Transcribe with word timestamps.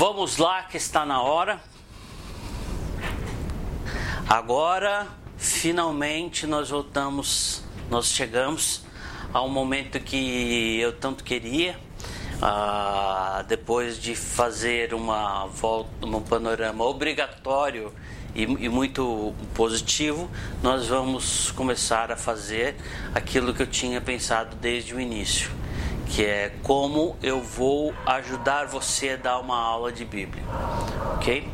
Vamos 0.00 0.38
lá 0.38 0.62
que 0.62 0.78
está 0.78 1.04
na 1.04 1.20
hora. 1.20 1.60
Agora, 4.26 5.06
finalmente 5.36 6.46
nós 6.46 6.70
voltamos, 6.70 7.62
nós 7.90 8.06
chegamos 8.06 8.82
ao 9.30 9.46
momento 9.46 10.00
que 10.00 10.80
eu 10.80 10.94
tanto 10.94 11.22
queria. 11.22 11.78
Ah, 12.40 13.44
depois 13.46 14.00
de 14.00 14.14
fazer 14.14 14.94
uma 14.94 15.44
volta, 15.48 16.06
um 16.06 16.22
panorama 16.22 16.82
obrigatório 16.82 17.92
e, 18.34 18.44
e, 18.44 18.70
muito 18.70 19.34
positivo, 19.52 20.30
nós 20.62 20.86
vamos 20.86 21.50
começar 21.50 22.10
a 22.10 22.16
fazer 22.16 22.74
aquilo 23.14 23.52
que 23.52 23.60
eu 23.60 23.66
tinha 23.66 24.00
pensado 24.00 24.56
desde 24.56 24.94
o 24.94 24.98
início 24.98 25.59
que 26.10 26.24
é 26.24 26.52
como 26.64 27.16
eu 27.22 27.40
vou 27.40 27.94
ajudar 28.04 28.66
você 28.66 29.10
a 29.10 29.16
dar 29.16 29.38
uma 29.38 29.56
aula 29.56 29.92
de 29.92 30.04
Bíblia, 30.04 30.42
ok? 31.14 31.48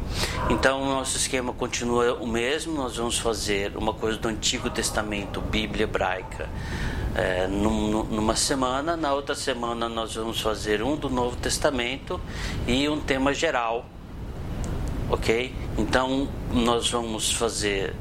Então 0.49 0.83
o 0.83 0.87
nosso 0.87 1.19
esquema 1.19 1.53
continua 1.53 2.15
o 2.15 2.27
mesmo. 2.27 2.75
Nós 2.75 2.97
vamos 2.97 3.19
fazer 3.19 3.77
uma 3.77 3.93
coisa 3.93 4.19
do 4.19 4.29
Antigo 4.29 4.71
Testamento, 4.71 5.43
Bíblia 5.43 5.85
hebraica, 5.85 6.49
é, 7.15 7.47
numa 7.47 8.35
semana. 8.35 8.97
Na 8.97 9.13
outra 9.13 9.35
semana 9.35 9.91
nós 9.91 10.15
vamos 10.15 10.41
fazer 10.41 10.83
um 10.83 10.97
do 10.97 11.11
Novo 11.11 11.37
Testamento 11.37 12.19
e 12.67 12.89
um 12.89 12.99
tema 12.99 13.35
geral, 13.35 13.85
ok? 15.11 15.55
Então 15.77 16.29
nós 16.51 16.89
vamos 16.89 17.31
fazer 17.31 17.95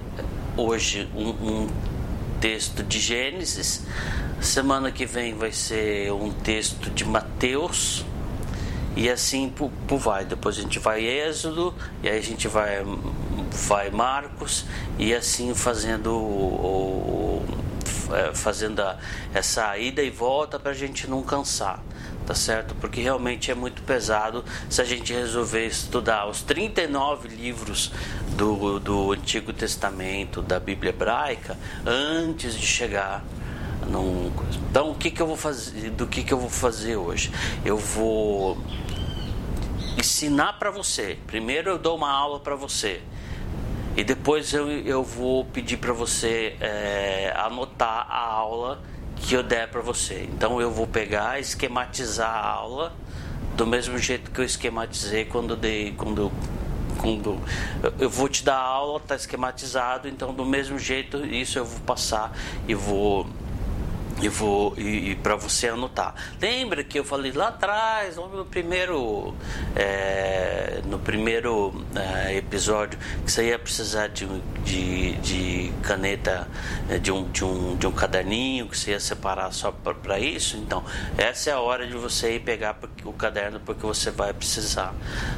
hoje 0.55 1.09
um, 1.13 1.29
um 1.29 1.94
texto 2.45 2.83
de 2.83 2.99
Gênesis. 2.99 3.81
Semana 4.39 4.91
que 4.91 5.03
vem 5.03 5.33
vai 5.33 5.51
ser 5.51 6.11
um 6.11 6.31
texto 6.31 6.91
de 6.91 7.03
Mateus. 7.03 8.05
E 8.95 9.09
assim 9.09 9.49
por, 9.49 9.71
por 9.87 9.97
vai. 9.97 10.25
Depois 10.25 10.59
a 10.59 10.61
gente 10.61 10.77
vai 10.77 11.03
Êxodo 11.03 11.73
e 12.03 12.07
aí 12.07 12.19
a 12.19 12.21
gente 12.21 12.47
vai 12.47 12.83
vai 13.67 13.89
Marcos 13.89 14.63
e 14.99 15.11
assim 15.13 15.55
fazendo 15.55 16.11
o, 16.13 17.41
o 17.41 18.13
é, 18.13 18.35
fazendo 18.35 18.79
a, 18.79 18.97
essa 19.33 19.75
ida 19.79 20.03
e 20.03 20.11
volta 20.11 20.59
para 20.59 20.69
a 20.69 20.75
gente 20.75 21.09
não 21.09 21.23
cansar, 21.23 21.83
tá 22.25 22.33
certo? 22.33 22.75
Porque 22.75 23.01
realmente 23.01 23.51
é 23.51 23.55
muito 23.55 23.81
pesado 23.83 24.43
se 24.69 24.81
a 24.81 24.85
gente 24.85 25.13
resolver 25.13 25.65
estudar 25.65 26.27
os 26.27 26.41
39 26.41 27.27
livros 27.27 27.91
do, 28.35 28.79
do 28.79 29.11
Antigo 29.11 29.53
Testamento, 29.53 30.41
da 30.41 30.59
Bíblia 30.59 30.89
Hebraica, 30.89 31.57
antes 31.85 32.55
de 32.55 32.65
chegar 32.65 33.23
não, 33.89 34.31
então 34.69 34.91
o 34.91 34.95
que, 34.95 35.11
que 35.11 35.21
eu 35.21 35.27
vou 35.27 35.37
fazer? 35.37 35.91
Do 35.91 36.07
que, 36.07 36.23
que 36.23 36.33
eu 36.33 36.39
vou 36.39 36.49
fazer 36.49 36.95
hoje? 36.95 37.31
Eu 37.63 37.77
vou 37.77 38.57
ensinar 39.97 40.53
para 40.53 40.71
você. 40.71 41.17
Primeiro 41.27 41.69
eu 41.69 41.77
dou 41.77 41.95
uma 41.95 42.11
aula 42.11 42.39
para 42.39 42.55
você 42.55 43.01
e 43.95 44.03
depois 44.03 44.53
eu, 44.53 44.69
eu 44.69 45.03
vou 45.03 45.45
pedir 45.45 45.77
para 45.77 45.93
você 45.93 46.55
é, 46.59 47.33
anotar 47.37 48.07
a 48.09 48.25
aula 48.25 48.81
que 49.15 49.33
eu 49.33 49.43
der 49.43 49.69
para 49.69 49.81
você. 49.81 50.27
Então 50.33 50.61
eu 50.61 50.71
vou 50.71 50.87
pegar, 50.87 51.39
esquematizar 51.39 52.29
a 52.29 52.49
aula 52.49 52.93
do 53.55 53.65
mesmo 53.65 53.97
jeito 53.97 54.31
que 54.31 54.39
eu 54.39 54.45
esquematizei 54.45 55.25
quando 55.25 55.55
dei, 55.55 55.93
quando 55.97 56.31
quando 56.97 57.39
eu 57.99 58.09
vou 58.09 58.27
te 58.27 58.43
dar 58.43 58.55
a 58.55 58.63
aula, 58.63 58.99
tá 58.99 59.15
esquematizado, 59.15 60.07
então 60.07 60.33
do 60.33 60.45
mesmo 60.45 60.79
jeito 60.79 61.25
isso 61.25 61.59
eu 61.59 61.65
vou 61.65 61.79
passar 61.81 62.35
e 62.67 62.73
vou 62.73 63.27
e 64.21 64.29
vou 64.29 64.73
e, 64.77 65.11
e 65.11 65.15
para 65.15 65.35
você 65.35 65.67
anotar. 65.67 66.15
Lembra 66.41 66.83
que 66.83 66.99
eu 66.99 67.03
falei 67.03 67.31
lá 67.31 67.49
atrás, 67.49 68.15
no 68.15 68.45
primeiro 68.45 69.33
é, 69.75 70.81
no 70.85 70.99
primeiro 70.99 71.73
é, 71.95 72.35
episódio, 72.35 72.97
que 73.25 73.31
você 73.31 73.49
ia 73.49 73.59
precisar 73.59 74.07
de, 74.07 74.27
de, 74.63 75.13
de 75.17 75.73
caneta, 75.83 76.47
é, 76.89 76.97
de 76.97 77.11
um, 77.11 77.29
de, 77.29 77.43
um, 77.43 77.75
de 77.75 77.87
um 77.87 77.91
caderninho, 77.91 78.67
que 78.67 78.77
você 78.77 78.91
ia 78.91 78.99
separar 78.99 79.51
só 79.51 79.71
para 79.71 80.19
isso. 80.19 80.57
Então, 80.57 80.83
essa 81.17 81.49
é 81.49 81.53
a 81.53 81.59
hora 81.59 81.85
de 81.85 81.93
você 81.93 82.35
ir 82.35 82.39
pegar 82.41 82.77
o 83.03 83.13
caderno, 83.13 83.59
porque 83.59 83.85
você 83.85 84.11
vai 84.11 84.33
precisar 84.33 84.93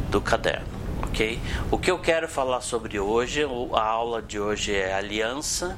do 0.09 0.21
caderno. 0.21 0.67
Ok? 1.03 1.39
O 1.71 1.77
que 1.77 1.89
eu 1.89 1.99
quero 1.99 2.27
falar 2.27 2.61
sobre 2.61 2.99
hoje, 2.99 3.43
a 3.73 3.81
aula 3.81 4.21
de 4.21 4.39
hoje 4.39 4.75
é 4.75 4.93
aliança 4.93 5.77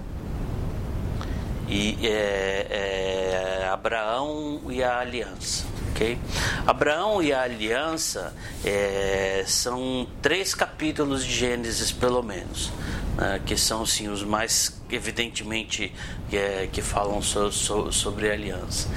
e 1.69 1.97
é, 2.02 3.62
é, 3.62 3.69
Abraão 3.72 4.62
e 4.69 4.84
a 4.84 5.00
aliança. 5.00 5.66
ok? 5.91 6.18
Abraão 6.66 7.22
e 7.22 7.31
a 7.31 7.44
aliança 7.44 8.34
é, 8.66 9.44
são 9.46 10.07
três 10.22 10.56
capítulos 10.56 11.24
de 11.24 11.31
Gênesis, 11.31 11.91
pelo 11.91 12.24
menos, 12.24 12.72
né, 13.16 13.40
que 13.46 13.56
são 13.56 13.85
sim 13.85 14.07
os 14.07 14.24
mais 14.24 14.81
evidentemente 14.90 15.94
é, 16.34 16.68
que 16.72 16.81
falam 16.81 17.22
so, 17.22 17.52
so, 17.52 17.91
sobre 17.91 18.30
a 18.30 18.34
aliança, 18.34 18.90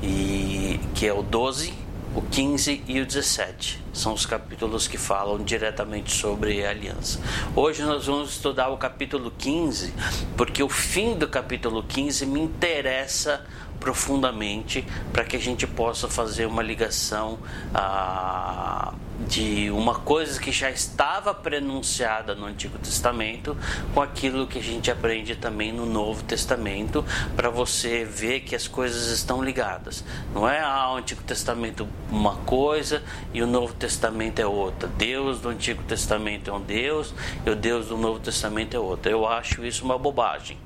e 0.00 0.78
que 0.94 1.06
é 1.06 1.12
o 1.12 1.22
12, 1.22 1.74
o 2.14 2.22
15 2.22 2.82
e 2.88 3.00
o 3.00 3.06
17 3.06 3.80
são 3.92 4.12
os 4.12 4.26
capítulos 4.26 4.88
que 4.88 4.98
falam 4.98 5.38
diretamente 5.38 6.12
sobre 6.12 6.64
a 6.64 6.70
aliança. 6.70 7.20
Hoje 7.54 7.82
nós 7.82 8.06
vamos 8.06 8.30
estudar 8.30 8.68
o 8.68 8.76
capítulo 8.76 9.32
15, 9.36 9.94
porque 10.36 10.62
o 10.62 10.68
fim 10.68 11.14
do 11.14 11.28
capítulo 11.28 11.84
15 11.84 12.26
me 12.26 12.40
interessa 12.40 13.44
profundamente 13.80 14.86
para 15.12 15.24
que 15.24 15.34
a 15.34 15.40
gente 15.40 15.66
possa 15.66 16.06
fazer 16.06 16.46
uma 16.46 16.62
ligação 16.62 17.38
ah, 17.74 18.92
de 19.26 19.70
uma 19.70 19.94
coisa 19.94 20.40
que 20.40 20.52
já 20.52 20.70
estava 20.70 21.34
prenunciada 21.34 22.34
no 22.34 22.46
Antigo 22.46 22.78
Testamento 22.78 23.56
com 23.92 24.00
aquilo 24.00 24.46
que 24.46 24.58
a 24.58 24.62
gente 24.62 24.90
aprende 24.90 25.34
também 25.34 25.72
no 25.72 25.84
Novo 25.86 26.22
Testamento 26.22 27.04
para 27.36 27.50
você 27.50 28.04
ver 28.04 28.40
que 28.40 28.54
as 28.54 28.66
coisas 28.66 29.08
estão 29.08 29.42
ligadas. 29.42 30.04
Não 30.34 30.48
é 30.48 30.60
ah, 30.60 30.92
o 30.92 30.96
Antigo 30.96 31.22
Testamento 31.22 31.88
uma 32.10 32.36
coisa 32.36 33.02
e 33.32 33.42
o 33.42 33.46
Novo 33.46 33.74
Testamento 33.74 34.40
é 34.40 34.46
outra. 34.46 34.88
Deus 34.88 35.40
do 35.40 35.48
Antigo 35.48 35.82
Testamento 35.84 36.50
é 36.50 36.52
um 36.52 36.60
Deus 36.60 37.14
e 37.44 37.50
o 37.50 37.56
Deus 37.56 37.86
do 37.86 37.96
Novo 37.96 38.20
Testamento 38.20 38.76
é 38.76 38.80
outro. 38.80 39.10
Eu 39.10 39.26
acho 39.26 39.64
isso 39.64 39.84
uma 39.84 39.98
bobagem 39.98 40.58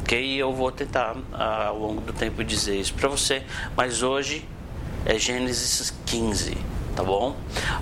ok? 0.00 0.36
Eu 0.36 0.52
vou 0.52 0.70
tentar 0.70 1.16
ah, 1.32 1.66
ao 1.66 1.78
longo 1.78 2.00
do 2.00 2.12
tempo 2.12 2.42
dizer 2.44 2.78
isso 2.78 2.94
para 2.94 3.08
você, 3.08 3.42
mas 3.76 4.02
hoje 4.02 4.46
é 5.04 5.18
Gênesis 5.18 5.94
15, 6.06 6.56
tá 6.94 7.04
bom? 7.04 7.36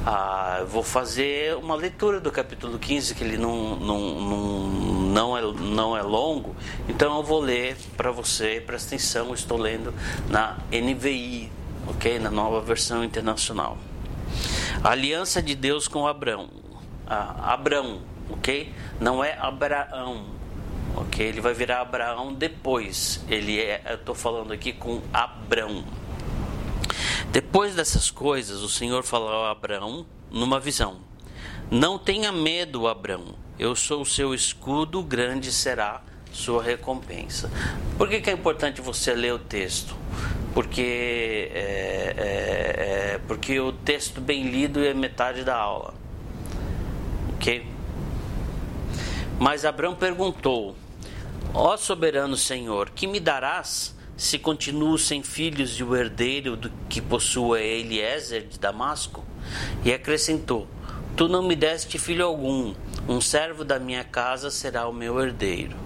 Ah, 0.04 0.64
vou 0.68 0.82
fazer 0.82 1.56
uma 1.56 1.74
leitura 1.74 2.20
do 2.20 2.30
capítulo 2.30 2.78
15, 2.78 3.14
que 3.14 3.24
ele 3.24 3.38
não, 3.38 3.76
não, 3.76 4.20
não, 4.20 4.66
não, 5.12 5.38
é, 5.38 5.42
não 5.42 5.96
é 5.96 6.02
longo, 6.02 6.54
então 6.88 7.16
eu 7.16 7.22
vou 7.22 7.40
ler 7.40 7.76
para 7.96 8.10
você, 8.10 8.62
presta 8.64 8.88
atenção, 8.88 9.32
estou 9.32 9.58
lendo 9.58 9.94
na 10.28 10.58
NVI, 10.70 11.50
ok? 11.86 12.18
Na 12.18 12.30
nova 12.30 12.60
versão 12.60 13.02
internacional. 13.02 13.78
A 14.82 14.90
aliança 14.90 15.40
de 15.40 15.54
Deus 15.54 15.88
com 15.88 16.06
Abraão. 16.06 16.50
Ah, 17.06 17.54
Abraão, 17.54 18.00
ok? 18.28 18.72
Não 19.00 19.22
é 19.24 19.36
Abraão, 19.38 20.26
ok? 20.96 21.26
Ele 21.26 21.40
vai 21.40 21.54
virar 21.54 21.80
Abraão 21.80 22.32
depois. 22.32 23.24
Ele 23.28 23.60
é, 23.60 23.82
eu 23.88 23.96
estou 23.96 24.14
falando 24.14 24.52
aqui 24.52 24.72
com 24.72 25.00
Abraão. 25.12 25.84
Depois 27.30 27.74
dessas 27.74 28.10
coisas, 28.10 28.62
o 28.62 28.68
Senhor 28.68 29.02
falou 29.02 29.44
a 29.44 29.50
Abraão 29.50 30.06
numa 30.30 30.60
visão: 30.60 30.98
Não 31.70 31.98
tenha 31.98 32.30
medo, 32.30 32.86
Abraão. 32.86 33.34
Eu 33.58 33.76
sou 33.76 34.02
o 34.02 34.06
seu 34.06 34.34
escudo, 34.34 35.02
grande 35.02 35.52
será 35.52 36.02
sua 36.32 36.62
recompensa. 36.62 37.50
Por 37.96 38.08
que, 38.08 38.20
que 38.20 38.28
é 38.28 38.32
importante 38.32 38.80
você 38.80 39.14
ler 39.14 39.32
o 39.32 39.38
texto? 39.38 39.96
Porque, 40.52 41.50
é, 41.52 42.14
é, 42.16 43.14
é, 43.14 43.20
porque 43.26 43.58
o 43.58 43.72
texto 43.72 44.20
bem 44.20 44.50
lido 44.50 44.84
é 44.84 44.92
metade 44.92 45.44
da 45.44 45.56
aula. 45.56 45.94
Ok? 47.34 47.66
Mas 49.38 49.64
Abraão 49.64 49.94
perguntou: 49.94 50.76
Ó 51.56 51.76
soberano 51.76 52.36
Senhor, 52.36 52.90
que 52.90 53.06
me 53.06 53.20
darás 53.20 53.94
se 54.16 54.40
continuo 54.40 54.98
sem 54.98 55.22
filhos 55.22 55.78
e 55.78 55.84
o 55.84 55.94
herdeiro 55.94 56.56
do 56.56 56.68
que 56.88 57.00
possua 57.00 57.60
Eliezer 57.60 58.42
de 58.42 58.58
Damasco? 58.58 59.24
E 59.84 59.92
acrescentou: 59.92 60.66
Tu 61.16 61.28
não 61.28 61.44
me 61.44 61.54
deste 61.54 61.96
filho 61.96 62.26
algum, 62.26 62.74
um 63.08 63.20
servo 63.20 63.64
da 63.64 63.78
minha 63.78 64.02
casa 64.02 64.50
será 64.50 64.88
o 64.88 64.92
meu 64.92 65.20
herdeiro. 65.20 65.76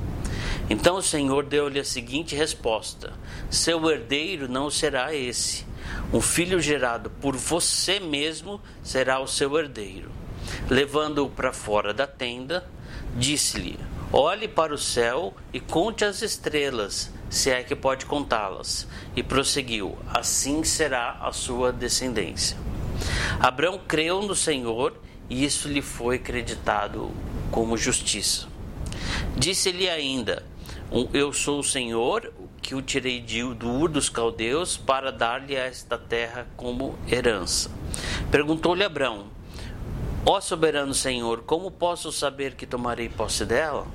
Então 0.71 0.97
o 0.97 1.03
Senhor 1.03 1.45
deu-lhe 1.45 1.79
a 1.79 1.85
seguinte 1.85 2.35
resposta: 2.35 3.13
Seu 3.51 3.91
herdeiro 3.91 4.49
não 4.49 4.71
será 4.71 5.15
esse. 5.15 5.67
Um 6.11 6.23
filho 6.23 6.63
gerado 6.63 7.11
por 7.21 7.37
você 7.37 8.01
mesmo 8.01 8.59
será 8.83 9.21
o 9.21 9.29
seu 9.29 9.59
herdeiro. 9.59 10.11
Levando-o 10.71 11.29
para 11.29 11.53
fora 11.53 11.93
da 11.93 12.07
tenda, 12.07 12.67
disse-lhe: 13.15 13.79
Olhe 14.11 14.49
para 14.49 14.73
o 14.73 14.79
céu 14.79 15.35
e 15.53 15.61
conte 15.61 16.03
as 16.03 16.23
estrelas, 16.23 17.13
se 17.29 17.51
é 17.51 17.63
que 17.63 17.77
pode 17.77 18.07
contá-las. 18.07 18.89
E 19.15 19.23
prosseguiu: 19.23 19.99
Assim 20.09 20.65
será 20.65 21.19
a 21.21 21.31
sua 21.31 21.71
descendência. 21.71 22.57
Abraão 23.39 23.79
creu 23.87 24.23
no 24.23 24.35
Senhor 24.35 24.99
e 25.29 25.45
isso 25.45 25.69
lhe 25.69 25.83
foi 25.83 26.17
acreditado 26.17 27.11
como 27.51 27.77
justiça. 27.77 28.49
Disse-lhe 29.37 29.91
ainda: 29.91 30.43
Eu 31.13 31.31
sou 31.31 31.61
o 31.61 31.65
Senhor 31.65 32.33
que 32.63 32.75
o 32.75 32.81
tirei 32.81 33.21
de, 33.21 33.43
Ur 33.43 33.89
dos 33.91 34.09
Caldeus 34.09 34.79
para 34.79 35.13
dar-lhe 35.13 35.55
esta 35.55 35.99
terra 35.99 36.47
como 36.57 36.99
herança. 37.11 37.71
Perguntou-lhe 38.31 38.85
Abraão: 38.85 39.27
Ó 40.31 40.43
soberano 40.43 40.93
Senhor, 40.93 41.41
como 41.47 41.71
posso 41.71 42.13
saber 42.13 42.55
que 42.55 42.67
tomarei 42.67 43.09
posse 43.09 43.47
dela? 43.47 43.87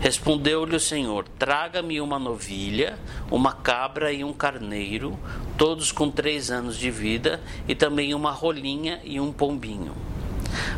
Respondeu-lhe 0.00 0.74
o 0.74 0.80
Senhor: 0.80 1.28
Traga-me 1.38 2.00
uma 2.00 2.18
novilha, 2.18 2.98
uma 3.30 3.52
cabra 3.52 4.10
e 4.10 4.24
um 4.24 4.32
carneiro, 4.32 5.18
todos 5.58 5.92
com 5.92 6.10
três 6.10 6.50
anos 6.50 6.78
de 6.78 6.90
vida, 6.90 7.38
e 7.68 7.74
também 7.74 8.14
uma 8.14 8.30
rolinha 8.30 8.98
e 9.04 9.20
um 9.20 9.30
pombinho. 9.30 9.92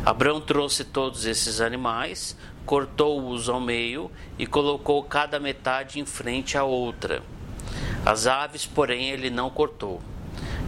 Abraão 0.05 0.41
trouxe 0.41 0.83
todos 0.83 1.25
esses 1.25 1.61
animais, 1.61 2.35
cortou-os 2.65 3.47
ao 3.47 3.61
meio 3.61 4.11
e 4.37 4.45
colocou 4.45 5.01
cada 5.03 5.39
metade 5.39 6.01
em 6.01 6.05
frente 6.05 6.57
à 6.57 6.65
outra. 6.65 7.23
As 8.05 8.27
aves, 8.27 8.65
porém, 8.65 9.09
ele 9.09 9.29
não 9.29 9.49
cortou. 9.49 10.01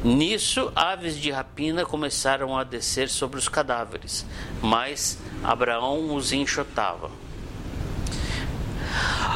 Nisso, 0.04 0.72
aves 0.76 1.16
de 1.16 1.30
rapina 1.30 1.86
começaram 1.86 2.58
a 2.58 2.64
descer 2.64 3.08
sobre 3.08 3.38
os 3.38 3.48
cadáveres, 3.48 4.26
mas 4.60 5.20
Abraão 5.44 6.16
os 6.16 6.32
enxotava. 6.32 7.12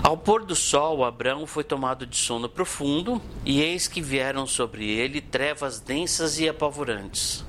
Ao 0.01 0.17
pôr 0.17 0.44
do 0.44 0.56
sol, 0.56 1.06
Abraão 1.06 1.45
foi 1.45 1.63
tomado 1.63 2.06
de 2.07 2.17
sono 2.17 2.50
profundo, 2.50 3.21
e 3.45 3.62
eis 3.62 3.88
que 3.88 4.01
vieram 4.01 4.47
sobre 4.47 4.89
ele 4.89 5.21
trevas 5.21 5.79
densas 5.79 6.39
e 6.39 6.50
apavorantes. 6.50 7.45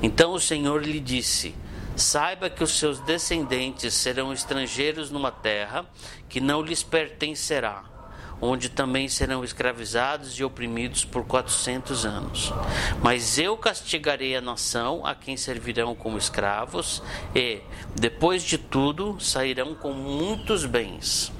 Então 0.00 0.32
o 0.32 0.40
Senhor 0.40 0.84
lhe 0.84 1.00
disse: 1.00 1.54
Saiba 1.96 2.48
que 2.48 2.62
os 2.62 2.78
seus 2.78 3.00
descendentes 3.00 3.94
serão 3.94 4.32
estrangeiros 4.32 5.10
numa 5.10 5.32
terra 5.32 5.84
que 6.28 6.40
não 6.40 6.62
lhes 6.62 6.82
pertencerá, 6.84 7.82
onde 8.40 8.68
também 8.68 9.08
serão 9.08 9.44
escravizados 9.44 10.38
e 10.38 10.44
oprimidos 10.44 11.04
por 11.04 11.24
quatrocentos 11.26 12.06
anos. 12.06 12.52
Mas 13.02 13.38
eu 13.38 13.56
castigarei 13.56 14.34
a 14.34 14.40
nação 14.40 15.04
a 15.04 15.14
quem 15.14 15.36
servirão 15.36 15.94
como 15.94 16.16
escravos, 16.16 17.02
e, 17.34 17.60
depois 17.94 18.42
de 18.42 18.56
tudo, 18.56 19.20
sairão 19.20 19.74
com 19.74 19.92
muitos 19.92 20.64
bens. 20.64 21.32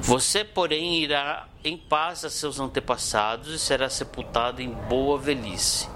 Você, 0.00 0.44
porém, 0.44 1.02
irá 1.02 1.46
em 1.62 1.76
paz 1.76 2.24
a 2.24 2.30
seus 2.30 2.60
antepassados 2.60 3.54
e 3.54 3.58
será 3.58 3.88
sepultado 3.88 4.60
em 4.60 4.70
boa 4.70 5.18
velhice. 5.18 5.88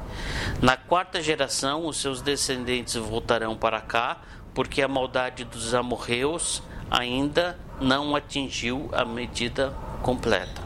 Na 0.62 0.76
quarta 0.76 1.20
geração, 1.20 1.87
os 1.87 1.99
seus 1.99 2.22
descendentes 2.22 2.94
voltarão 2.94 3.56
para 3.56 3.81
cá, 3.81 4.22
porque 4.55 4.82
a 4.82 4.88
maldade 4.88 5.44
dos 5.44 5.75
amorreus 5.75 6.62
ainda 6.90 7.58
não 7.81 8.15
atingiu 8.15 8.89
a 8.93 9.05
medida 9.05 9.75
completa. 10.03 10.63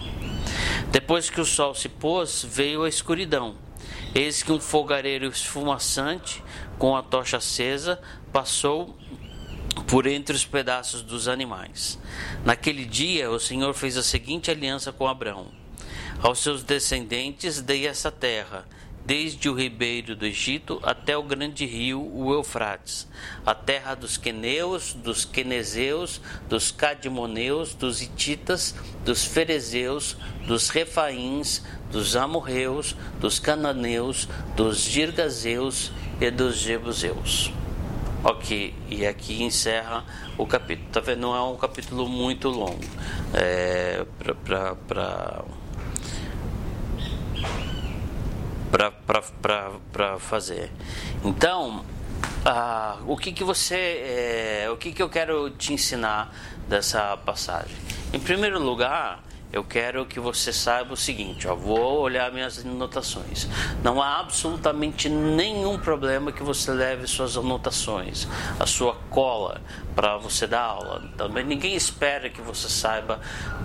Depois 0.90 1.30
que 1.30 1.40
o 1.40 1.44
sol 1.44 1.74
se 1.74 1.88
pôs, 1.88 2.44
veio 2.48 2.84
a 2.84 2.88
escuridão. 2.88 3.54
Eis 4.14 4.42
que 4.42 4.52
um 4.52 4.60
fogareiro 4.60 5.26
esfumaçante, 5.26 6.42
com 6.78 6.94
a 6.96 7.02
tocha 7.02 7.38
acesa, 7.38 7.98
passou 8.30 8.96
por 9.86 10.06
entre 10.06 10.36
os 10.36 10.44
pedaços 10.44 11.02
dos 11.02 11.28
animais. 11.28 11.98
Naquele 12.44 12.84
dia, 12.84 13.30
o 13.30 13.40
Senhor 13.40 13.72
fez 13.72 13.96
a 13.96 14.02
seguinte 14.02 14.50
aliança 14.50 14.92
com 14.92 15.08
Abraão: 15.08 15.46
Aos 16.22 16.40
seus 16.40 16.62
descendentes 16.62 17.62
dei 17.62 17.86
essa 17.86 18.10
terra 18.10 18.66
desde 19.04 19.48
o 19.48 19.54
ribeiro 19.54 20.14
do 20.14 20.24
Egito 20.24 20.80
até 20.82 21.16
o 21.16 21.22
grande 21.22 21.66
rio, 21.66 22.00
o 22.00 22.32
Eufrates, 22.32 23.08
a 23.44 23.54
terra 23.54 23.94
dos 23.94 24.16
queneus, 24.16 24.92
dos 24.92 25.24
quenezeus, 25.24 26.20
dos 26.48 26.70
cadimoneus, 26.70 27.74
dos 27.74 28.00
hititas, 28.00 28.74
dos 29.04 29.24
ferezeus, 29.24 30.16
dos 30.46 30.68
refaíns, 30.68 31.62
dos 31.90 32.16
amorreus, 32.16 32.96
dos 33.20 33.38
cananeus, 33.38 34.28
dos 34.56 34.78
girgazeus 34.80 35.92
e 36.20 36.30
dos 36.30 36.56
jebuseus. 36.56 37.52
Ok, 38.24 38.72
e 38.88 39.04
aqui 39.04 39.42
encerra 39.42 40.04
o 40.38 40.46
capítulo. 40.46 40.88
Tá 40.92 41.00
vendo? 41.00 41.22
Não 41.22 41.34
é 41.34 41.42
um 41.42 41.56
capítulo 41.56 42.08
muito 42.08 42.48
longo. 42.48 42.78
É, 43.34 44.06
para 44.86 45.44
para 48.72 50.18
fazer. 50.18 50.70
Então, 51.22 51.84
ah, 52.44 52.98
o 53.06 53.16
que, 53.16 53.32
que 53.32 53.44
você, 53.44 53.76
é, 53.76 54.70
o 54.70 54.76
que, 54.76 54.92
que 54.92 55.02
eu 55.02 55.08
quero 55.08 55.50
te 55.50 55.72
ensinar 55.74 56.34
dessa 56.68 57.16
passagem? 57.18 57.76
Em 58.12 58.18
primeiro 58.18 58.58
lugar, 58.58 59.22
eu 59.52 59.62
quero 59.62 60.06
que 60.06 60.18
você 60.18 60.50
saiba 60.50 60.94
o 60.94 60.96
seguinte, 60.96 61.46
ó, 61.46 61.54
vou 61.54 62.00
olhar 62.00 62.32
minhas 62.32 62.58
anotações. 62.64 63.46
Não 63.84 64.00
há 64.00 64.20
absolutamente 64.20 65.10
nenhum 65.10 65.78
problema 65.78 66.32
que 66.32 66.42
você 66.42 66.72
leve 66.72 67.06
suas 67.06 67.36
anotações, 67.36 68.26
a 68.58 68.66
sua 68.66 68.94
cola 69.10 69.60
para 69.94 70.16
você 70.16 70.46
dar 70.46 70.62
aula. 70.62 71.02
Também 71.18 71.44
ninguém 71.44 71.74
espera 71.74 72.30
que 72.30 72.40
você 72.40 72.66
saiba, 72.68 73.20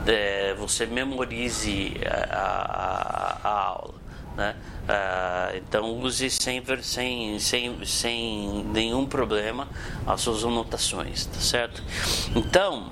é, 0.06 0.54
você 0.56 0.86
memorize 0.86 1.96
a, 2.30 3.38
a, 3.44 3.50
a 3.50 3.68
aula. 3.70 4.07
Né? 4.38 4.56
Uh, 4.84 5.58
então 5.58 6.00
use 6.00 6.30
sem, 6.30 6.64
sem, 6.84 7.40
sem, 7.40 7.86
sem 7.86 8.64
nenhum 8.66 9.04
problema 9.04 9.68
as 10.06 10.22
suas 10.22 10.46
anotações, 10.46 11.26
tá 11.26 11.40
certo? 11.40 11.84
Então, 12.36 12.92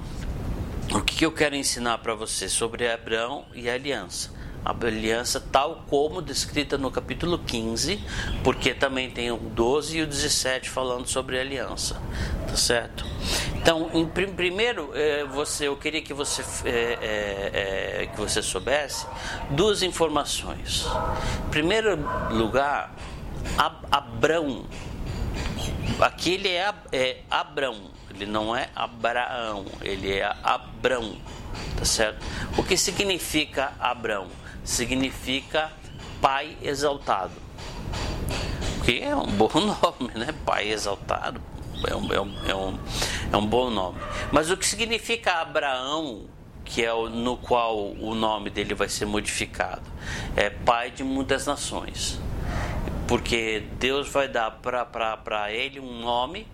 o 0.91 1.01
que, 1.01 1.17
que 1.17 1.25
eu 1.25 1.31
quero 1.31 1.55
ensinar 1.55 1.99
para 1.99 2.15
você 2.15 2.49
sobre 2.49 2.91
Abraão 2.91 3.45
e 3.53 3.69
a 3.69 3.75
aliança? 3.75 4.34
A 4.65 4.71
aliança 4.71 5.39
tal 5.39 5.85
como 5.87 6.23
descrita 6.23 6.75
no 6.75 6.89
capítulo 6.89 7.37
15, 7.37 8.03
porque 8.43 8.73
também 8.73 9.11
tem 9.11 9.31
o 9.31 9.37
12 9.37 9.99
e 9.99 10.01
o 10.01 10.07
17 10.07 10.71
falando 10.71 11.07
sobre 11.07 11.39
aliança, 11.39 12.01
tá 12.47 12.57
certo? 12.57 13.05
Então, 13.55 13.91
em, 13.93 14.07
primeiro, 14.07 14.91
eh, 14.95 15.23
você, 15.25 15.67
eu 15.67 15.77
queria 15.77 16.01
que 16.01 16.13
você, 16.13 16.43
é, 16.65 18.01
é, 18.01 18.07
que 18.07 18.19
você 18.19 18.41
soubesse 18.41 19.07
duas 19.51 19.83
informações. 19.83 20.85
Em 21.47 21.49
primeiro 21.49 21.97
lugar, 22.31 22.95
Ab 23.57 23.75
Abrão, 23.91 24.65
aqui 25.99 26.33
ele 26.33 26.49
é, 26.49 26.73
é 26.91 27.21
Abrão, 27.29 27.91
ele 28.09 28.25
não 28.25 28.55
é 28.55 28.69
Abraão, 28.75 29.65
ele 29.81 30.11
é 30.11 30.31
Abrão, 30.43 31.17
tá 31.77 31.85
certo? 31.85 32.25
O 32.57 32.63
que 32.63 32.75
significa 32.75 33.73
Abrão? 33.79 34.27
Significa 34.65 35.71
pai 36.21 36.57
exaltado. 36.61 37.31
Que 38.83 39.01
é 39.01 39.15
um 39.15 39.27
bom 39.27 39.49
nome, 39.55 40.11
né? 40.13 40.35
Pai 40.45 40.69
exaltado 40.69 41.41
é 41.87 41.95
um, 41.95 42.13
é 42.13 42.21
um, 42.21 42.33
é 42.47 42.55
um, 42.55 42.79
é 43.33 43.37
um 43.37 43.45
bom 43.45 43.69
nome. 43.69 43.99
Mas 44.31 44.49
o 44.49 44.57
que 44.57 44.65
significa 44.65 45.41
Abraão, 45.41 46.25
que 46.63 46.83
é 46.83 46.93
o, 46.93 47.09
no 47.09 47.37
qual 47.37 47.77
o 47.77 48.15
nome 48.15 48.49
dele 48.49 48.73
vai 48.73 48.89
ser 48.89 49.05
modificado? 49.05 49.83
É 50.35 50.49
pai 50.49 50.91
de 50.91 51.03
muitas 51.03 51.45
nações. 51.45 52.19
Porque 53.07 53.63
Deus 53.79 54.09
vai 54.09 54.27
dar 54.27 54.51
para 54.51 55.51
ele 55.51 55.79
um 55.79 55.99
nome 55.99 56.47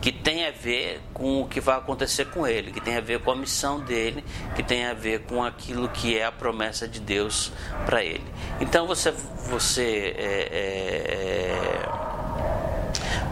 que 0.00 0.10
tem 0.10 0.46
a 0.46 0.50
ver 0.50 1.00
com 1.12 1.42
o 1.42 1.48
que 1.48 1.60
vai 1.60 1.76
acontecer 1.76 2.26
com 2.26 2.46
ele, 2.46 2.72
que 2.72 2.80
tem 2.80 2.96
a 2.96 3.00
ver 3.00 3.20
com 3.20 3.30
a 3.30 3.36
missão 3.36 3.80
dele, 3.80 4.24
que 4.56 4.62
tem 4.62 4.86
a 4.86 4.94
ver 4.94 5.20
com 5.22 5.42
aquilo 5.42 5.88
que 5.88 6.18
é 6.18 6.24
a 6.24 6.32
promessa 6.32 6.88
de 6.88 7.00
Deus 7.00 7.52
para 7.84 8.02
ele. 8.02 8.24
Então 8.60 8.86
você, 8.86 9.10
você 9.10 10.14
é, 10.16 10.48
é, 10.50 11.86
é 11.96 12.10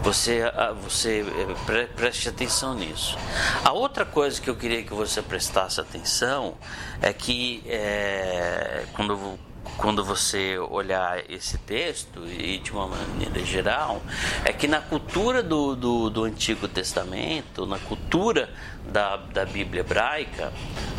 você, 0.01 0.51
ah, 0.55 0.71
você 0.71 1.25
eh, 1.69 1.87
preste 1.95 2.29
atenção 2.29 2.73
nisso. 2.73 3.17
A 3.63 3.71
outra 3.71 4.05
coisa 4.05 4.39
que 4.39 4.49
eu 4.49 4.55
queria 4.55 4.81
que 4.83 4.93
você 4.93 5.21
prestasse 5.21 5.79
atenção 5.79 6.55
é 7.01 7.11
que 7.11 7.63
é, 7.67 8.85
quando, 8.93 9.37
quando 9.77 10.03
você 10.03 10.57
olhar 10.57 11.29
esse 11.29 11.57
texto, 11.59 12.25
e 12.27 12.57
de 12.59 12.71
uma 12.71 12.87
maneira 12.87 13.43
geral, 13.45 14.01
é 14.43 14.51
que 14.51 14.67
na 14.67 14.81
cultura 14.81 15.41
do, 15.41 15.75
do, 15.75 16.09
do 16.09 16.23
Antigo 16.23 16.67
Testamento, 16.67 17.65
na 17.65 17.79
cultura 17.79 18.49
da, 18.85 19.17
da 19.17 19.45
Bíblia 19.45 19.81
hebraica, 19.81 20.51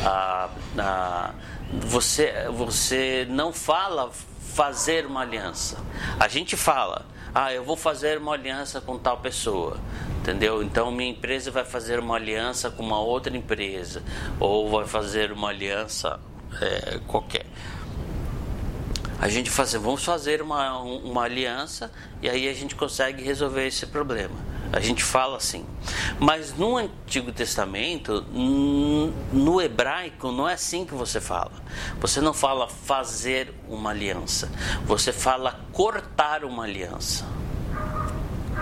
a, 0.04 0.48
a, 0.78 1.34
você, 1.72 2.48
você 2.50 3.26
não 3.28 3.52
fala 3.52 4.10
fazer 4.54 5.06
uma 5.06 5.20
aliança. 5.20 5.78
A 6.18 6.28
gente 6.28 6.56
fala 6.56 7.06
ah, 7.34 7.52
eu 7.52 7.62
vou 7.62 7.76
fazer 7.76 8.18
uma 8.18 8.32
aliança 8.32 8.80
com 8.80 8.98
tal 8.98 9.18
pessoa, 9.18 9.78
entendeu? 10.18 10.62
Então 10.62 10.90
minha 10.90 11.10
empresa 11.10 11.50
vai 11.50 11.64
fazer 11.64 12.00
uma 12.00 12.16
aliança 12.16 12.70
com 12.70 12.82
uma 12.82 12.98
outra 12.98 13.36
empresa, 13.36 14.02
ou 14.40 14.68
vai 14.68 14.84
fazer 14.84 15.30
uma 15.30 15.48
aliança 15.50 16.18
é, 16.60 16.98
qualquer. 17.06 17.46
A 19.20 19.28
gente 19.28 19.50
fazer, 19.50 19.78
vamos 19.78 20.02
fazer 20.02 20.40
uma, 20.40 20.80
uma 20.80 21.24
aliança 21.24 21.92
e 22.22 22.28
aí 22.28 22.48
a 22.48 22.54
gente 22.54 22.74
consegue 22.74 23.22
resolver 23.22 23.66
esse 23.66 23.86
problema. 23.86 24.34
A 24.72 24.80
gente 24.80 25.02
fala 25.02 25.36
assim. 25.36 25.66
Mas 26.18 26.54
no 26.56 26.76
Antigo 26.76 27.30
Testamento, 27.32 28.24
no 29.32 29.60
hebraico, 29.60 30.30
não 30.32 30.48
é 30.48 30.54
assim 30.54 30.86
que 30.86 30.94
você 30.94 31.20
fala. 31.20 31.52
Você 32.00 32.20
não 32.20 32.32
fala 32.32 32.68
fazer 32.68 33.52
uma 33.68 33.90
aliança. 33.90 34.50
Você 34.86 35.12
fala 35.12 35.60
cortar 35.72 36.44
uma 36.44 36.64
aliança. 36.64 37.26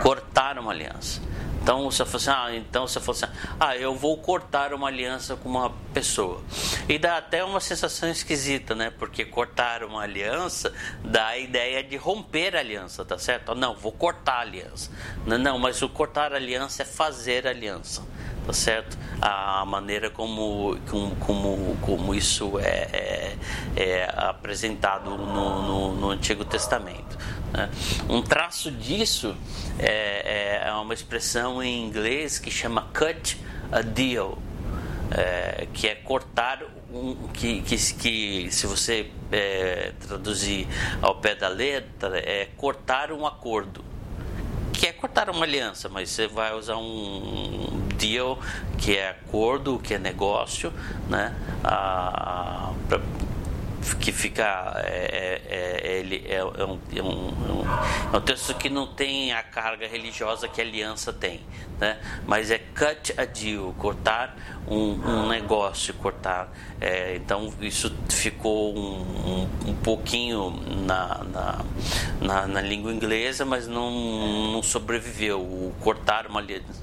Cortar 0.03 0.59
uma 0.59 0.73
aliança. 0.73 1.21
Então 1.69 1.85
você 1.91 2.03
fala 2.03 2.17
assim, 2.17 2.31
ah, 2.31 2.57
então 2.57 2.87
você 2.87 2.99
fala 2.99 3.19
assim, 3.19 3.27
ah, 3.61 3.77
eu 3.77 3.95
vou 3.95 4.17
cortar 4.17 4.73
uma 4.73 4.89
aliança 4.89 5.37
com 5.37 5.51
uma 5.51 5.71
pessoa. 5.93 6.43
E 6.89 6.99
dá 6.99 7.19
até 7.19 7.45
uma 7.45 7.61
sensação 7.61 8.09
esquisita, 8.09 8.75
né? 8.75 8.91
Porque 8.91 9.25
cortar 9.25 9.83
uma 9.83 10.03
aliança 10.03 10.73
dá 11.05 11.27
a 11.27 11.39
ideia 11.39 11.85
de 11.85 11.97
romper 11.97 12.57
a 12.57 12.61
aliança, 12.61 13.05
tá 13.05 13.19
certo? 13.19 13.55
Não, 13.55 13.75
vou 13.77 13.93
cortar 13.93 14.37
a 14.37 14.41
aliança. 14.41 14.91
Não, 15.27 15.37
não 15.37 15.59
mas 15.59 15.83
o 15.83 15.91
cortar 15.91 16.33
a 16.33 16.37
aliança 16.37 16.83
é 16.83 16.87
fazer 16.87 17.47
a 17.47 17.51
aliança 17.51 18.03
tá 18.49 18.53
certo? 18.55 18.97
A 19.21 19.63
maneira 19.67 20.09
como, 20.09 20.79
como, 20.89 21.17
como, 21.17 21.77
como 21.83 22.15
isso 22.15 22.59
é, 22.59 23.37
é, 23.77 23.83
é 23.83 24.11
apresentado 24.17 25.11
no, 25.11 25.63
no, 25.63 25.95
no, 25.95 26.11
Antigo 26.11 26.47
Testamento. 26.47 27.19
Né? 27.53 27.69
Um 28.09 28.23
traço 28.23 28.71
disso 28.71 29.37
é, 29.79 30.63
é, 30.65 30.69
é 30.69 30.73
uma 30.73 30.95
expressão 30.95 31.63
em 31.63 31.85
inglês 31.85 32.39
que 32.39 32.51
chama 32.51 32.89
cut 32.95 33.39
a 33.71 33.83
deal, 33.83 34.39
é, 35.11 35.69
que 35.75 35.87
é 35.87 35.95
cortar 35.97 36.63
um, 36.91 37.29
que, 37.35 37.61
que, 37.61 37.77
que 37.77 38.49
se 38.51 38.67
você 38.67 39.11
é, 39.31 39.93
traduzir 40.07 40.67
ao 41.03 41.17
pé 41.17 41.35
da 41.35 41.49
letra 41.49 42.19
é 42.19 42.49
cortar 42.57 43.13
um 43.13 43.27
acordo 43.27 43.85
que 44.79 44.87
é 44.87 44.93
cortar 44.93 45.29
uma 45.29 45.45
aliança, 45.45 45.89
mas 45.89 46.09
você 46.09 46.29
vai 46.29 46.55
usar 46.55 46.77
um 46.77 47.78
deal, 47.99 48.39
que 48.79 48.97
é 48.97 49.11
acordo, 49.11 49.79
que 49.79 49.95
é 49.95 49.99
negócio, 49.99 50.73
né? 51.09 51.35
Ah, 51.65 52.73
pra, 52.89 53.01
que 54.01 54.13
fica 54.13 54.75
é, 54.77 55.41
é, 55.47 55.87
é 55.87 55.99
ele 55.99 56.25
é, 56.27 56.37
é, 56.37 56.45
um, 56.45 56.79
é, 56.95 57.03
um, 57.03 57.65
é 58.13 58.17
um 58.17 58.21
texto 58.21 58.55
que 58.55 58.69
não 58.69 58.87
tem 58.87 59.33
a 59.33 59.43
carga 59.43 59.87
religiosa 59.87 60.49
que 60.49 60.61
a 60.61 60.65
aliança 60.65 61.13
tem, 61.13 61.41
né? 61.81 61.99
Mas 62.27 62.51
é 62.51 62.59
cut 62.59 63.15
a 63.17 63.25
deal, 63.25 63.75
cortar 63.79 64.37
um, 64.67 64.93
um 64.93 65.29
negócio, 65.29 65.95
cortar. 65.95 66.53
É, 66.81 67.17
então 67.17 67.53
isso 67.61 67.95
ficou 68.09 68.77
um, 68.77 69.49
um 69.67 69.75
pouquinho 69.75 70.51
na, 70.85 71.25
na, 71.25 71.65
na, 72.21 72.47
na, 72.47 72.61
língua 72.61 72.93
inglesa, 72.93 73.45
mas 73.45 73.67
não, 73.67 74.53
não 74.53 74.63
sobreviveu. 74.63 75.41
O 75.41 75.75
cortar 75.81 76.27
uma 76.27 76.41
aliança 76.41 76.83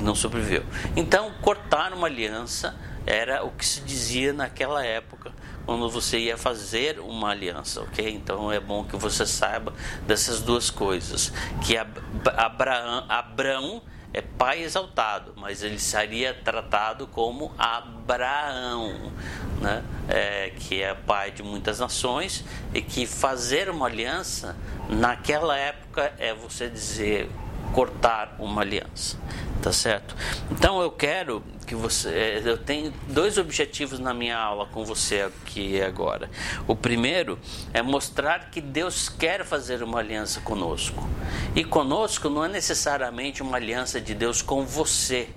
não 0.00 0.14
sobreviveu. 0.14 0.64
Então 0.96 1.32
cortar 1.40 1.92
uma 1.92 2.06
aliança 2.06 2.74
era 3.06 3.44
o 3.44 3.50
que 3.50 3.64
se 3.64 3.80
dizia 3.80 4.32
naquela 4.32 4.84
época 4.84 5.32
quando 5.64 5.88
você 5.90 6.18
ia 6.18 6.36
fazer 6.38 6.98
uma 6.98 7.30
aliança, 7.30 7.82
ok? 7.82 8.10
Então 8.14 8.50
é 8.50 8.58
bom 8.58 8.84
que 8.84 8.96
você 8.96 9.26
saiba 9.26 9.74
dessas 10.06 10.40
duas 10.40 10.70
coisas, 10.70 11.32
que 11.62 11.76
Abraão, 11.76 13.04
Abraão 13.06 13.82
é 14.12 14.22
pai 14.22 14.62
exaltado, 14.62 15.34
mas 15.36 15.62
ele 15.62 15.78
seria 15.78 16.32
tratado 16.32 17.06
como 17.06 17.52
Abraão, 17.58 19.12
né? 19.60 19.84
É, 20.08 20.52
que 20.58 20.82
é 20.82 20.94
pai 20.94 21.30
de 21.30 21.42
muitas 21.42 21.78
nações 21.80 22.44
e 22.72 22.80
que 22.80 23.06
fazer 23.06 23.68
uma 23.68 23.86
aliança 23.86 24.56
naquela 24.88 25.56
época 25.56 26.14
é 26.18 26.32
você 26.32 26.70
dizer 26.70 27.28
cortar 27.72 28.36
uma 28.38 28.62
aliança 28.62 29.16
tá 29.60 29.72
certo? 29.72 30.16
Então 30.50 30.80
eu 30.80 30.90
quero 30.90 31.42
que 31.66 31.74
você, 31.74 32.08
é, 32.08 32.42
eu 32.44 32.56
tenho 32.56 32.92
dois 33.08 33.36
objetivos 33.36 33.98
na 33.98 34.14
minha 34.14 34.38
aula 34.38 34.66
com 34.66 34.84
você 34.84 35.22
aqui 35.22 35.80
agora. 35.82 36.30
O 36.66 36.74
primeiro 36.74 37.38
é 37.74 37.82
mostrar 37.82 38.50
que 38.50 38.60
Deus 38.60 39.08
quer 39.08 39.44
fazer 39.44 39.82
uma 39.82 39.98
aliança 39.98 40.40
conosco. 40.40 41.08
E 41.54 41.64
conosco 41.64 42.30
não 42.30 42.44
é 42.44 42.48
necessariamente 42.48 43.42
uma 43.42 43.56
aliança 43.56 44.00
de 44.00 44.14
Deus 44.14 44.40
com 44.40 44.64
você, 44.64 45.28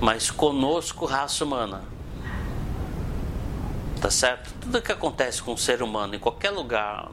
mas 0.00 0.30
conosco, 0.30 1.06
raça 1.06 1.44
humana. 1.44 1.82
Tá 4.00 4.10
certo? 4.10 4.54
Tudo 4.60 4.80
que 4.80 4.92
acontece 4.92 5.42
com 5.42 5.54
o 5.54 5.58
ser 5.58 5.82
humano 5.82 6.14
em 6.14 6.20
qualquer 6.20 6.50
lugar 6.50 7.10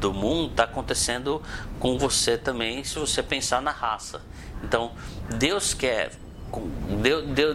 do 0.00 0.12
mundo 0.12 0.50
está 0.50 0.64
acontecendo 0.64 1.42
com 1.78 1.98
você 1.98 2.36
também, 2.36 2.84
se 2.84 2.98
você 2.98 3.22
pensar 3.22 3.62
na 3.62 3.70
raça. 3.70 4.20
Então, 4.62 4.92
Deus 5.36 5.74
quer, 5.74 6.12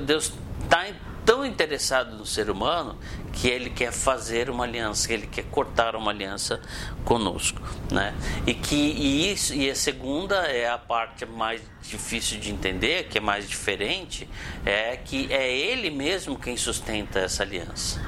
Deus 0.06 0.32
está 0.64 0.88
tão 1.26 1.46
interessado 1.46 2.16
no 2.16 2.26
ser 2.26 2.50
humano 2.50 2.98
que 3.32 3.48
ele 3.48 3.70
quer 3.70 3.92
fazer 3.92 4.50
uma 4.50 4.64
aliança, 4.64 5.12
ele 5.12 5.28
quer 5.28 5.44
cortar 5.46 5.96
uma 5.96 6.12
aliança 6.12 6.62
conosco, 7.04 7.62
né? 7.92 8.14
E 8.46 8.54
que 8.54 8.76
e 8.76 9.32
isso 9.32 9.54
e 9.54 9.70
a 9.70 9.76
segunda 9.76 10.36
é 10.48 10.70
a 10.70 10.78
parte 10.78 11.26
mais 11.26 11.62
difícil 11.82 12.40
de 12.40 12.52
entender, 12.52 13.06
que 13.06 13.18
é 13.18 13.22
mais 13.22 13.48
diferente, 13.48 14.30
é 14.66 14.98
que 14.98 15.32
é 15.32 15.52
ele 15.52 15.90
mesmo 15.90 16.38
quem 16.38 16.58
sustenta 16.58 17.20
essa 17.20 17.44
aliança. 17.44 18.02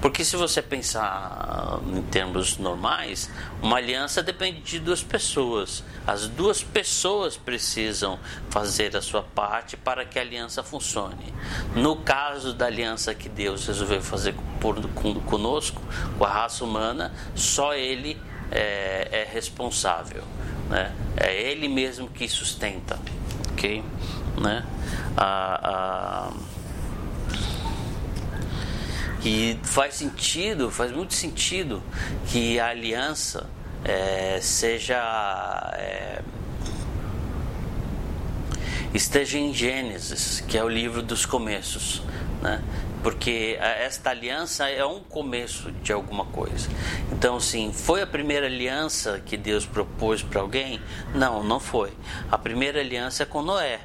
Porque 0.00 0.24
se 0.24 0.36
você 0.36 0.62
pensar 0.62 1.80
em 1.86 2.02
termos 2.02 2.56
normais, 2.58 3.30
uma 3.62 3.76
aliança 3.76 4.22
depende 4.22 4.60
de 4.60 4.78
duas 4.78 5.02
pessoas. 5.02 5.84
As 6.06 6.26
duas 6.26 6.62
pessoas 6.62 7.36
precisam 7.36 8.18
fazer 8.48 8.96
a 8.96 9.02
sua 9.02 9.22
parte 9.22 9.76
para 9.76 10.04
que 10.04 10.18
a 10.18 10.22
aliança 10.22 10.62
funcione. 10.62 11.32
No 11.74 11.96
caso 11.96 12.54
da 12.54 12.66
aliança 12.66 13.14
que 13.14 13.28
Deus 13.28 13.66
resolveu 13.66 14.00
fazer 14.02 14.34
por, 14.60 14.80
conosco, 15.26 15.80
com 16.18 16.24
a 16.24 16.28
raça 16.28 16.64
humana, 16.64 17.12
só 17.34 17.74
Ele 17.74 18.20
é, 18.50 19.08
é 19.12 19.28
responsável. 19.30 20.24
Né? 20.68 20.92
É 21.16 21.34
Ele 21.34 21.68
mesmo 21.68 22.08
que 22.08 22.28
sustenta. 22.28 22.98
Ok? 23.52 23.84
Né? 24.40 24.64
Ah, 25.16 25.60
ah, 25.62 26.32
e 29.24 29.58
faz 29.62 29.94
sentido, 29.94 30.70
faz 30.70 30.92
muito 30.92 31.14
sentido 31.14 31.82
que 32.26 32.58
a 32.58 32.68
aliança 32.68 33.48
é, 33.84 34.38
seja 34.40 35.72
é, 35.74 36.22
esteja 38.94 39.38
em 39.38 39.52
Gênesis, 39.52 40.40
que 40.40 40.56
é 40.56 40.64
o 40.64 40.68
livro 40.68 41.02
dos 41.02 41.24
começos, 41.24 42.02
né? 42.42 42.62
Porque 43.02 43.56
esta 43.58 44.10
aliança 44.10 44.68
é 44.68 44.84
um 44.84 45.00
começo 45.00 45.72
de 45.72 45.90
alguma 45.90 46.26
coisa. 46.26 46.68
Então, 47.10 47.40
sim, 47.40 47.72
foi 47.72 48.02
a 48.02 48.06
primeira 48.06 48.44
aliança 48.44 49.18
que 49.24 49.38
Deus 49.38 49.64
propôs 49.64 50.22
para 50.22 50.42
alguém? 50.42 50.78
Não, 51.14 51.42
não 51.42 51.58
foi. 51.58 51.92
A 52.30 52.36
primeira 52.36 52.78
aliança 52.80 53.22
é 53.22 53.26
com 53.26 53.40
Noé. 53.40 53.80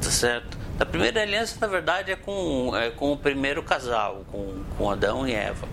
Tá 0.00 0.10
certo? 0.10 0.61
A 0.80 0.86
primeira 0.86 1.22
aliança, 1.22 1.56
na 1.60 1.66
verdade, 1.66 2.10
é 2.10 2.16
com, 2.16 2.74
é 2.76 2.90
com 2.90 3.12
o 3.12 3.16
primeiro 3.16 3.62
casal, 3.62 4.24
com, 4.30 4.64
com 4.76 4.90
Adão 4.90 5.26
e 5.28 5.34
Eva. 5.34 5.68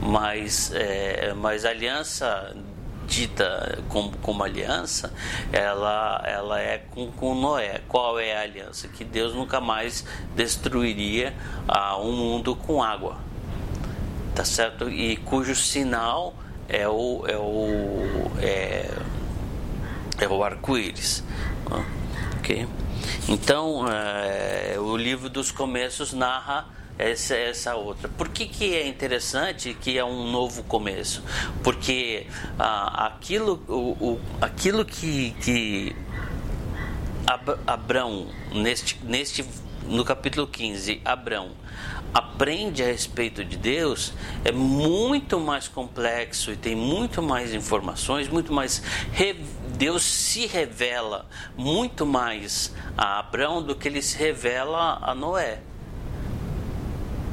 Mas, 0.00 0.72
é, 0.74 1.34
mas 1.34 1.64
a 1.64 1.70
aliança 1.70 2.54
dita 3.06 3.78
como, 3.88 4.16
como 4.18 4.42
aliança, 4.42 5.12
ela, 5.52 6.22
ela 6.26 6.60
é 6.60 6.78
com, 6.78 7.10
com 7.12 7.34
Noé. 7.34 7.80
Qual 7.88 8.18
é 8.18 8.36
a 8.36 8.42
aliança? 8.42 8.88
Que 8.88 9.04
Deus 9.04 9.34
nunca 9.34 9.60
mais 9.60 10.04
destruiria 10.34 11.34
ah, 11.68 11.96
um 11.98 12.12
mundo 12.12 12.56
com 12.56 12.82
água. 12.82 13.18
Tá 14.34 14.44
certo? 14.44 14.88
E 14.88 15.16
cujo 15.16 15.54
sinal 15.54 16.34
é 16.68 16.88
o, 16.88 17.24
é 17.26 17.36
o, 17.36 18.30
é, 18.40 18.90
é 20.18 20.28
o 20.28 20.42
arco-íris. 20.42 21.22
Ok? 22.38 22.66
Então, 23.28 23.86
é, 23.88 24.76
o 24.78 24.96
livro 24.96 25.28
dos 25.28 25.50
começos 25.50 26.12
narra 26.12 26.66
essa, 26.98 27.34
essa 27.34 27.74
outra. 27.74 28.08
Por 28.08 28.28
que, 28.28 28.46
que 28.46 28.74
é 28.74 28.86
interessante 28.86 29.74
que 29.74 29.98
é 29.98 30.04
um 30.04 30.30
novo 30.30 30.62
começo? 30.62 31.22
Porque 31.62 32.26
ah, 32.58 33.06
aquilo, 33.06 33.62
o, 33.68 34.12
o, 34.12 34.20
aquilo 34.40 34.84
que, 34.84 35.32
que 35.40 35.96
Abraão, 37.66 38.28
neste, 38.52 38.98
neste, 39.04 39.44
no 39.86 40.04
capítulo 40.04 40.46
15, 40.46 41.00
Abraão 41.04 41.52
aprende 42.12 42.80
a 42.80 42.86
respeito 42.86 43.44
de 43.44 43.56
Deus 43.56 44.12
é 44.44 44.52
muito 44.52 45.40
mais 45.40 45.66
complexo 45.66 46.52
e 46.52 46.56
tem 46.56 46.76
muito 46.76 47.20
mais 47.20 47.52
informações, 47.52 48.28
muito 48.28 48.52
mais 48.52 48.80
Deus 49.76 50.02
se 50.02 50.46
revela 50.46 51.26
muito 51.56 52.06
mais 52.06 52.72
a 52.96 53.18
Abraão 53.18 53.62
do 53.62 53.74
que 53.74 53.88
ele 53.88 54.00
se 54.00 54.16
revela 54.16 54.98
a 55.02 55.14
Noé. 55.14 55.60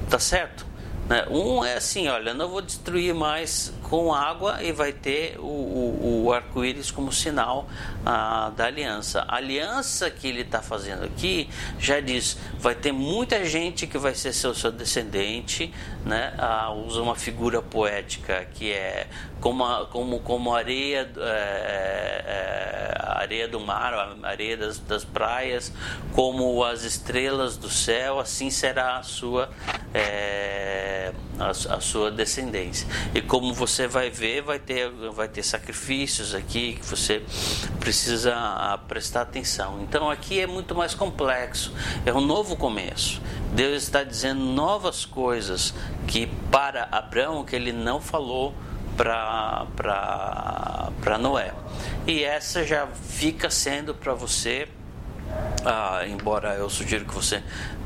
Tá 0.09 0.19
certo? 0.19 0.65
Né? 1.07 1.25
Um 1.29 1.63
é 1.63 1.75
assim, 1.75 2.07
olha, 2.07 2.33
não 2.33 2.49
vou 2.49 2.61
destruir 2.61 3.13
mais 3.13 3.73
com 3.83 4.13
água 4.13 4.63
e 4.63 4.71
vai 4.71 4.91
ter 4.91 5.37
o, 5.39 5.43
o, 5.43 6.23
o 6.25 6.33
arco-íris 6.33 6.89
como 6.89 7.11
sinal 7.11 7.67
da 8.03 8.65
aliança. 8.65 9.23
A 9.27 9.35
aliança 9.35 10.09
que 10.09 10.27
ele 10.27 10.41
está 10.41 10.61
fazendo 10.61 11.03
aqui 11.03 11.49
já 11.79 11.99
diz, 11.99 12.37
vai 12.57 12.75
ter 12.75 12.91
muita 12.91 13.45
gente 13.45 13.85
que 13.85 13.97
vai 13.97 14.15
ser 14.15 14.33
seu, 14.33 14.53
seu 14.53 14.71
descendente, 14.71 15.73
né? 16.05 16.33
Usa 16.85 17.01
uma 17.01 17.15
figura 17.15 17.61
poética 17.61 18.47
que 18.53 18.71
é 18.71 19.07
como, 19.39 19.65
a, 19.65 19.87
como, 19.87 20.19
como 20.19 20.53
areia, 20.53 21.09
é, 21.17 22.23
é, 22.27 22.93
areia 22.99 23.47
do 23.47 23.59
mar, 23.59 24.15
areia 24.23 24.55
das, 24.55 24.77
das 24.79 25.03
praias, 25.03 25.73
como 26.13 26.63
as 26.63 26.83
estrelas 26.83 27.57
do 27.57 27.69
céu, 27.69 28.19
assim 28.19 28.49
será 28.51 28.97
a 28.97 29.03
sua, 29.03 29.49
é, 29.93 31.11
a, 31.39 31.49
a, 31.49 31.81
sua 31.81 32.11
descendência. 32.11 32.87
E 33.15 33.21
como 33.21 33.53
você 33.53 33.87
vai 33.87 34.11
ver, 34.11 34.41
vai 34.43 34.59
ter, 34.59 34.89
vai 34.89 35.27
ter 35.27 35.43
sacrifícios 35.43 36.35
aqui 36.35 36.77
que 36.79 36.85
você 36.85 37.23
precisa 37.79 37.90
ah, 38.27 38.79
prestar 38.87 39.21
atenção. 39.21 39.81
Então 39.81 40.09
aqui 40.09 40.39
é 40.39 40.47
muito 40.47 40.73
mais 40.75 40.93
complexo, 40.93 41.73
é 42.05 42.13
um 42.13 42.21
novo 42.21 42.55
começo. 42.55 43.21
Deus 43.53 43.83
está 43.83 44.03
dizendo 44.03 44.41
novas 44.41 45.05
coisas 45.05 45.73
que 46.07 46.27
para 46.51 46.87
Abraão 46.91 47.43
que 47.43 47.55
ele 47.55 47.71
não 47.71 47.99
falou 47.99 48.53
para 48.95 49.67
Noé. 51.19 51.53
E 52.07 52.23
essa 52.23 52.63
já 52.63 52.87
fica 52.87 53.49
sendo 53.49 53.93
para 53.93 54.13
você, 54.13 54.67
ah, 55.65 56.01
embora 56.07 56.55
eu 56.55 56.69
sugiro 56.69 57.05
que 57.05 57.13
você 57.13 57.43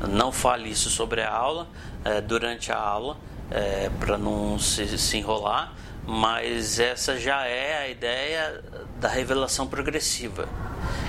não 0.08 0.32
fale 0.32 0.70
isso 0.70 0.90
sobre 0.90 1.22
a 1.22 1.30
aula, 1.30 1.68
eh, 2.04 2.20
durante 2.20 2.70
a 2.72 2.78
aula, 2.78 3.16
eh, 3.50 3.90
para 3.98 4.16
não 4.18 4.58
se, 4.58 4.98
se 4.98 5.16
enrolar, 5.18 5.72
mas 6.06 6.78
essa 6.78 7.18
já 7.18 7.44
é 7.44 7.78
a 7.78 7.88
ideia 7.88 8.62
da 9.00 9.08
revelação 9.08 9.66
progressiva. 9.66 10.48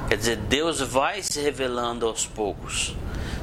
Quer 0.08 0.18
dizer, 0.18 0.38
Deus 0.38 0.80
vai 0.82 1.22
se 1.22 1.39
revelando 1.39 2.08
aos 2.08 2.25
poucos, 2.25 2.96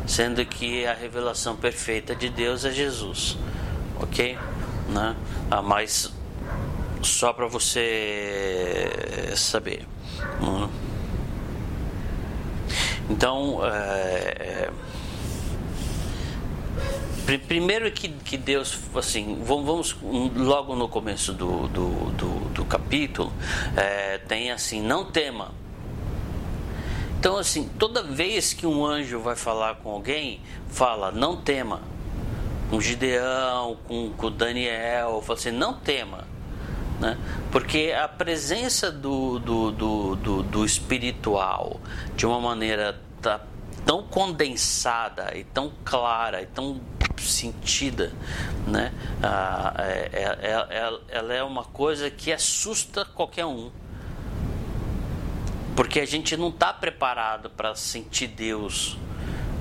sendo 0.06 0.44
que 0.44 0.86
a 0.86 0.94
revelação 0.94 1.56
perfeita 1.56 2.14
de 2.14 2.28
Deus 2.28 2.64
é 2.64 2.70
Jesus, 2.70 3.38
ok? 4.00 4.36
Né? 4.88 5.14
Ah, 5.50 5.62
mas 5.62 6.12
só 7.02 7.32
para 7.32 7.46
você 7.46 8.90
saber. 9.36 9.86
Né? 10.40 10.68
Então, 13.08 13.60
é, 13.64 13.70
é, 13.70 14.70
primeiro 17.46 17.90
que, 17.90 18.08
que 18.08 18.36
Deus, 18.36 18.78
assim, 18.94 19.40
vamos, 19.42 19.96
logo 20.36 20.76
no 20.76 20.88
começo 20.88 21.32
do, 21.32 21.68
do, 21.68 21.88
do, 22.12 22.28
do 22.50 22.64
capítulo, 22.64 23.32
é, 23.76 24.18
tem 24.18 24.50
assim: 24.50 24.82
não 24.82 25.04
tema. 25.04 25.52
Então, 27.18 27.38
assim, 27.38 27.68
toda 27.78 28.02
vez 28.02 28.52
que 28.52 28.66
um 28.66 28.84
anjo 28.84 29.20
vai 29.20 29.36
falar 29.36 29.76
com 29.76 29.90
alguém, 29.90 30.40
fala: 30.68 31.10
não 31.10 31.36
tema. 31.36 31.80
Com 32.70 32.80
Gideão, 32.80 33.76
com, 33.86 34.10
com 34.10 34.30
Daniel, 34.30 35.22
fala 35.22 35.38
assim: 35.38 35.50
não 35.50 35.74
tema 35.74 36.34
né? 37.00 37.18
Porque 37.50 37.94
a 37.96 38.08
presença 38.08 38.90
do, 38.90 39.38
do, 39.38 39.70
do, 39.70 40.16
do, 40.16 40.42
do 40.42 40.64
espiritual 40.64 41.80
de 42.16 42.26
uma 42.26 42.40
maneira 42.40 42.98
tá, 43.20 43.40
tão 43.84 44.02
condensada 44.02 45.36
e 45.36 45.44
tão 45.44 45.72
clara 45.84 46.42
e 46.42 46.46
tão 46.46 46.80
sentida, 47.18 48.12
né? 48.66 48.92
Ah, 49.22 49.74
é, 49.78 50.10
é, 50.12 50.48
é, 50.50 50.98
ela 51.08 51.34
é 51.34 51.42
uma 51.42 51.64
coisa 51.64 52.10
que 52.10 52.32
assusta 52.32 53.04
qualquer 53.04 53.46
um. 53.46 53.70
Porque 55.76 56.00
a 56.00 56.06
gente 56.06 56.36
não 56.36 56.48
está 56.48 56.72
preparado 56.72 57.50
para 57.50 57.74
sentir 57.74 58.28
Deus 58.28 58.96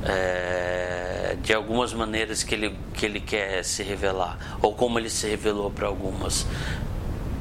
é, 0.06 1.38
de 1.42 1.54
algumas 1.54 1.94
maneiras 1.94 2.44
que 2.44 2.54
ele, 2.54 2.78
que 2.94 3.06
ele 3.06 3.20
quer 3.20 3.64
se 3.64 3.82
revelar, 3.84 4.58
ou 4.62 4.76
como 4.76 5.00
ele 5.00 5.10
se 5.10 5.28
revelou 5.28 5.72
para 5.72 5.88
algumas 5.88 6.46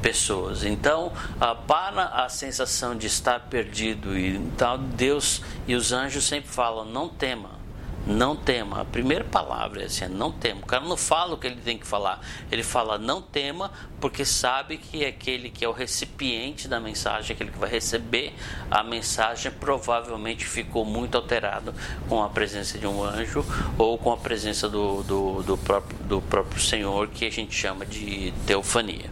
pessoas. 0.03 0.65
Então, 0.65 1.13
ah, 1.39 1.55
para 1.55 2.03
a 2.07 2.27
sensação 2.27 2.95
de 2.95 3.07
estar 3.07 3.39
perdido 3.39 4.15
e 4.17 4.37
tal, 4.57 4.77
Deus 4.77 5.41
e 5.65 5.73
os 5.73 5.93
anjos 5.93 6.25
sempre 6.25 6.49
falam: 6.51 6.85
não 6.85 7.07
tema. 7.07 7.63
Não 8.05 8.35
tema. 8.35 8.81
A 8.81 8.85
primeira 8.85 9.23
palavra 9.23 9.81
é 9.81 9.85
assim: 9.85 10.05
não 10.09 10.29
tema. 10.29 10.59
O 10.61 10.65
cara 10.65 10.83
não 10.83 10.97
fala 10.97 11.35
o 11.35 11.37
que 11.37 11.47
ele 11.47 11.61
tem 11.61 11.77
que 11.77 11.87
falar. 11.87 12.19
Ele 12.51 12.61
fala 12.61 12.97
não 12.97 13.21
tema, 13.21 13.71
porque 14.01 14.25
sabe 14.25 14.77
que 14.77 15.05
aquele 15.05 15.49
que 15.49 15.63
é 15.63 15.69
o 15.69 15.71
recipiente 15.71 16.67
da 16.67 16.81
mensagem, 16.81 17.33
aquele 17.33 17.49
que 17.49 17.57
vai 17.57 17.69
receber 17.69 18.33
a 18.69 18.83
mensagem, 18.83 19.53
provavelmente 19.53 20.43
ficou 20.43 20.83
muito 20.83 21.15
alterado 21.15 21.73
com 22.09 22.21
a 22.21 22.27
presença 22.27 22.77
de 22.77 22.85
um 22.85 23.01
anjo 23.01 23.45
ou 23.77 23.97
com 23.97 24.11
a 24.11 24.17
presença 24.17 24.67
do, 24.67 25.01
do, 25.03 25.41
do, 25.43 25.57
próprio, 25.57 25.97
do 25.99 26.21
próprio 26.21 26.61
Senhor, 26.61 27.07
que 27.07 27.25
a 27.25 27.31
gente 27.31 27.55
chama 27.55 27.85
de 27.85 28.33
teofania. 28.45 29.09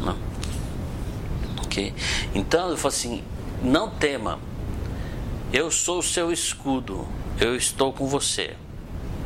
Não. 0.00 0.16
Ok? 1.64 1.94
Então 2.34 2.70
eu 2.70 2.76
falo 2.76 2.94
assim: 2.94 3.24
não 3.62 3.90
tema, 3.90 4.38
eu 5.52 5.70
sou 5.70 5.98
o 5.98 6.02
seu 6.02 6.32
escudo, 6.32 7.06
eu 7.40 7.56
estou 7.56 7.92
com 7.92 8.06
você. 8.06 8.56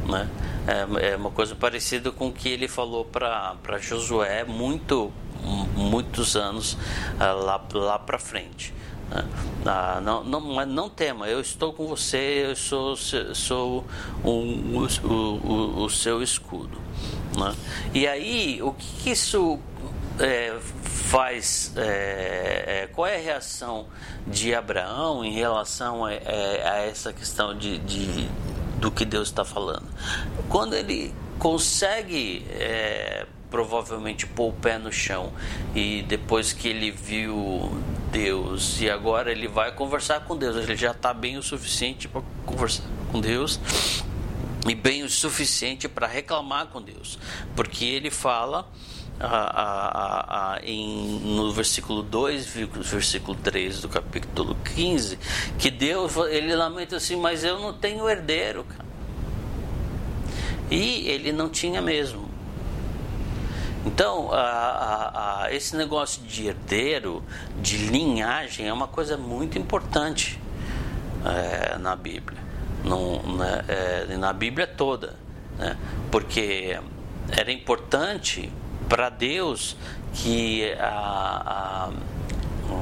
Né? 0.06 0.28
É, 0.66 1.12
é 1.12 1.16
uma 1.16 1.30
coisa 1.30 1.54
parecida 1.54 2.10
com 2.10 2.28
o 2.28 2.32
que 2.32 2.48
ele 2.48 2.68
falou 2.68 3.04
para 3.04 3.78
Josué 3.80 4.44
muito, 4.44 5.12
muitos 5.74 6.36
anos 6.36 6.76
ah, 7.18 7.32
lá, 7.32 7.64
lá 7.72 7.98
para 7.98 8.18
frente. 8.18 8.72
Né? 9.10 9.24
Ah, 9.66 10.00
não, 10.02 10.24
não, 10.24 10.66
não 10.66 10.88
tema, 10.88 11.28
eu 11.28 11.40
estou 11.40 11.72
com 11.72 11.86
você, 11.86 12.46
eu 12.50 12.56
sou, 12.56 12.96
sou 12.96 13.84
o, 14.22 14.30
o, 14.30 14.86
o, 15.06 15.84
o 15.84 15.90
seu 15.90 16.22
escudo. 16.22 16.78
Né? 17.36 17.54
E 17.92 18.06
aí, 18.06 18.60
o 18.62 18.72
que 18.72 19.10
isso 19.10 19.58
é, 20.18 20.56
faz 20.60 21.72
é, 21.76 22.82
é, 22.82 22.86
qual 22.92 23.06
é 23.06 23.16
a 23.16 23.20
reação 23.20 23.86
de 24.26 24.54
Abraão 24.54 25.24
em 25.24 25.32
relação 25.32 26.04
a, 26.04 26.12
é, 26.12 26.68
a 26.68 26.76
essa 26.86 27.12
questão 27.12 27.56
de, 27.56 27.78
de, 27.78 28.28
do 28.78 28.90
que 28.90 29.04
Deus 29.04 29.28
está 29.28 29.44
falando? 29.44 29.86
Quando 30.48 30.74
ele 30.74 31.14
consegue 31.38 32.46
é, 32.50 33.26
provavelmente 33.50 34.26
pôr 34.26 34.48
o 34.48 34.52
pé 34.52 34.78
no 34.78 34.92
chão 34.92 35.32
e 35.74 36.02
depois 36.02 36.52
que 36.52 36.68
ele 36.68 36.90
viu 36.90 37.70
Deus 38.10 38.80
e 38.80 38.90
agora 38.90 39.30
ele 39.30 39.46
vai 39.48 39.72
conversar 39.72 40.20
com 40.20 40.36
Deus 40.36 40.56
ele 40.56 40.76
já 40.76 40.92
está 40.92 41.12
bem 41.12 41.36
o 41.36 41.42
suficiente 41.42 42.08
para 42.08 42.22
conversar 42.46 42.84
com 43.12 43.20
Deus 43.20 43.60
e 44.66 44.74
bem 44.74 45.02
o 45.02 45.10
suficiente 45.10 45.88
para 45.88 46.06
reclamar 46.06 46.66
com 46.66 46.82
Deus 46.82 47.18
porque 47.54 47.84
ele 47.84 48.10
fala 48.10 48.68
em, 50.62 51.20
no 51.20 51.52
versículo 51.52 52.02
2, 52.02 52.46
versículo 52.46 53.36
3 53.42 53.80
do 53.80 53.88
capítulo 53.88 54.56
15, 54.74 55.18
que 55.58 55.70
Deus, 55.70 56.16
ele 56.28 56.54
lamenta 56.54 56.96
assim, 56.96 57.16
mas 57.16 57.44
eu 57.44 57.58
não 57.58 57.72
tenho 57.72 58.08
herdeiro. 58.08 58.66
E 60.70 61.06
ele 61.08 61.30
não 61.30 61.48
tinha 61.48 61.80
mesmo. 61.80 62.28
Então, 63.86 64.30
esse 65.50 65.76
negócio 65.76 66.22
de 66.22 66.48
herdeiro, 66.48 67.22
de 67.60 67.76
linhagem, 67.76 68.66
é 68.66 68.72
uma 68.72 68.88
coisa 68.88 69.16
muito 69.16 69.58
importante 69.58 70.40
é, 71.24 71.76
na 71.78 71.94
Bíblia. 71.94 72.38
No, 72.82 73.36
na, 73.36 73.64
é, 73.68 74.16
na 74.16 74.32
Bíblia 74.32 74.66
toda. 74.66 75.14
Né? 75.58 75.76
Porque 76.10 76.78
era 77.30 77.52
importante 77.52 78.50
para 78.88 79.08
Deus 79.08 79.76
que 80.12 80.72
a, 80.78 81.90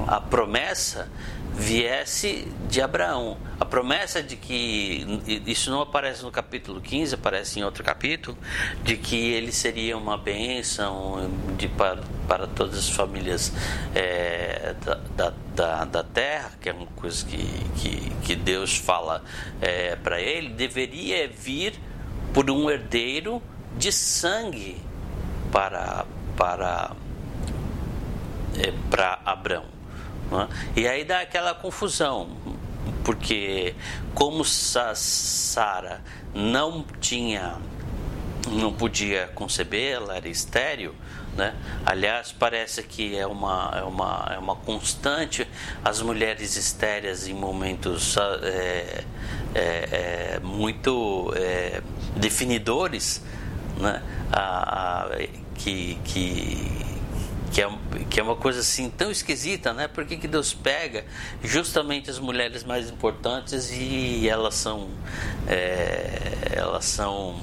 a, 0.09 0.17
a 0.17 0.21
promessa 0.21 1.09
viesse 1.55 2.49
de 2.69 2.81
Abraão. 2.81 3.37
A 3.61 3.65
promessa 3.65 4.23
de 4.23 4.37
que, 4.37 5.07
isso 5.47 5.71
não 5.71 5.83
aparece 5.83 6.23
no 6.23 6.31
capítulo 6.31 6.81
15, 6.81 7.15
aparece 7.15 7.61
em 7.61 7.63
outro 7.63 7.85
capítulo, 7.85 8.37
de 8.83 8.97
que 8.97 9.33
ele 9.33 9.53
seria 9.53 9.97
uma 9.97 10.17
bênção 10.17 11.31
de, 11.57 11.69
para, 11.69 12.03
para 12.27 12.47
todas 12.47 12.79
as 12.79 12.89
famílias 12.89 13.53
é, 13.95 14.75
da, 15.15 15.33
da, 15.55 15.85
da, 15.85 16.03
terra, 16.03 16.53
que 16.61 16.69
é 16.69 16.73
uma 16.73 16.87
coisa 16.87 17.25
que, 17.25 17.47
que, 17.77 18.11
que 18.23 18.35
Deus 18.35 18.77
fala 18.77 19.23
é, 19.61 19.95
para 19.97 20.21
ele, 20.21 20.49
deveria 20.49 21.29
vir 21.29 21.75
por 22.33 22.51
um 22.51 22.71
herdeiro 22.71 23.43
de 23.77 23.93
sangue 23.93 24.81
para, 25.53 26.05
para, 26.37 26.91
é, 28.59 28.73
para 28.91 29.21
Abraão. 29.25 29.67
É? 30.33 30.81
E 30.81 30.89
aí 30.89 31.05
dá 31.05 31.21
aquela 31.21 31.55
confusão, 31.55 32.31
porque 33.05 33.75
como 34.15 34.45
Sara 34.45 36.01
não 36.35 36.83
tinha 37.01 37.59
não 38.51 38.73
podia 38.73 39.29
conceber, 39.29 39.93
ela 39.93 40.17
era 40.17 40.29
estéril. 40.29 40.95
Né? 41.37 41.55
Aliás, 41.87 42.33
parece 42.33 42.83
que 42.83 43.17
é 43.17 43.27
uma, 43.27 43.73
é, 43.75 43.83
uma, 43.83 44.29
é 44.35 44.39
uma 44.39 44.55
constante 44.55 45.49
as 45.83 46.03
mulheres 46.03 46.57
estéreis 46.57 47.27
em 47.27 47.33
momentos 47.33 48.17
é, 48.19 49.05
é, 49.55 49.63
é, 50.35 50.41
muito 50.43 51.33
é, 51.35 51.81
definidores 52.17 53.25
né? 53.79 54.03
a, 54.31 55.05
a, 55.05 55.42
que, 55.63 55.99
que, 56.05 56.71
que, 57.53 57.63
é, 57.63 57.71
que 58.09 58.21
é 58.21 58.23
uma 58.23 58.37
coisa 58.37 58.61
assim 58.61 58.91
tão 58.91 59.11
esquisita, 59.11 59.73
né? 59.73 59.89
Por 59.89 60.05
que, 60.05 60.17
que 60.17 60.29
Deus 60.29 60.55
pega 60.55 61.05
justamente 61.43 62.11
as 62.11 62.19
mulheres 62.19 62.65
mais 62.65 62.91
importantes 62.91 63.71
e 63.71 64.29
elas 64.29 64.55
são 64.55 64.89
é, 65.47 66.53
elas 66.53 66.85
são 66.85 67.41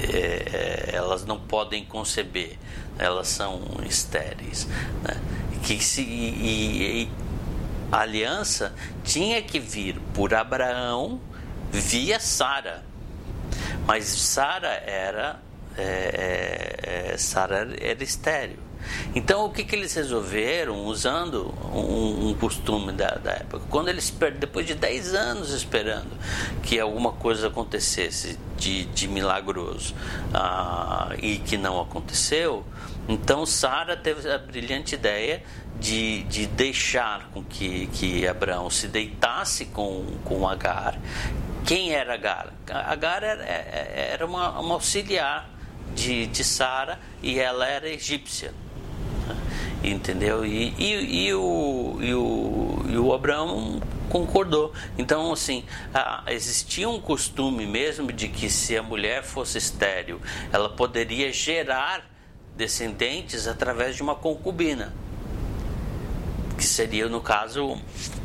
é, 0.00 0.90
elas 0.92 1.24
não 1.24 1.38
podem 1.40 1.84
conceber 1.84 2.56
elas 2.98 3.28
são 3.28 3.62
estéreis. 3.88 4.66
Né? 5.02 5.16
Que 5.62 5.82
se, 5.82 6.02
e, 6.02 7.02
e, 7.04 7.10
a 7.90 8.00
aliança 8.00 8.74
tinha 9.04 9.40
que 9.40 9.58
vir 9.58 9.98
por 10.12 10.34
Abraão 10.34 11.20
via 11.70 12.18
Sara. 12.18 12.84
Mas 13.86 14.04
Sara 14.04 14.68
era, 14.68 15.40
é, 15.80 17.12
é, 17.12 17.16
Sara 17.18 17.68
era 17.80 18.02
estéreo. 18.02 18.68
Então, 19.14 19.44
o 19.44 19.50
que, 19.50 19.64
que 19.64 19.74
eles 19.74 19.94
resolveram 19.94 20.84
usando 20.84 21.54
um, 21.72 22.28
um 22.28 22.34
costume 22.34 22.92
da, 22.92 23.10
da, 23.16 23.32
época? 23.32 23.64
Quando 23.68 23.88
eles, 23.88 24.12
depois 24.38 24.66
de 24.66 24.74
10 24.74 25.14
anos 25.14 25.52
esperando 25.52 26.10
que 26.62 26.78
alguma 26.78 27.12
coisa 27.12 27.48
acontecesse 27.48 28.38
de, 28.56 28.84
de 28.86 29.08
milagroso 29.08 29.94
ah, 30.32 31.10
e 31.20 31.38
que 31.38 31.56
não 31.56 31.80
aconteceu, 31.80 32.64
então 33.08 33.44
Sara 33.44 33.96
teve 33.96 34.30
a 34.30 34.38
brilhante 34.38 34.94
ideia 34.94 35.42
de, 35.78 36.22
de 36.24 36.46
deixar 36.46 37.30
com 37.32 37.42
que, 37.42 37.86
que 37.88 38.26
Abraão 38.26 38.70
se 38.70 38.88
deitasse 38.88 39.66
com, 39.66 40.04
com 40.24 40.48
Agar. 40.48 40.98
Quem 41.64 41.92
era 41.92 42.14
Agar? 42.14 42.52
Agar 42.68 43.22
era, 43.22 43.44
era 43.44 44.26
uma, 44.26 44.58
uma 44.60 44.74
auxiliar 44.74 45.57
de, 45.94 46.26
de 46.26 46.44
Sara 46.44 46.98
e 47.22 47.38
ela 47.38 47.66
era 47.66 47.88
egípcia 47.88 48.52
entendeu? 49.82 50.44
E, 50.44 50.74
e, 50.78 51.26
e, 51.26 51.34
o, 51.34 51.98
e, 52.00 52.14
o, 52.14 52.84
e 52.88 52.98
o 52.98 53.12
Abraão 53.12 53.80
concordou. 54.08 54.72
Então, 54.96 55.32
assim, 55.32 55.64
existia 56.26 56.88
um 56.88 57.00
costume 57.00 57.66
mesmo 57.66 58.12
de 58.12 58.28
que 58.28 58.48
se 58.50 58.76
a 58.76 58.82
mulher 58.82 59.22
fosse 59.22 59.58
estéril, 59.58 60.20
ela 60.52 60.68
poderia 60.68 61.32
gerar 61.32 62.04
descendentes 62.56 63.46
através 63.46 63.94
de 63.94 64.02
uma 64.02 64.14
concubina, 64.14 64.92
que 66.56 66.64
seria, 66.64 67.08
no 67.08 67.20
caso, 67.20 67.78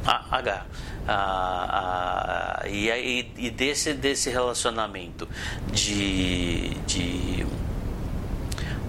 a 0.05 0.37
H. 0.37 0.65
Ah, 1.07 2.61
ah, 2.63 2.67
e, 2.69 3.33
e, 3.37 3.49
desse, 3.49 3.93
desse 3.93 4.29
relacionamento 4.29 5.27
de, 5.71 6.69
de 6.85 7.45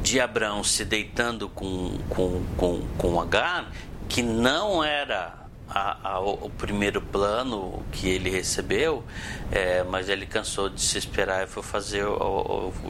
de 0.04 0.20
Abraão 0.20 0.62
se 0.62 0.84
deitando 0.84 1.48
com, 1.48 1.98
com, 2.10 2.44
com, 2.58 2.82
com 2.98 3.20
Agar, 3.20 3.72
que 4.06 4.22
não 4.22 4.84
era 4.84 5.44
a, 5.68 6.10
a, 6.10 6.20
o 6.20 6.50
primeiro 6.50 7.00
plano 7.00 7.82
que 7.90 8.08
ele 8.08 8.28
recebeu, 8.28 9.02
é, 9.50 9.82
mas 9.82 10.10
ele 10.10 10.26
cansou 10.26 10.68
de 10.68 10.80
se 10.80 10.98
esperar 10.98 11.44
e 11.44 11.46
foi 11.46 11.62
fazer, 11.62 12.04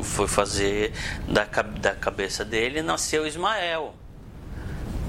foi 0.02 0.26
fazer 0.26 0.92
da, 1.28 1.44
da 1.44 1.94
cabeça 1.94 2.44
dele 2.44 2.82
nasceu 2.82 3.26
Ismael. 3.26 3.94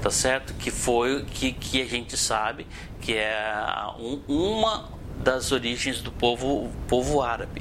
Tá 0.06 0.10
certo? 0.12 0.54
Que 0.54 0.70
foi 0.70 1.24
que, 1.24 1.50
que 1.50 1.82
a 1.82 1.84
gente 1.84 2.16
sabe 2.16 2.64
que 3.00 3.14
é 3.14 3.44
um, 3.98 4.20
uma 4.28 4.88
das 5.18 5.50
origens 5.50 6.00
do 6.00 6.12
povo, 6.12 6.70
povo 6.86 7.20
árabe. 7.20 7.60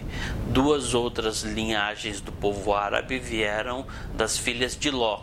Duas 0.50 0.94
outras 0.94 1.42
linhagens 1.42 2.22
do 2.22 2.32
povo 2.32 2.72
árabe 2.72 3.18
vieram 3.18 3.88
das 4.14 4.38
filhas 4.38 4.78
de 4.78 4.92
Ló, 4.92 5.22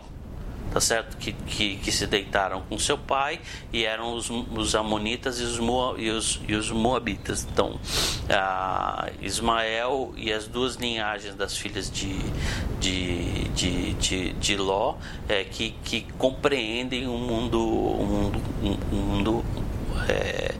tá 0.73 0.81
certo? 0.81 1.15
Que, 1.17 1.31
que, 1.31 1.75
que 1.77 1.91
se 1.91 2.07
deitaram 2.07 2.63
com 2.63 2.79
seu 2.79 2.97
pai 2.97 3.39
e 3.71 3.85
eram 3.85 4.15
os, 4.15 4.29
os 4.29 4.73
amonitas 4.73 5.39
e 5.39 5.43
os, 5.43 5.59
e 5.99 6.09
os, 6.09 6.41
e 6.47 6.55
os 6.55 6.71
moabitas. 6.71 7.47
Então, 7.49 7.79
Ismael 9.21 10.13
e 10.17 10.33
as 10.33 10.47
duas 10.47 10.75
linhagens 10.75 11.35
das 11.35 11.55
filhas 11.55 11.91
de, 11.91 12.17
de, 12.79 13.43
de, 13.49 13.93
de, 13.93 14.33
de 14.33 14.57
Ló 14.57 14.95
é, 15.29 15.43
que, 15.43 15.75
que 15.83 16.01
compreendem 16.17 17.07
o 17.07 17.17
mundo, 17.17 17.59
o 17.59 18.05
mundo, 18.05 18.41
o 18.91 18.95
mundo 18.95 19.45
é, 20.09 20.55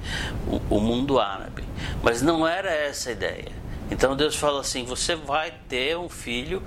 mundo 0.79 1.19
árabe. 1.19 1.63
Mas 2.03 2.21
não 2.21 2.47
era 2.47 2.69
essa 2.69 3.09
a 3.09 3.13
ideia. 3.13 3.51
Então 3.89 4.15
Deus 4.15 4.35
fala 4.35 4.61
assim: 4.61 4.85
você 4.85 5.15
vai 5.15 5.51
ter 5.67 5.97
um 5.97 6.07
filho 6.07 6.61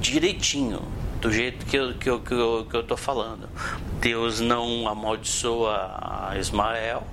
direitinho, 0.00 0.82
do 1.20 1.30
jeito 1.30 1.66
que 1.66 1.76
eu, 1.76 1.94
que 1.94 2.08
eu, 2.08 2.20
que 2.20 2.32
eu, 2.32 2.66
que 2.68 2.76
eu 2.76 2.82
tô 2.82 2.96
falando. 2.96 3.48
Deus 4.00 4.40
não 4.40 4.88
amaldiçoa 4.88 6.34
Ismael, 6.38 7.06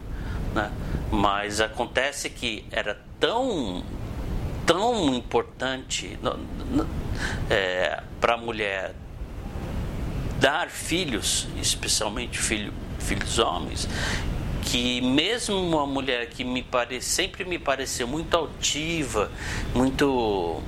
né? 0.54 0.72
mas 1.12 1.62
acontece 1.62 2.30
que 2.30 2.66
era 2.72 3.00
tão 3.20 3.84
tão 4.66 5.16
importante 5.16 6.20
é, 7.50 8.04
para 8.20 8.34
a 8.34 8.38
mulher 8.38 8.94
dar 10.42 10.70
filhos, 10.70 11.48
especialmente 11.62 12.38
filho, 12.38 12.74
filhos 13.00 13.40
homens, 13.40 13.88
que 14.64 15.00
mesmo 15.00 15.56
uma 15.56 15.88
mulher 15.88 16.28
que 16.28 16.44
me 16.44 16.62
pare, 16.62 17.02
sempre 17.02 17.46
me 17.46 17.58
pareceu 17.58 18.06
muito 18.06 18.36
altiva, 18.36 19.32
muito 19.74 20.62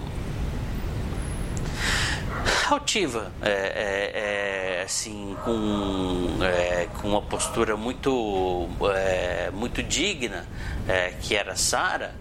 altiva, 2.69 3.31
é, 3.41 3.49
é, 3.49 4.79
é, 4.79 4.81
assim, 4.83 5.35
com, 5.43 6.37
é, 6.43 6.87
com 6.99 7.09
uma 7.09 7.21
postura 7.21 7.75
muito, 7.75 8.67
é, 8.95 9.49
muito 9.51 9.81
digna, 9.81 10.47
é, 10.87 11.13
que 11.21 11.35
era 11.35 11.55
Sara, 11.55 12.13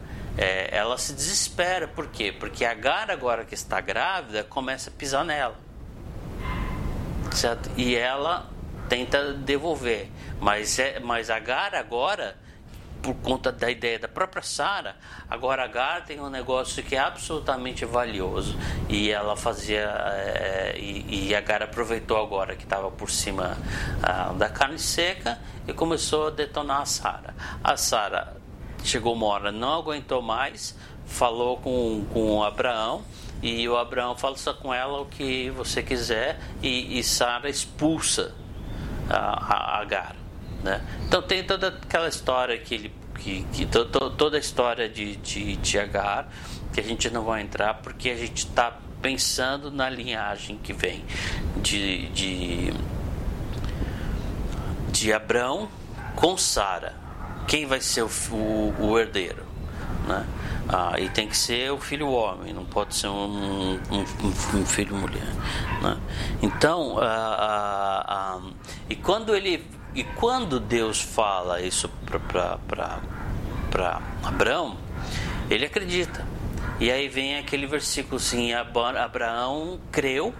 ela 0.70 0.96
se 0.96 1.12
desespera. 1.12 1.88
Por 1.88 2.07
quê? 2.07 2.33
Porque 2.33 2.64
a 2.64 2.72
Gara, 2.72 3.12
agora 3.12 3.44
que 3.44 3.54
está 3.54 3.81
grávida, 3.81 4.44
começa 4.44 4.88
a 4.88 4.92
pisar 4.92 5.24
nela. 5.24 5.57
Certo? 7.33 7.68
E 7.76 7.96
ela 7.96 8.48
tenta 8.88 9.33
devolver. 9.33 10.09
Mas, 10.40 10.78
é, 10.78 11.00
mas 11.00 11.28
Agar 11.28 11.74
agora, 11.74 12.37
por 13.02 13.14
conta 13.16 13.52
da 13.52 13.70
ideia 13.70 13.98
da 13.98 14.08
própria 14.08 14.42
Sara, 14.42 14.96
agora 15.28 15.64
Agar 15.64 16.04
tem 16.04 16.20
um 16.20 16.28
negócio 16.28 16.82
que 16.82 16.96
é 16.96 16.98
absolutamente 16.98 17.84
valioso. 17.84 18.58
E 18.88 19.11
ela 19.11 19.37
fazia. 19.37 19.80
É, 19.80 20.74
e, 20.78 21.28
e 21.28 21.34
Agar 21.34 21.62
aproveitou 21.62 22.16
agora 22.16 22.56
que 22.56 22.64
estava 22.64 22.90
por 22.90 23.11
cima 23.11 23.56
ah, 24.02 24.32
da 24.37 24.48
carne 24.48 24.78
seca 24.78 25.38
e 25.66 25.72
começou 25.72 26.28
a 26.28 26.30
detonar 26.30 26.82
a 26.82 26.87
Sara. 26.87 27.34
A 27.62 27.76
Sara 27.76 28.37
chegou 28.82 29.14
uma 29.14 29.26
hora, 29.26 29.52
não 29.52 29.74
aguentou 29.74 30.22
mais, 30.22 30.76
falou 31.06 31.58
com, 31.58 32.04
com 32.12 32.42
Abraão. 32.42 33.02
E 33.40 33.68
o 33.68 33.76
Abraão 33.76 34.16
fala 34.16 34.37
só 34.37 34.52
com 34.52 34.74
ela 34.74 35.00
o 35.00 35.06
que 35.06 35.48
você 35.50 35.80
quiser 35.80 36.40
e, 36.61 36.98
e 36.98 37.04
Sara 37.04 37.48
expulsa 37.48 38.34
a, 39.08 39.54
a 39.54 39.80
Agar. 39.80 40.17
Né? 40.62 40.82
Então 41.06 41.22
tem 41.22 41.44
toda 41.44 41.68
aquela 41.68 42.08
história 42.08 42.58
que 42.58 42.74
ele 42.74 42.92
que, 43.18 43.44
que 43.52 43.66
to, 43.66 43.84
to, 43.86 44.10
toda 44.10 44.36
a 44.36 44.40
história 44.40 44.88
de, 44.88 45.16
de, 45.16 45.56
de 45.56 45.78
Agar 45.78 46.28
que 46.72 46.80
a 46.80 46.82
gente 46.82 47.10
não 47.10 47.24
vai 47.24 47.42
entrar 47.42 47.74
porque 47.74 48.10
a 48.10 48.16
gente 48.16 48.46
está 48.46 48.78
pensando 49.02 49.70
na 49.70 49.88
linhagem 49.88 50.58
que 50.58 50.72
vem 50.72 51.04
de, 51.56 52.08
de, 52.08 52.72
de 54.90 55.12
com 56.14 56.36
Sara. 56.36 56.94
Quem 57.46 57.66
vai 57.66 57.80
ser 57.80 58.02
o, 58.02 58.10
o, 58.32 58.74
o 58.78 58.98
herdeiro? 58.98 59.44
Né? 60.06 60.26
Ah, 60.68 60.94
e 60.98 61.08
tem 61.08 61.28
que 61.28 61.36
ser 61.36 61.72
o 61.72 61.78
filho 61.78 62.10
homem, 62.10 62.52
não 62.52 62.64
pode 62.64 62.94
ser 62.94 63.08
um, 63.08 63.74
um, 63.74 64.04
um 64.54 64.66
filho 64.66 64.94
mulher. 64.96 65.32
Né? 65.82 65.96
Então, 66.42 66.98
ah, 66.98 67.36
ah, 67.38 68.04
ah, 68.08 68.40
e 68.90 68.96
quando 68.96 69.34
ele 69.34 69.64
e 69.94 70.05
quando 70.05 70.61
Deus 70.61 71.01
fala 71.01 71.61
isso 71.61 71.88
para 72.29 74.01
Abraão, 74.22 74.77
ele 75.51 75.66
acredita. 75.66 76.27
E 76.81 76.90
aí 76.90 77.09
vem 77.09 77.37
aquele 77.37 77.66
versículo 77.66 78.16
assim: 78.16 78.53
Abraão 78.53 79.81
creu 79.90 80.35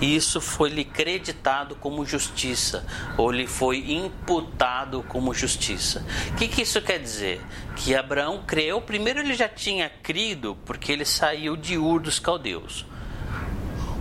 e 0.00 0.14
isso 0.14 0.40
foi 0.40 0.68
lhe 0.68 0.84
creditado 0.84 1.74
como 1.76 2.04
justiça, 2.04 2.86
ou 3.16 3.30
lhe 3.30 3.46
foi 3.46 3.92
imputado 3.92 5.02
como 5.08 5.32
justiça. 5.32 6.04
O 6.30 6.36
que, 6.36 6.48
que 6.48 6.62
isso 6.62 6.80
quer 6.82 6.98
dizer? 6.98 7.40
Que 7.74 7.94
Abraão 7.94 8.42
creu, 8.46 8.80
primeiro 8.80 9.20
ele 9.20 9.34
já 9.34 9.48
tinha 9.48 9.88
crido, 9.88 10.56
porque 10.66 10.92
ele 10.92 11.04
saiu 11.04 11.56
de 11.56 11.78
Ur 11.78 12.00
dos 12.00 12.18
Caldeus. 12.18 12.84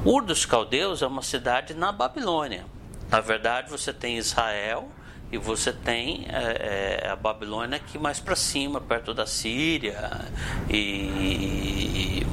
Ur 0.04 0.24
dos 0.24 0.46
Caldeus 0.46 1.02
é 1.02 1.08
uma 1.08 1.22
cidade 1.22 1.74
na 1.74 1.92
Babilônia. 1.92 2.66
Na 3.10 3.22
verdade, 3.22 3.70
você 3.70 3.94
tem 3.94 4.18
Israel 4.18 4.90
e 5.32 5.38
você 5.38 5.72
tem 5.74 6.26
é, 6.30 7.02
é, 7.04 7.10
a 7.10 7.16
Babilônia 7.16 7.78
aqui 7.78 7.98
mais 7.98 8.20
para 8.20 8.36
cima, 8.36 8.80
perto 8.80 9.14
da 9.14 9.26
Síria 9.26 10.26
e, 10.70 10.76
e, 10.76 12.28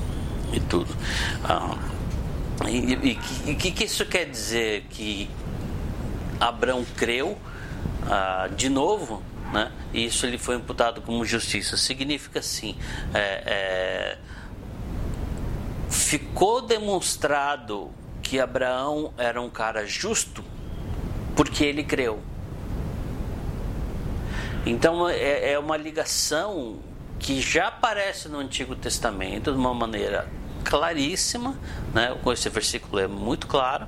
e 0.52 0.60
tudo. 0.60 0.94
Ah, 1.44 1.76
e 2.68 3.18
o 3.52 3.56
que, 3.56 3.70
que 3.72 3.84
isso 3.84 4.06
quer 4.06 4.26
dizer? 4.26 4.86
Que 4.90 5.28
Abraão 6.38 6.84
creu 6.96 7.38
ah, 8.08 8.48
de 8.54 8.68
novo, 8.68 9.22
né? 9.52 9.70
E 9.92 10.06
isso 10.06 10.26
lhe 10.26 10.38
foi 10.38 10.56
imputado 10.56 11.02
como 11.02 11.24
justiça. 11.24 11.76
Significa 11.76 12.38
assim: 12.38 12.76
é, 13.12 13.42
é 13.46 14.18
ficou 15.90 16.62
demonstrado 16.62 17.90
que 18.22 18.40
Abraão 18.40 19.12
era 19.18 19.40
um 19.40 19.50
cara 19.50 19.86
justo 19.86 20.42
porque 21.34 21.64
ele 21.64 21.82
creu. 21.82 22.20
Então 24.64 25.08
é, 25.08 25.52
é 25.52 25.58
uma 25.58 25.76
ligação 25.76 26.78
que 27.18 27.40
já 27.40 27.68
aparece 27.68 28.28
no 28.28 28.38
Antigo 28.38 28.74
Testamento 28.74 29.52
de 29.52 29.58
uma 29.58 29.74
maneira 29.74 30.28
claríssima, 30.64 31.56
né? 31.92 32.16
esse 32.32 32.48
versículo 32.48 33.00
é 33.00 33.06
muito 33.06 33.46
claro, 33.46 33.86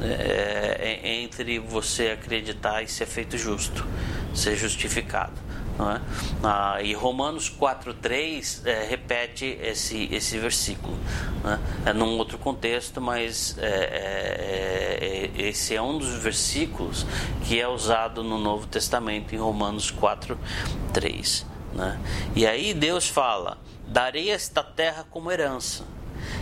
é, 0.00 1.00
é, 1.02 1.22
entre 1.22 1.58
você 1.58 2.10
acreditar 2.10 2.82
e 2.82 2.88
ser 2.88 3.06
feito 3.06 3.38
justo, 3.38 3.86
ser 4.34 4.56
justificado. 4.56 5.32
É? 5.78 6.00
Ah, 6.42 6.78
e 6.82 6.94
Romanos 6.94 7.50
4,3 7.50 8.66
é, 8.66 8.84
repete 8.84 9.58
esse, 9.60 10.08
esse 10.10 10.38
versículo. 10.38 10.96
Né? 11.44 11.60
É 11.84 11.92
num 11.92 12.16
outro 12.16 12.38
contexto, 12.38 12.98
mas 12.98 13.56
é, 13.58 13.68
é, 13.68 15.40
é 15.42 15.48
esse 15.48 15.74
é 15.74 15.82
um 15.82 15.98
dos 15.98 16.14
versículos 16.14 17.06
que 17.44 17.60
é 17.60 17.68
usado 17.68 18.24
no 18.24 18.38
Novo 18.38 18.66
Testamento, 18.66 19.34
em 19.34 19.38
Romanos 19.38 19.92
4,3. 19.92 21.44
Né? 21.74 22.00
E 22.34 22.46
aí 22.46 22.72
Deus 22.72 23.06
fala: 23.06 23.58
darei 23.86 24.30
esta 24.30 24.62
terra 24.62 25.04
como 25.10 25.30
herança. 25.30 25.84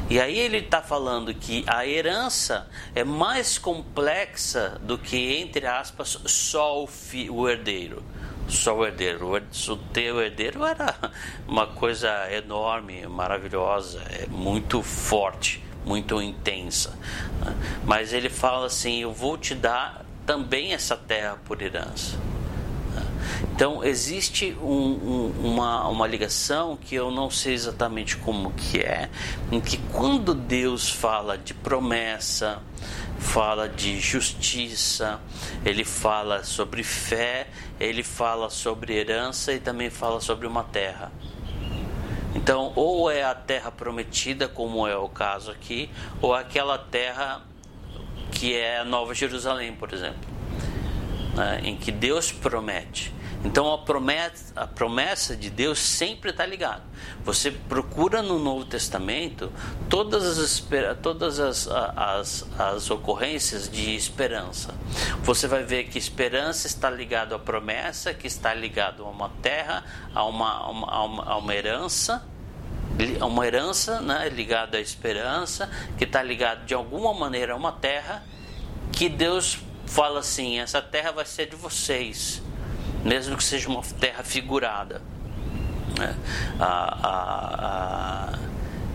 E 0.09 0.20
aí 0.20 0.38
ele 0.38 0.59
está 0.59 0.81
falando 0.81 1.35
que 1.35 1.64
a 1.66 1.85
herança 1.85 2.68
é 2.94 3.03
mais 3.03 3.59
complexa 3.59 4.79
do 4.83 4.97
que, 4.97 5.35
entre 5.35 5.66
aspas, 5.66 6.20
só 6.27 6.83
o, 6.83 6.87
fi, 6.87 7.29
o 7.29 7.49
herdeiro 7.49 8.03
só 8.48 8.76
o 8.76 8.87
herdeiro. 8.87 9.35
O 9.35 9.76
teu 9.92 10.20
herdeiro 10.20 10.64
era 10.64 10.94
uma 11.46 11.66
coisa 11.66 12.09
enorme, 12.33 13.07
maravilhosa, 13.07 14.02
é 14.11 14.26
muito 14.26 14.83
forte, 14.83 15.62
muito 15.85 16.20
intensa. 16.20 16.98
Né? 17.44 17.54
Mas 17.85 18.12
ele 18.12 18.28
fala 18.28 18.66
assim: 18.66 19.02
Eu 19.02 19.12
vou 19.12 19.37
te 19.37 19.54
dar 19.54 20.04
também 20.26 20.72
essa 20.72 20.96
terra 20.96 21.38
por 21.44 21.61
herança. 21.61 22.18
Então 23.53 23.85
existe 23.85 24.57
um, 24.61 24.67
um, 24.67 25.35
uma, 25.45 25.89
uma 25.89 26.07
ligação 26.07 26.77
que 26.77 26.95
eu 26.95 27.11
não 27.11 27.31
sei 27.31 27.55
exatamente 27.55 28.17
como 28.17 28.53
que 28.53 28.79
é, 28.79 29.09
em 29.51 29.61
que 29.61 29.77
quando 29.93 30.35
Deus 30.35 30.89
fala 30.89 31.39
de 31.39 31.55
promessa, 31.55 32.63
fala 33.19 33.69
de 33.69 33.99
justiça, 34.01 35.21
ele 35.65 35.85
fala 35.85 36.45
sobre 36.45 36.83
fé, 36.83 37.49
ele 37.81 38.03
fala 38.03 38.51
sobre 38.51 38.95
herança 38.95 39.53
e 39.53 39.61
também 39.61 39.91
fala 39.91 40.21
sobre 40.21 40.47
uma 40.47 40.65
terra. 40.65 41.13
Então, 42.35 42.73
ou 42.75 43.11
é 43.11 43.23
a 43.23 43.35
terra 43.35 43.71
prometida, 43.71 44.49
como 44.49 44.87
é 44.89 44.97
o 44.97 45.09
caso 45.09 45.51
aqui, 45.51 45.89
ou 46.21 46.35
aquela 46.35 46.77
terra 46.77 47.43
que 48.33 48.55
é 48.57 48.81
a 48.81 48.85
Nova 48.85 49.15
Jerusalém, 49.15 49.73
por 49.73 49.93
exemplo, 49.93 50.34
né, 51.35 51.61
em 51.64 51.77
que 51.77 51.92
Deus 51.92 52.33
promete. 52.33 53.12
Então 53.44 53.70
a 53.70 53.77
promessa, 53.77 54.53
a 54.57 54.66
promessa 54.66 55.37
de 55.37 55.51
Deus 55.51 55.79
sempre 55.79 56.31
está 56.31 56.47
ligada. 56.47 56.83
Você 57.25 57.51
procura 57.51 58.23
no 58.23 58.38
Novo 58.38 58.64
Testamento 58.64 59.53
todas 59.90 60.38
as, 60.38 60.66
todas 61.03 61.38
as, 61.38 61.68
as, 61.68 62.47
as 62.59 62.90
ocorrências 62.90 63.68
de 63.68 63.94
esperança. 63.94 64.75
Você 65.23 65.47
vai 65.47 65.62
ver 65.62 65.85
que 65.85 65.99
esperança 65.99 66.66
está 66.66 66.88
ligado 66.88 67.35
à 67.35 67.38
promessa, 67.38 68.14
que 68.14 68.27
está 68.27 68.55
ligado 68.55 69.05
a 69.05 69.11
uma 69.11 69.29
terra, 69.42 69.85
a 70.14 70.25
uma, 70.25 70.51
a 70.51 70.70
uma, 71.05 71.25
a 71.25 71.37
uma 71.37 71.55
herança 71.55 72.27
uma 73.20 73.44
herança 73.44 74.01
né, 74.01 74.29
ligada 74.29 74.79
à 74.79 74.81
esperança, 74.81 75.68
que 75.99 76.05
está 76.05 76.23
ligado 76.23 76.64
de 76.64 76.75
alguma 76.75 77.12
maneira 77.12 77.53
a 77.53 77.57
uma 77.57 77.73
terra, 77.73 78.23
que 78.92 79.09
Deus 79.09 79.59
fala 79.94 80.20
assim: 80.20 80.59
essa 80.59 80.83
terra 80.83 81.12
vai 81.12 81.24
ser 81.24 81.46
de 81.48 81.57
vocês 81.57 82.42
mesmo 83.04 83.37
que 83.37 83.44
seja 83.44 83.68
uma 83.68 83.83
terra 83.83 84.24
figurada. 84.24 85.02
Né? 85.98 86.16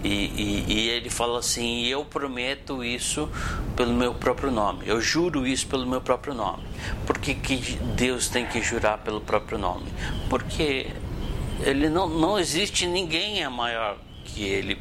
e, 0.03 0.07
e, 0.07 0.65
e, 0.67 0.89
ele 0.89 1.09
fala 1.09 1.39
assim: 1.39 1.85
Eu 1.85 2.03
prometo 2.03 2.83
isso 2.83 3.29
pelo 3.75 3.93
meu 3.93 4.13
próprio 4.13 4.51
nome, 4.51 4.85
eu 4.85 4.99
juro 4.99 5.45
isso 5.45 5.67
pelo 5.67 5.85
meu 5.85 6.01
próprio 6.01 6.33
nome. 6.33 6.63
Por 7.05 7.17
que, 7.19 7.35
que 7.35 7.75
Deus 7.95 8.27
tem 8.27 8.45
que 8.45 8.61
jurar 8.61 8.97
pelo 8.97 9.21
próprio 9.21 9.57
nome? 9.57 9.85
Porque 10.29 10.87
ele 11.61 11.87
não, 11.89 12.09
não 12.09 12.39
existe 12.39 12.87
ninguém 12.87 13.43
é 13.43 13.47
maior 13.47 13.97
que 14.25 14.43
ele 14.43 14.77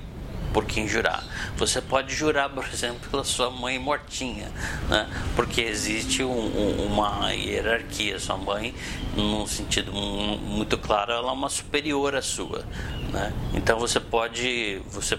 por 0.53 0.65
quem 0.65 0.89
jurar. 0.89 1.25
Você 1.57 1.81
pode 1.81 2.15
jurar, 2.15 2.49
por 2.49 2.65
exemplo, 2.65 3.09
pela 3.11 3.25
sua 3.25 3.51
mãe 3.51 3.79
mortinha, 3.79 4.51
né? 4.89 5.09
porque 5.37 5.61
existe 5.61 6.23
um, 6.23 6.31
um, 6.31 6.87
uma 6.87 7.33
hierarquia. 7.33 8.19
Sua 8.19 8.37
mãe, 8.37 8.75
num 9.17 9.47
sentido 9.47 9.93
muito 9.93 10.79
claro, 10.79 11.13
ela 11.13 11.31
é 11.31 11.33
uma 11.33 11.49
superior 11.49 12.15
à 12.15 12.23
sua. 12.23 12.65
Né? 13.13 13.33
Então 13.55 13.79
você 13.79 14.01
pode, 14.01 14.81
você 14.91 15.19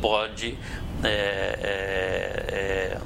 pode 0.00 0.56
é, 1.02 1.08
é, 1.62 2.54
é, 2.54 2.98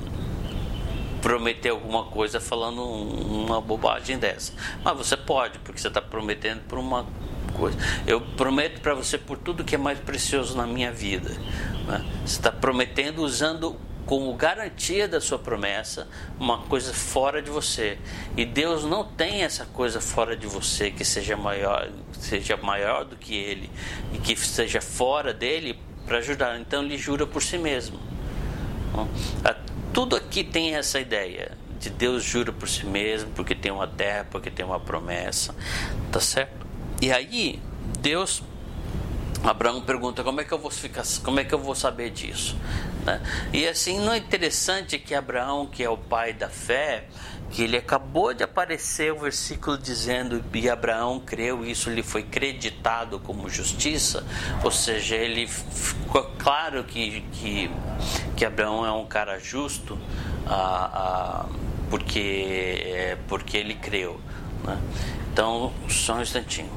prometer 1.25 1.71
alguma 1.71 2.05
coisa 2.05 2.39
falando 2.39 2.85
uma 2.85 3.59
bobagem 3.59 4.19
dessa. 4.19 4.53
Mas 4.85 4.95
você 4.95 5.17
pode, 5.17 5.59
porque 5.61 5.81
você 5.81 5.89
está 5.89 6.03
prometendo 6.03 6.61
por 6.69 6.79
uma 6.79 7.07
coisa. 7.55 7.79
Eu 8.07 8.21
prometo 8.21 8.83
para 8.83 8.93
você 8.93 9.17
por 9.17 9.39
tudo 9.39 9.65
que 9.65 9.75
é 9.75 9.79
mais 9.79 9.99
precioso 9.99 10.55
na 10.55 10.67
minha 10.67 10.93
vida. 10.93 11.31
Né? 11.89 12.05
Você 12.27 12.37
está 12.37 12.53
prometendo 12.53 13.21
usando 13.21 13.75
como 14.05 14.35
garantia 14.35 15.09
da 15.09 15.19
sua 15.19 15.39
promessa 15.39 16.07
uma 16.39 16.59
coisa 16.59 16.93
fora 16.93 17.41
de 17.41 17.49
você. 17.51 17.97
E 18.37 18.45
Deus 18.45 18.85
não 18.85 19.03
tem 19.03 19.45
essa 19.45 19.65
coisa 19.65 20.03
fora 20.03 20.37
de 20.37 20.47
você 20.47 20.91
que 20.91 21.07
seja 21.07 21.39
maior, 21.39 21.89
seja 22.21 22.59
maior 22.59 23.07
do 23.07 23.17
que 23.17 23.35
ele 23.35 23.71
e 24.13 24.19
que 24.19 24.37
seja 24.37 24.83
fora 24.83 25.33
dele 25.33 25.79
para 26.05 26.19
ajudar. 26.19 26.61
Então 26.61 26.83
ele 26.83 26.99
jura 26.99 27.27
por 27.27 27.43
si 27.43 27.57
mesmo. 27.57 27.99
Tudo 29.95 30.17
aqui 30.17 30.43
tem 30.43 30.75
essa 30.75 30.99
ideia 30.99 31.53
de 31.79 31.89
Deus 31.89 32.25
jura 32.25 32.53
por 32.53 32.69
si 32.69 32.85
mesmo, 32.85 33.31
porque 33.31 33.55
tem 33.55 33.71
uma 33.71 33.87
terra, 33.87 34.27
porque 34.29 34.51
tem 34.51 34.67
uma 34.67 34.81
promessa, 34.81 35.55
tá 36.11 36.21
certo? 36.21 36.67
E 37.01 37.13
aí, 37.13 37.63
Deus, 38.01 38.43
Abraão 39.45 39.81
pergunta 39.83 40.25
como 40.25 40.41
é 40.41 40.45
que 40.45 40.53
eu 40.53 40.59
vou 40.59 40.71
ficar, 40.71 41.05
como 41.23 41.39
é 41.39 41.45
que 41.45 41.55
eu 41.55 41.59
vou 41.59 41.75
saber 41.75 42.11
disso? 42.11 42.57
Né? 43.05 43.21
E 43.53 43.69
assim, 43.69 44.01
não 44.01 44.13
é 44.13 44.19
interessante 44.19 44.99
que 44.99 45.15
Abraão, 45.15 45.67
que 45.67 45.85
é 45.85 45.89
o 45.89 45.97
pai 45.97 46.33
da 46.33 46.49
fé, 46.49 47.05
que 47.51 47.63
ele 47.63 47.77
acabou 47.77 48.35
de 48.35 48.43
aparecer 48.43 49.13
o 49.13 49.21
versículo 49.21 49.79
dizendo 49.79 50.43
e 50.53 50.69
Abraão 50.69 51.21
creu, 51.21 51.65
isso 51.65 51.89
lhe 51.89 52.03
foi 52.03 52.23
creditado 52.23 53.21
como 53.21 53.49
justiça, 53.49 54.27
ou 54.65 54.71
seja, 54.71 55.15
ele 55.15 55.47
ficou 55.47 56.25
claro 56.39 56.83
que, 56.83 57.21
que, 57.33 57.71
que 58.37 58.45
Abraão 58.45 58.85
é 58.85 58.93
um 58.93 59.07
cara 59.07 59.39
justo 59.39 59.99
ah, 60.47 60.91
ah, 60.93 61.47
porque, 61.91 62.83
é, 62.87 63.19
porque 63.29 63.57
ele 63.57 63.75
creu. 63.75 64.21
Né? 64.65 64.79
Então, 65.33 65.73
só 65.89 66.15
um 66.15 66.23
instantinho. 66.23 66.71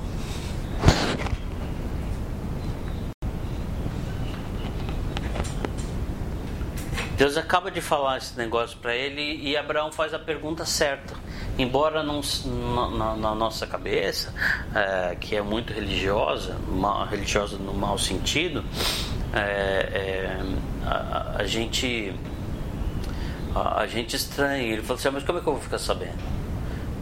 Deus 7.17 7.35
acaba 7.35 7.71
de 7.71 7.81
falar 7.81 8.17
esse 8.17 8.37
negócio 8.37 8.77
para 8.77 8.95
ele 8.95 9.41
e 9.41 9.57
Abraão 9.57 9.91
faz 9.91 10.13
a 10.13 10.19
pergunta 10.19 10.67
certa. 10.67 11.15
Embora 11.57 12.03
não, 12.03 12.21
na, 12.45 13.15
na, 13.15 13.33
nossa 13.33 13.65
cabeça, 13.65 14.31
é, 14.75 15.15
que 15.15 15.35
é 15.35 15.41
muito 15.41 15.73
religiosa, 15.73 16.55
religiosa 17.09 17.57
no 17.57 17.73
mau 17.73 17.97
sentido, 17.97 18.63
é, 19.33 19.39
é, 19.39 20.39
a, 20.87 21.41
a, 21.41 21.43
gente 21.45 22.13
a, 23.53 23.81
a 23.81 23.87
gente 23.87 24.15
estranha. 24.15 24.63
Ele 24.63 24.81
falou 24.81 24.97
assim: 24.97 25.07
ah, 25.09 25.11
mas 25.11 25.23
como 25.23 25.39
é 25.39 25.41
que 25.41 25.47
eu 25.47 25.53
vou 25.53 25.61
ficar 25.61 25.79
sabendo? 25.79 26.17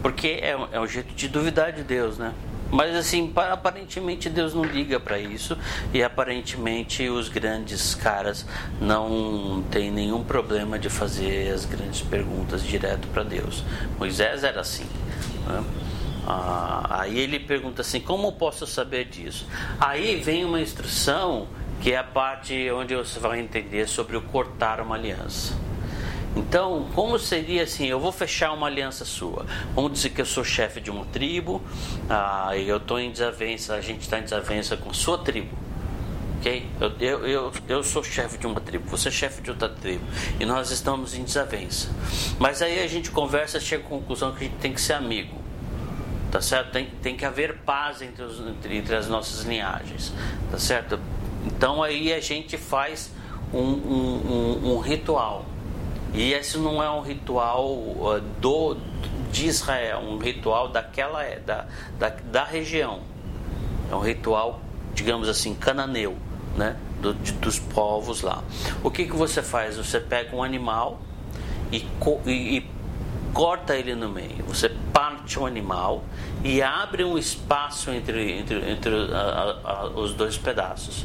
Porque 0.02 0.28
é, 0.42 0.56
é 0.72 0.80
um 0.80 0.86
jeito 0.86 1.14
de 1.14 1.28
duvidar 1.28 1.72
de 1.72 1.82
Deus, 1.82 2.18
né? 2.18 2.32
Mas 2.70 2.96
assim, 2.96 3.32
aparentemente 3.36 4.28
Deus 4.28 4.52
não 4.52 4.64
liga 4.64 4.98
para 4.98 5.18
isso 5.20 5.56
e 5.94 6.02
aparentemente 6.02 7.08
os 7.08 7.28
grandes 7.28 7.94
caras 7.94 8.44
não 8.80 9.62
têm 9.70 9.90
nenhum 9.90 10.24
problema 10.24 10.76
de 10.76 10.90
fazer 10.90 11.52
as 11.52 11.64
grandes 11.64 12.00
perguntas 12.00 12.64
direto 12.64 13.06
para 13.08 13.22
Deus. 13.22 13.62
Moisés 13.98 14.42
era 14.42 14.60
assim. 14.60 14.86
Né? 15.46 15.64
Ah, 16.26 17.02
aí 17.02 17.20
ele 17.20 17.38
pergunta 17.38 17.82
assim: 17.82 18.00
como 18.00 18.32
posso 18.32 18.66
saber 18.66 19.04
disso? 19.04 19.46
Aí 19.78 20.16
vem 20.16 20.44
uma 20.44 20.60
instrução 20.60 21.46
que 21.80 21.92
é 21.92 21.98
a 21.98 22.04
parte 22.04 22.70
onde 22.70 22.94
você 22.94 23.18
vai 23.18 23.40
entender 23.40 23.88
sobre 23.88 24.16
o 24.16 24.22
cortar 24.22 24.80
uma 24.80 24.94
aliança. 24.94 25.54
Então, 26.36 26.86
como 26.94 27.18
seria 27.18 27.62
assim? 27.62 27.86
Eu 27.86 27.98
vou 27.98 28.12
fechar 28.12 28.52
uma 28.52 28.66
aliança 28.66 29.06
sua. 29.06 29.46
Vamos 29.74 29.92
dizer 29.92 30.10
que 30.10 30.20
eu 30.20 30.26
sou 30.26 30.44
chefe 30.44 30.82
de 30.82 30.90
uma 30.90 31.06
tribo, 31.06 31.62
ah, 32.10 32.50
e 32.54 32.68
eu 32.68 32.76
estou 32.76 33.00
em 33.00 33.10
desavença, 33.10 33.74
a 33.74 33.80
gente 33.80 34.02
está 34.02 34.18
em 34.18 34.22
desavença 34.22 34.76
com 34.76 34.92
sua 34.92 35.16
tribo. 35.16 35.56
Ok? 36.38 36.68
Eu, 36.78 36.92
eu, 37.00 37.26
eu, 37.26 37.52
eu 37.66 37.82
sou 37.82 38.04
chefe 38.04 38.36
de 38.36 38.46
uma 38.46 38.60
tribo, 38.60 38.86
você 38.86 39.08
é 39.08 39.10
chefe 39.10 39.40
de 39.40 39.50
outra 39.50 39.70
tribo, 39.70 40.04
e 40.38 40.44
nós 40.44 40.70
estamos 40.70 41.14
em 41.14 41.24
desavença. 41.24 41.88
Mas 42.38 42.60
aí 42.60 42.84
a 42.84 42.86
gente 42.86 43.10
conversa, 43.10 43.58
chega 43.58 43.84
à 43.86 43.88
conclusão 43.88 44.32
que 44.32 44.44
a 44.44 44.46
gente 44.46 44.58
tem 44.58 44.74
que 44.74 44.80
ser 44.80 44.92
amigo. 44.92 45.46
Tá 46.30 46.42
certo? 46.42 46.72
Tem, 46.72 46.86
tem 47.02 47.16
que 47.16 47.24
haver 47.24 47.60
paz 47.64 48.02
entre, 48.02 48.22
os, 48.22 48.40
entre, 48.40 48.76
entre 48.76 48.94
as 48.94 49.08
nossas 49.08 49.46
linhagens. 49.46 50.12
Tá 50.50 50.58
certo? 50.58 51.00
Então 51.46 51.82
aí 51.82 52.12
a 52.12 52.20
gente 52.20 52.56
faz 52.56 53.12
um, 53.52 53.58
um, 53.58 54.60
um, 54.64 54.74
um 54.74 54.78
ritual 54.80 55.44
e 56.16 56.32
esse 56.32 56.56
não 56.56 56.82
é 56.82 56.90
um 56.90 57.02
ritual 57.02 57.66
uh, 57.66 58.20
do, 58.40 58.76
de 59.30 59.46
Israel, 59.46 60.00
um 60.00 60.16
ritual 60.16 60.68
daquela 60.68 61.22
da, 61.44 61.66
da, 61.98 62.08
da 62.08 62.44
região. 62.44 63.00
É 63.90 63.94
um 63.94 64.00
ritual, 64.00 64.60
digamos 64.94 65.28
assim, 65.28 65.54
cananeu, 65.54 66.16
né? 66.56 66.76
Do, 67.02 67.12
de, 67.12 67.32
dos 67.32 67.58
povos 67.58 68.22
lá. 68.22 68.42
O 68.82 68.90
que, 68.90 69.04
que 69.04 69.14
você 69.14 69.42
faz? 69.42 69.76
Você 69.76 70.00
pega 70.00 70.34
um 70.34 70.42
animal 70.42 71.00
e, 71.70 71.86
e, 72.24 72.56
e 72.56 72.70
corta 73.34 73.76
ele 73.76 73.94
no 73.94 74.08
meio. 74.08 74.42
Você 74.48 74.70
parte 74.94 75.38
o 75.38 75.44
animal 75.44 76.02
e 76.42 76.62
abre 76.62 77.04
um 77.04 77.18
espaço 77.18 77.90
entre, 77.90 78.32
entre, 78.32 78.70
entre 78.70 78.94
a, 79.12 79.58
a, 79.62 79.86
os 79.88 80.14
dois 80.14 80.38
pedaços 80.38 81.04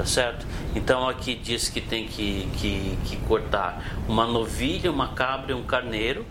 tá 0.00 0.06
certo? 0.06 0.46
Então 0.74 1.06
aqui 1.06 1.34
diz 1.34 1.68
que 1.68 1.78
tem 1.78 2.06
que, 2.08 2.48
que, 2.56 2.98
que 3.04 3.16
cortar 3.28 4.00
uma 4.08 4.26
novilha, 4.26 4.90
uma 4.90 5.08
cabra 5.08 5.52
e 5.52 5.54
um 5.54 5.62
carneiro, 5.62 6.24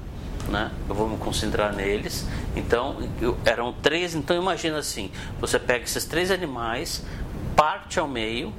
né? 0.47 0.71
Eu 0.89 0.95
vou 0.95 1.07
me 1.07 1.17
concentrar 1.17 1.71
neles. 1.75 2.27
Então 2.55 2.97
eram 3.45 3.71
três. 3.71 4.15
Então 4.15 4.35
imagina 4.35 4.79
assim: 4.79 5.11
você 5.39 5.59
pega 5.59 5.83
esses 5.83 6.03
três 6.05 6.31
animais, 6.31 7.05
parte 7.55 7.99
ao 7.99 8.07
meio, 8.07 8.51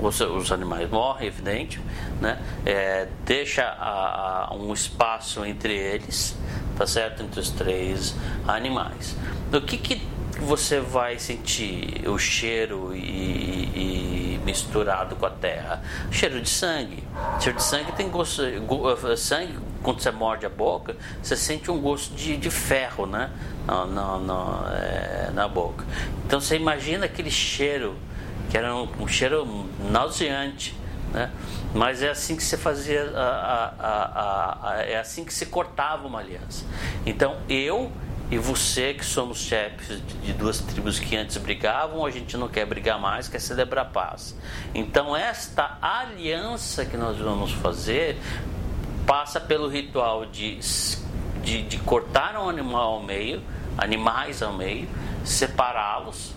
os, 0.00 0.20
os 0.20 0.50
animais 0.50 0.90
morrem, 0.90 1.28
evidente, 1.28 1.80
né? 2.20 2.42
É, 2.66 3.06
deixa 3.24 3.62
a, 3.62 4.48
a, 4.48 4.54
um 4.56 4.72
espaço 4.72 5.44
entre 5.44 5.72
eles, 5.72 6.36
tá 6.76 6.84
certo? 6.84 7.22
Entre 7.22 7.38
os 7.38 7.50
três 7.50 8.16
animais. 8.44 9.16
O 9.52 9.60
que 9.60 9.76
que 9.78 10.17
você 10.40 10.80
vai 10.80 11.18
sentir 11.18 12.08
o 12.08 12.18
cheiro 12.18 12.94
e, 12.94 14.34
e, 14.34 14.40
misturado 14.44 15.16
com 15.16 15.26
a 15.26 15.30
terra? 15.30 15.82
Cheiro 16.10 16.40
de 16.40 16.48
sangue. 16.48 17.02
Cheiro 17.40 17.58
de 17.58 17.64
sangue 17.64 17.92
tem 17.92 18.08
gosto. 18.08 18.42
Eh, 18.42 19.16
sangue, 19.16 19.58
quando 19.82 20.00
você 20.00 20.10
morde 20.10 20.46
a 20.46 20.48
boca, 20.48 20.96
você 21.22 21.36
sente 21.36 21.70
um 21.70 21.80
gosto 21.80 22.14
de, 22.14 22.36
de 22.36 22.50
ferro, 22.50 23.06
né? 23.06 23.30
É, 23.68 25.30
na, 25.32 25.46
boca. 25.46 25.84
Então 26.26 26.40
você 26.40 26.56
imagina 26.56 27.04
aquele 27.04 27.30
cheiro, 27.30 27.96
que 28.48 28.56
era 28.56 28.74
um, 28.74 28.88
um 29.00 29.08
cheiro 29.08 29.66
nauseante. 29.90 30.74
Né? 31.12 31.30
Mas 31.74 32.02
é 32.02 32.10
assim 32.10 32.36
que 32.36 32.42
se 32.42 32.56
fazia, 32.56 33.10
a, 33.14 33.74
a, 33.78 34.70
a, 34.70 34.82
é 34.82 34.98
assim 34.98 35.24
que 35.24 35.32
se 35.32 35.46
cortava 35.46 36.06
uma 36.06 36.20
aliança. 36.20 36.64
Então 37.04 37.36
eu 37.48 37.92
e 38.30 38.36
você, 38.36 38.92
que 38.92 39.04
somos 39.04 39.38
chefes 39.38 40.02
de 40.22 40.34
duas 40.34 40.58
tribos 40.58 40.98
que 40.98 41.16
antes 41.16 41.38
brigavam, 41.38 42.04
a 42.04 42.10
gente 42.10 42.36
não 42.36 42.46
quer 42.46 42.66
brigar 42.66 43.00
mais, 43.00 43.26
quer 43.26 43.40
celebrar 43.40 43.86
paz. 43.86 44.36
Então, 44.74 45.16
esta 45.16 45.78
aliança 45.80 46.84
que 46.84 46.96
nós 46.96 47.16
vamos 47.16 47.52
fazer 47.52 48.18
passa 49.06 49.40
pelo 49.40 49.66
ritual 49.66 50.26
de, 50.26 50.58
de, 51.42 51.62
de 51.62 51.78
cortar 51.78 52.36
um 52.36 52.50
animal 52.50 52.94
ao 52.94 53.02
meio, 53.02 53.42
animais 53.78 54.42
ao 54.42 54.52
meio, 54.52 54.86
separá-los. 55.24 56.34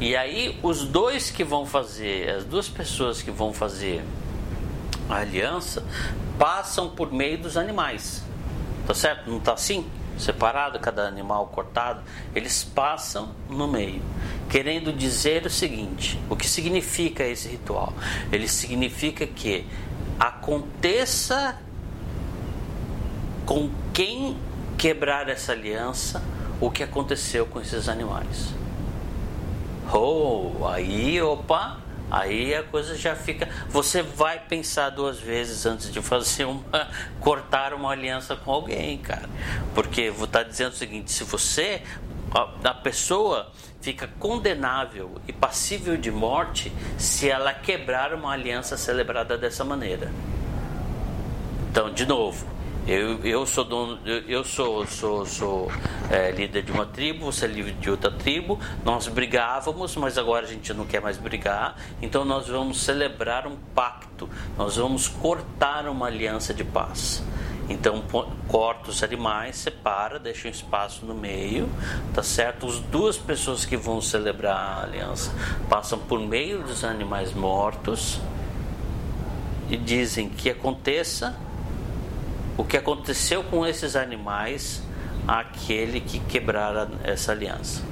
E 0.00 0.16
aí, 0.16 0.58
os 0.62 0.84
dois 0.86 1.30
que 1.30 1.44
vão 1.44 1.66
fazer, 1.66 2.30
as 2.30 2.44
duas 2.44 2.66
pessoas 2.66 3.20
que 3.20 3.30
vão 3.30 3.52
fazer 3.52 4.02
a 5.06 5.16
aliança, 5.16 5.84
passam 6.38 6.88
por 6.88 7.12
meio 7.12 7.36
dos 7.36 7.58
animais. 7.58 8.24
Tá 8.86 8.94
certo? 8.94 9.30
Não 9.30 9.38
tá 9.38 9.52
assim? 9.52 9.86
Separado, 10.18 10.78
cada 10.78 11.06
animal 11.06 11.46
cortado, 11.48 12.02
eles 12.34 12.64
passam 12.64 13.34
no 13.48 13.68
meio, 13.68 14.02
querendo 14.48 14.92
dizer 14.92 15.46
o 15.46 15.50
seguinte: 15.50 16.20
o 16.28 16.36
que 16.36 16.48
significa 16.48 17.24
esse 17.24 17.48
ritual? 17.48 17.92
Ele 18.32 18.48
significa 18.48 19.26
que 19.26 19.66
aconteça 20.18 21.58
com 23.44 23.70
quem 23.92 24.36
quebrar 24.76 25.28
essa 25.28 25.52
aliança 25.52 26.22
o 26.60 26.70
que 26.70 26.82
aconteceu 26.82 27.46
com 27.46 27.60
esses 27.60 27.88
animais. 27.88 28.54
Oh, 29.92 30.66
aí, 30.66 31.20
opa, 31.22 31.78
Aí 32.10 32.54
a 32.54 32.62
coisa 32.62 32.96
já 32.96 33.16
fica. 33.16 33.48
Você 33.68 34.02
vai 34.02 34.38
pensar 34.38 34.90
duas 34.90 35.18
vezes 35.18 35.66
antes 35.66 35.92
de 35.92 36.00
fazer 36.00 36.44
uma. 36.44 36.62
cortar 37.20 37.74
uma 37.74 37.90
aliança 37.90 38.36
com 38.36 38.50
alguém, 38.50 38.98
cara. 38.98 39.28
Porque 39.74 40.10
vou 40.10 40.24
estar 40.24 40.44
tá 40.44 40.48
dizendo 40.48 40.72
o 40.72 40.76
seguinte: 40.76 41.10
se 41.12 41.24
você. 41.24 41.82
A, 42.34 42.70
a 42.70 42.74
pessoa 42.74 43.52
fica 43.80 44.08
condenável 44.18 45.20
e 45.28 45.32
passível 45.32 45.96
de 45.96 46.10
morte 46.10 46.72
se 46.98 47.30
ela 47.30 47.54
quebrar 47.54 48.12
uma 48.12 48.32
aliança 48.32 48.76
celebrada 48.76 49.38
dessa 49.38 49.64
maneira. 49.64 50.10
Então, 51.70 51.92
de 51.92 52.04
novo, 52.04 52.55
eu, 52.86 53.18
eu 53.24 53.44
sou 53.44 53.64
dono, 53.64 53.98
eu, 54.06 54.44
sou, 54.44 54.86
sou, 54.86 55.26
sou 55.26 55.72
é, 56.08 56.30
líder 56.30 56.62
de 56.62 56.70
uma 56.70 56.86
tribo, 56.86 57.26
você 57.26 57.44
é 57.44 57.48
líder 57.48 57.72
de 57.72 57.90
outra 57.90 58.10
tribo. 58.10 58.60
Nós 58.84 59.08
brigávamos, 59.08 59.96
mas 59.96 60.16
agora 60.16 60.46
a 60.46 60.48
gente 60.48 60.72
não 60.72 60.86
quer 60.86 61.00
mais 61.00 61.16
brigar. 61.16 61.76
Então 62.00 62.24
nós 62.24 62.46
vamos 62.46 62.80
celebrar 62.80 63.46
um 63.46 63.56
pacto. 63.74 64.28
Nós 64.56 64.76
vamos 64.76 65.08
cortar 65.08 65.88
uma 65.88 66.06
aliança 66.06 66.54
de 66.54 66.62
paz. 66.62 67.24
Então 67.68 68.04
corta 68.46 68.90
os 68.90 69.02
animais, 69.02 69.56
separa, 69.56 70.20
deixa 70.20 70.46
um 70.46 70.50
espaço 70.52 71.04
no 71.04 71.14
meio, 71.14 71.68
tá 72.14 72.22
certo? 72.22 72.66
As 72.66 72.78
duas 72.78 73.16
pessoas 73.18 73.64
que 73.64 73.76
vão 73.76 74.00
celebrar 74.00 74.56
a 74.56 74.82
aliança 74.84 75.32
passam 75.68 75.98
por 75.98 76.20
meio 76.20 76.62
dos 76.62 76.84
animais 76.84 77.34
mortos 77.34 78.20
e 79.68 79.76
dizem 79.76 80.28
que 80.28 80.48
aconteça 80.48 81.36
o 82.56 82.64
que 82.64 82.76
aconteceu 82.76 83.44
com 83.44 83.66
esses 83.66 83.96
animais 83.96 84.82
aquele 85.26 86.00
que 86.00 86.20
quebrara 86.20 86.88
essa 87.02 87.32
aliança. 87.32 87.82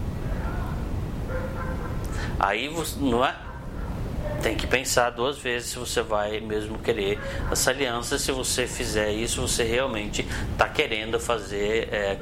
Aí 2.39 2.69
você, 2.69 2.99
não 3.01 3.25
é? 3.25 3.35
Tem 4.43 4.57
que 4.57 4.67
pensar 4.67 5.11
duas 5.11 5.39
vezes 5.39 5.71
se 5.71 5.79
você 5.79 6.03
vai 6.03 6.41
mesmo 6.41 6.79
querer 6.79 7.19
essa 7.51 7.71
aliança. 7.71 8.19
Se 8.19 8.31
você 8.31 8.67
fizer 8.67 9.11
isso, 9.11 9.41
você 9.41 9.65
realmente 9.65 10.27
está 10.53 10.69
querendo 10.69 11.19
fazer 11.19 11.89
é, 11.93 12.19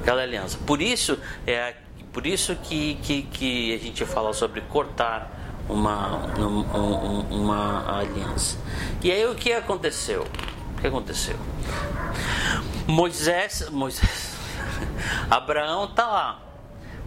aquela 0.00 0.22
aliança. 0.22 0.58
Por 0.66 0.80
isso 0.80 1.18
é 1.46 1.74
por 2.12 2.26
isso 2.26 2.54
que, 2.54 2.94
que, 3.02 3.22
que 3.22 3.74
a 3.74 3.78
gente 3.78 4.04
fala 4.04 4.32
sobre 4.32 4.60
cortar 4.60 5.28
uma, 5.68 6.26
uma, 6.36 7.24
uma 7.28 7.98
aliança. 7.98 8.56
E 9.02 9.10
aí 9.10 9.26
o 9.26 9.34
que 9.34 9.52
aconteceu? 9.52 10.24
Que 10.84 10.88
aconteceu? 10.88 11.36
Moisés, 12.86 13.70
Moisés, 13.70 14.36
Abraão 15.30 15.84
está 15.86 16.06
lá. 16.06 16.42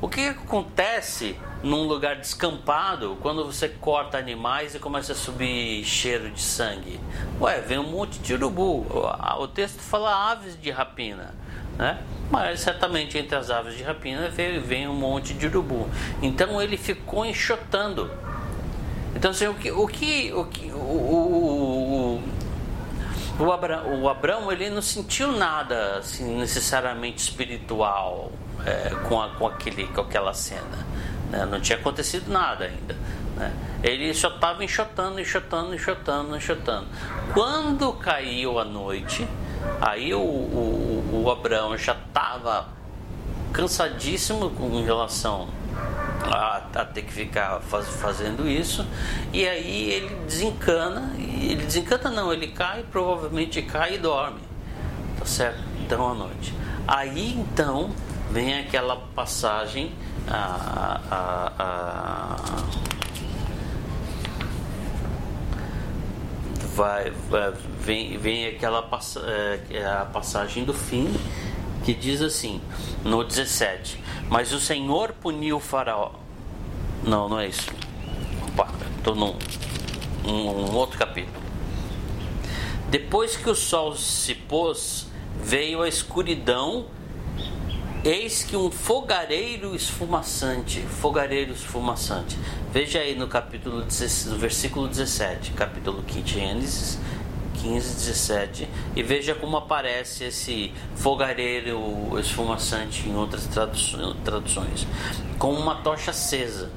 O 0.01 0.09
que 0.09 0.29
acontece 0.29 1.35
num 1.61 1.83
lugar 1.83 2.15
descampado 2.15 3.17
quando 3.21 3.45
você 3.45 3.69
corta 3.69 4.17
animais 4.17 4.73
e 4.73 4.79
começa 4.79 5.13
a 5.13 5.15
subir 5.15 5.83
cheiro 5.83 6.31
de 6.31 6.41
sangue? 6.41 6.99
Ué, 7.39 7.61
vem 7.61 7.77
um 7.77 7.89
monte 7.89 8.17
de 8.19 8.33
urubu. 8.33 8.85
O 9.39 9.47
texto 9.47 9.79
fala 9.79 10.31
aves 10.31 10.59
de 10.59 10.71
rapina, 10.71 11.35
né? 11.77 12.01
Mas 12.31 12.61
certamente 12.61 13.17
entre 13.17 13.35
as 13.35 13.51
aves 13.51 13.75
de 13.75 13.83
rapina 13.83 14.27
vem, 14.29 14.59
vem 14.59 14.87
um 14.87 14.93
monte 14.93 15.35
de 15.35 15.45
urubu. 15.45 15.87
Então 16.21 16.59
ele 16.59 16.77
ficou 16.77 17.23
enxotando. 17.25 18.09
Então 19.15 19.31
assim, 19.31 19.47
o 19.47 19.53
que 19.53 19.71
o 19.71 19.87
que 19.87 20.33
o, 20.33 20.45
que, 20.45 20.71
o, 20.71 20.77
o, 20.77 22.15
o, 22.15 22.23
Abra, 23.51 23.83
o 23.83 24.09
Abraão 24.09 24.51
ele 24.51 24.69
não 24.69 24.81
sentiu 24.81 25.31
nada 25.31 25.97
assim, 25.97 26.37
necessariamente 26.37 27.21
espiritual 27.21 28.31
é, 28.65 28.89
com, 29.07 29.21
a, 29.21 29.29
com, 29.29 29.47
aquele, 29.47 29.87
com 29.87 30.01
aquela 30.01 30.33
cena. 30.33 30.85
Né? 31.29 31.45
Não 31.45 31.59
tinha 31.59 31.77
acontecido 31.77 32.31
nada 32.31 32.65
ainda. 32.65 32.95
Né? 33.35 33.53
Ele 33.83 34.13
só 34.13 34.29
estava 34.29 34.63
enxotando, 34.63 35.19
enxotando, 35.19 35.75
enxotando, 35.75 36.35
enxotando. 36.35 36.87
Quando 37.33 37.93
caiu 37.93 38.59
a 38.59 38.65
noite, 38.65 39.27
aí 39.79 40.13
o, 40.13 40.19
o, 40.19 41.23
o 41.23 41.31
Abraão 41.31 41.77
já 41.77 41.93
estava 41.93 42.69
cansadíssimo 43.53 44.49
com 44.51 44.83
relação 44.83 45.47
a, 46.23 46.61
a, 46.75 46.85
ter 46.85 47.03
que 47.03 47.13
ficar 47.13 47.59
faz, 47.61 47.87
fazendo 47.87 48.47
isso. 48.47 48.85
E 49.33 49.47
aí 49.47 49.91
ele 49.91 50.15
desencana 50.25 51.13
ele 51.17 51.65
desencana 51.65 52.09
não 52.09 52.33
ele 52.33 52.47
cai 52.47 52.83
provavelmente 52.91 53.61
cai 53.61 53.95
e 53.95 53.97
dorme. 53.97 54.39
Tá 55.17 55.25
certo? 55.25 55.59
Então 55.79 56.09
à 56.09 56.13
noite. 56.13 56.53
Aí 56.87 57.33
então 57.33 57.91
vem 58.31 58.59
aquela 58.59 58.95
passagem 58.95 59.91
a, 60.29 60.99
a, 61.09 61.53
a 61.59 62.87
vai, 66.77 67.11
vem, 67.79 68.17
vem 68.19 68.47
aquela 68.47 68.87
é, 69.71 69.85
a 69.85 70.05
passagem 70.05 70.63
do 70.63 70.73
fim 70.73 71.11
que 71.83 71.93
diz 71.93 72.21
assim 72.21 72.61
no 73.03 73.23
17 73.23 74.07
mas 74.29 74.51
o 74.51 74.59
Senhor 74.59 75.13
puniu 75.13 75.57
o 75.57 75.59
faraó. 75.59 76.11
Não, 77.03 77.29
não 77.29 77.39
é 77.39 77.47
isso. 77.47 77.69
Opa, 78.49 78.69
estou 78.97 79.15
num 79.15 79.35
um, 80.25 80.49
um 80.49 80.75
outro 80.75 80.97
capítulo. 80.97 81.37
Depois 82.89 83.37
que 83.37 83.49
o 83.49 83.55
sol 83.55 83.95
se 83.95 84.35
pôs 84.35 85.07
veio 85.41 85.81
a 85.81 85.87
escuridão 85.87 86.87
Eis 88.03 88.43
que 88.43 88.55
um 88.55 88.71
fogareiro 88.71 89.75
esfumaçante, 89.75 90.79
fogareiro 90.81 91.51
esfumaçante. 91.51 92.37
Veja 92.71 92.99
aí 92.99 93.15
no 93.15 93.27
capítulo 93.27 93.81
16, 93.81 94.27
no 94.27 94.37
versículo 94.37 94.87
17, 94.87 95.51
capítulo 95.51 96.01
15, 96.03 96.25
Gênesis 96.25 96.99
15, 97.61 97.95
17, 97.95 98.67
e 98.95 99.03
veja 99.03 99.35
como 99.35 99.57
aparece 99.57 100.25
esse 100.25 100.73
fogareiro 100.95 102.17
esfumaçante 102.19 103.07
em 103.07 103.15
outras 103.15 103.47
traduções, 104.23 104.87
com 105.37 105.53
uma 105.53 105.75
tocha 105.75 106.11
acesa. 106.11 106.71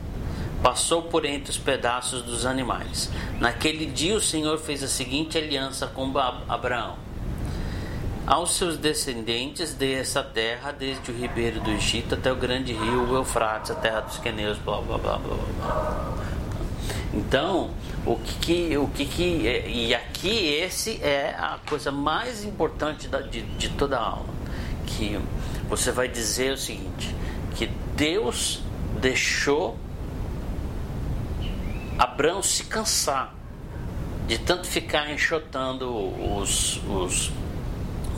Passou 0.62 1.04
por 1.04 1.24
entre 1.24 1.50
os 1.50 1.56
pedaços 1.56 2.22
dos 2.22 2.44
animais. 2.44 3.10
Naquele 3.38 3.86
dia 3.86 4.14
o 4.14 4.20
Senhor 4.20 4.58
fez 4.58 4.82
a 4.82 4.88
seguinte 4.88 5.38
aliança 5.38 5.86
com 5.86 6.12
Abraão 6.48 7.10
aos 8.30 8.52
seus 8.52 8.76
descendentes 8.76 9.74
dê 9.74 9.94
essa 9.94 10.22
terra, 10.22 10.70
desde 10.70 11.10
o 11.10 11.14
ribeiro 11.14 11.60
do 11.60 11.70
Egito 11.72 12.14
até 12.14 12.30
o 12.30 12.36
grande 12.36 12.72
rio 12.72 13.12
Eufrates, 13.12 13.72
a 13.72 13.74
terra 13.74 14.02
dos 14.02 14.18
queneus, 14.18 14.56
blá 14.58 14.80
blá 14.80 14.98
blá 14.98 15.18
blá. 15.18 15.36
blá. 15.36 16.19
Então, 17.12 17.70
o 18.06 18.16
que, 18.16 18.34
que 18.68 18.78
o 18.78 18.86
que, 18.88 19.04
que 19.04 19.46
é, 19.46 19.68
e 19.68 19.94
aqui 19.94 20.28
esse 20.28 21.02
é 21.02 21.34
a 21.36 21.58
coisa 21.68 21.90
mais 21.90 22.44
importante 22.44 23.08
da, 23.08 23.20
de, 23.20 23.42
de 23.42 23.68
toda 23.70 23.98
a 23.98 24.02
aula, 24.02 24.34
que 24.86 25.18
você 25.68 25.90
vai 25.90 26.08
dizer 26.08 26.52
o 26.52 26.56
seguinte, 26.56 27.14
que 27.56 27.66
Deus 27.96 28.62
deixou 29.00 29.76
Abraão 31.98 32.42
se 32.42 32.64
cansar 32.64 33.34
de 34.26 34.38
tanto 34.38 34.66
ficar 34.66 35.12
enxotando 35.12 35.90
os, 36.36 36.80
os 36.86 37.32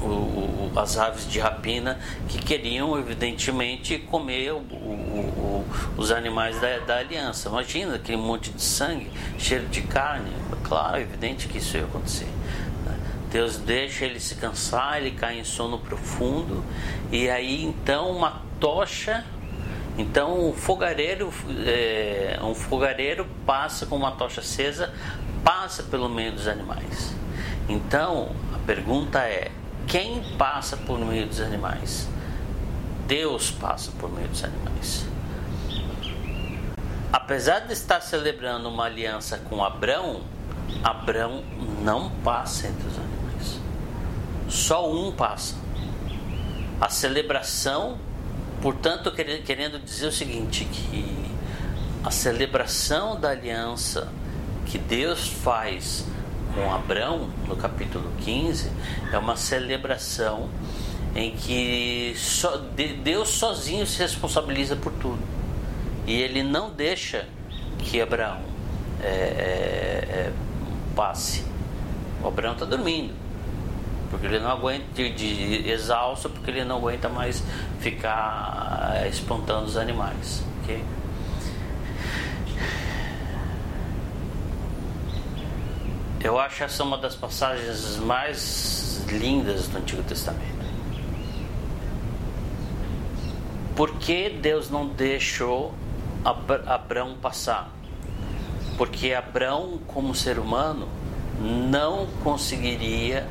o, 0.02 0.70
o, 0.74 0.78
as 0.78 0.98
aves 0.98 1.28
de 1.28 1.38
rapina 1.38 1.98
que 2.28 2.38
queriam, 2.38 2.98
evidentemente, 2.98 3.98
comer 3.98 4.52
o, 4.52 4.62
os 5.96 6.10
animais 6.10 6.60
da, 6.60 6.78
da, 6.78 6.98
aliança. 6.98 7.48
Imagina 7.48 7.96
aquele 7.96 8.18
monte 8.18 8.50
de 8.50 8.62
sangue, 8.62 9.10
cheiro 9.38 9.66
de 9.68 9.82
carne. 9.82 10.30
Claro, 10.64 10.96
é 10.96 11.02
evidente 11.02 11.48
que 11.48 11.58
isso 11.58 11.76
ia 11.76 11.84
acontecer. 11.84 12.28
Né? 12.84 12.98
Deus 13.30 13.56
deixa 13.56 14.04
ele 14.04 14.20
se 14.20 14.34
cansar, 14.36 14.98
ele 14.98 15.12
cai 15.12 15.38
em 15.38 15.44
sono 15.44 15.78
profundo, 15.78 16.64
e 17.10 17.28
aí 17.28 17.64
então 17.64 18.10
uma 18.10 18.42
tocha. 18.58 19.24
Então 19.98 20.48
um 20.48 20.52
fogareiro, 20.54 21.30
é, 21.66 22.38
um 22.42 22.54
fogareiro 22.54 23.26
passa 23.44 23.84
com 23.84 23.96
uma 23.96 24.12
tocha 24.12 24.40
acesa, 24.40 24.92
passa 25.44 25.82
pelo 25.82 26.08
meio 26.08 26.32
dos 26.32 26.48
animais. 26.48 27.14
Então 27.68 28.30
a 28.54 28.58
pergunta 28.58 29.18
é: 29.20 29.50
quem 29.92 30.22
passa 30.38 30.74
por 30.74 30.98
meio 30.98 31.26
dos 31.26 31.38
animais? 31.38 32.08
Deus 33.06 33.50
passa 33.50 33.92
por 34.00 34.10
meio 34.10 34.26
dos 34.26 34.42
animais. 34.42 35.04
Apesar 37.12 37.58
de 37.66 37.74
estar 37.74 38.00
celebrando 38.00 38.70
uma 38.70 38.86
aliança 38.86 39.36
com 39.36 39.62
Abrão, 39.62 40.22
Abrão 40.82 41.44
não 41.82 42.08
passa 42.24 42.68
entre 42.68 42.88
os 42.88 42.96
animais. 42.96 43.60
Só 44.48 44.90
um 44.90 45.12
passa. 45.12 45.56
A 46.80 46.88
celebração, 46.88 47.98
portanto, 48.62 49.12
querendo 49.12 49.78
dizer 49.78 50.06
o 50.06 50.12
seguinte, 50.12 50.64
que 50.64 51.30
a 52.02 52.10
celebração 52.10 53.20
da 53.20 53.28
aliança 53.28 54.10
que 54.64 54.78
Deus 54.78 55.28
faz 55.28 56.06
com 56.54 56.72
Abraão, 56.72 57.28
no 57.48 57.56
capítulo 57.56 58.10
15, 58.20 58.70
é 59.12 59.18
uma 59.18 59.36
celebração 59.36 60.48
em 61.14 61.32
que 61.32 62.14
só, 62.16 62.56
Deus 63.02 63.28
sozinho 63.28 63.86
se 63.86 63.98
responsabiliza 63.98 64.76
por 64.76 64.92
tudo. 64.92 65.20
E 66.06 66.14
ele 66.14 66.42
não 66.42 66.70
deixa 66.70 67.26
que 67.78 68.00
Abraão 68.00 68.40
é, 69.02 69.06
é, 69.06 70.08
é, 70.10 70.32
passe. 70.94 71.44
O 72.22 72.28
Abraão 72.28 72.54
está 72.54 72.64
dormindo. 72.64 73.14
Porque 74.10 74.26
ele 74.26 74.40
não 74.40 74.50
aguenta, 74.50 74.84
de, 74.94 75.10
de 75.10 75.70
exausto, 75.70 76.28
porque 76.28 76.50
ele 76.50 76.64
não 76.64 76.76
aguenta 76.76 77.08
mais 77.08 77.42
ficar 77.80 78.92
é, 78.96 79.08
espantando 79.08 79.66
os 79.66 79.76
animais. 79.76 80.42
Okay? 80.62 80.82
Eu 86.24 86.38
acho 86.38 86.62
essa 86.62 86.84
uma 86.84 86.96
das 86.96 87.16
passagens 87.16 87.96
mais 87.96 89.04
lindas 89.08 89.66
do 89.66 89.78
Antigo 89.78 90.04
Testamento. 90.04 90.62
Por 93.74 93.94
que 93.96 94.28
Deus 94.28 94.70
não 94.70 94.86
deixou 94.86 95.74
Abraão 96.24 97.16
passar? 97.20 97.72
Porque 98.78 99.12
Abraão, 99.12 99.80
como 99.88 100.14
ser 100.14 100.38
humano, 100.38 100.88
não 101.40 102.06
conseguiria 102.22 103.26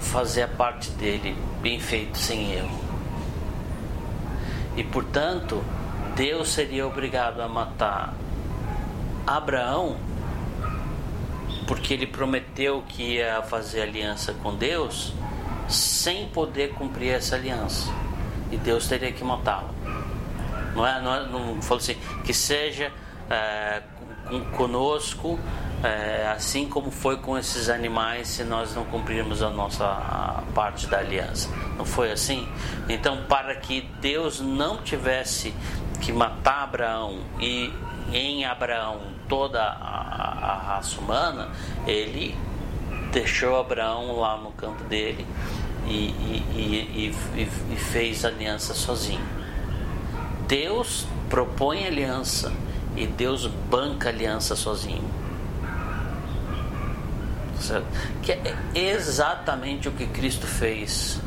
fazer 0.00 0.42
a 0.42 0.48
parte 0.48 0.90
dele 0.90 1.34
bem 1.62 1.80
feito 1.80 2.18
sem 2.18 2.52
erro. 2.52 2.78
E 4.76 4.84
portanto, 4.84 5.64
Deus 6.14 6.50
seria 6.50 6.86
obrigado 6.86 7.40
a 7.40 7.48
matar 7.48 8.12
Abraão 9.26 9.96
porque 11.68 11.92
ele 11.92 12.06
prometeu 12.06 12.82
que 12.88 13.16
ia 13.16 13.42
fazer 13.42 13.82
aliança 13.82 14.32
com 14.42 14.56
Deus 14.56 15.12
sem 15.68 16.26
poder 16.28 16.70
cumprir 16.70 17.12
essa 17.12 17.36
aliança. 17.36 17.92
E 18.50 18.56
Deus 18.56 18.88
teria 18.88 19.12
que 19.12 19.22
matá-lo. 19.22 19.68
Não 20.74 20.86
é, 20.86 21.00
não, 21.02 21.14
é, 21.14 21.26
não 21.26 21.60
falou 21.60 21.82
assim, 21.82 21.96
que 22.24 22.32
seja 22.32 22.90
é, 23.28 23.82
conosco, 24.56 25.38
é, 25.84 26.32
assim 26.34 26.66
como 26.66 26.90
foi 26.90 27.18
com 27.18 27.36
esses 27.36 27.68
animais, 27.68 28.28
se 28.28 28.44
nós 28.44 28.74
não 28.74 28.86
cumprirmos 28.86 29.42
a 29.42 29.50
nossa 29.50 29.84
a 29.84 30.42
parte 30.54 30.86
da 30.86 30.98
aliança. 30.98 31.50
Não 31.76 31.84
foi 31.84 32.10
assim? 32.10 32.48
Então, 32.88 33.24
para 33.28 33.54
que 33.56 33.82
Deus 34.00 34.40
não 34.40 34.78
tivesse 34.78 35.52
que 36.00 36.12
matar 36.12 36.62
Abraão 36.62 37.20
e 37.38 37.70
em 38.12 38.44
Abraão 38.44 39.00
toda 39.28 39.62
a, 39.62 40.52
a 40.52 40.54
raça 40.54 41.00
humana, 41.00 41.50
ele 41.86 42.36
deixou 43.12 43.58
Abraão 43.58 44.18
lá 44.18 44.36
no 44.36 44.52
campo 44.52 44.84
dele 44.84 45.26
e, 45.86 45.92
e, 45.92 47.12
e, 47.36 47.48
e, 47.72 47.76
fez 47.76 48.24
aliança 48.24 48.74
sozinho. 48.74 49.24
Deus 50.46 51.06
propõe 51.28 51.86
aliança 51.86 52.52
e 52.96 53.06
Deus 53.06 53.46
banca 53.46 54.08
aliança 54.08 54.56
sozinho. 54.56 55.08
Que 58.22 58.32
é 58.32 58.56
exatamente 58.74 59.88
o 59.88 59.92
que 59.92 60.06
Cristo 60.06 60.46
fez. 60.46 61.20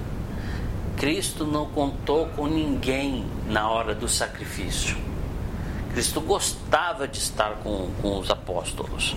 Cristo 0.98 1.46
não 1.46 1.66
contou 1.66 2.28
com 2.28 2.48
ninguém 2.48 3.26
na 3.48 3.70
hora 3.70 3.94
do 3.94 4.08
sacrifício. 4.08 5.11
Cristo 5.94 6.22
gostava 6.22 7.08
de 7.08 7.18
estar 7.18 7.56
com, 7.64 7.90
com 8.02 8.20
os 8.20 8.30
apóstolos, 8.30 9.16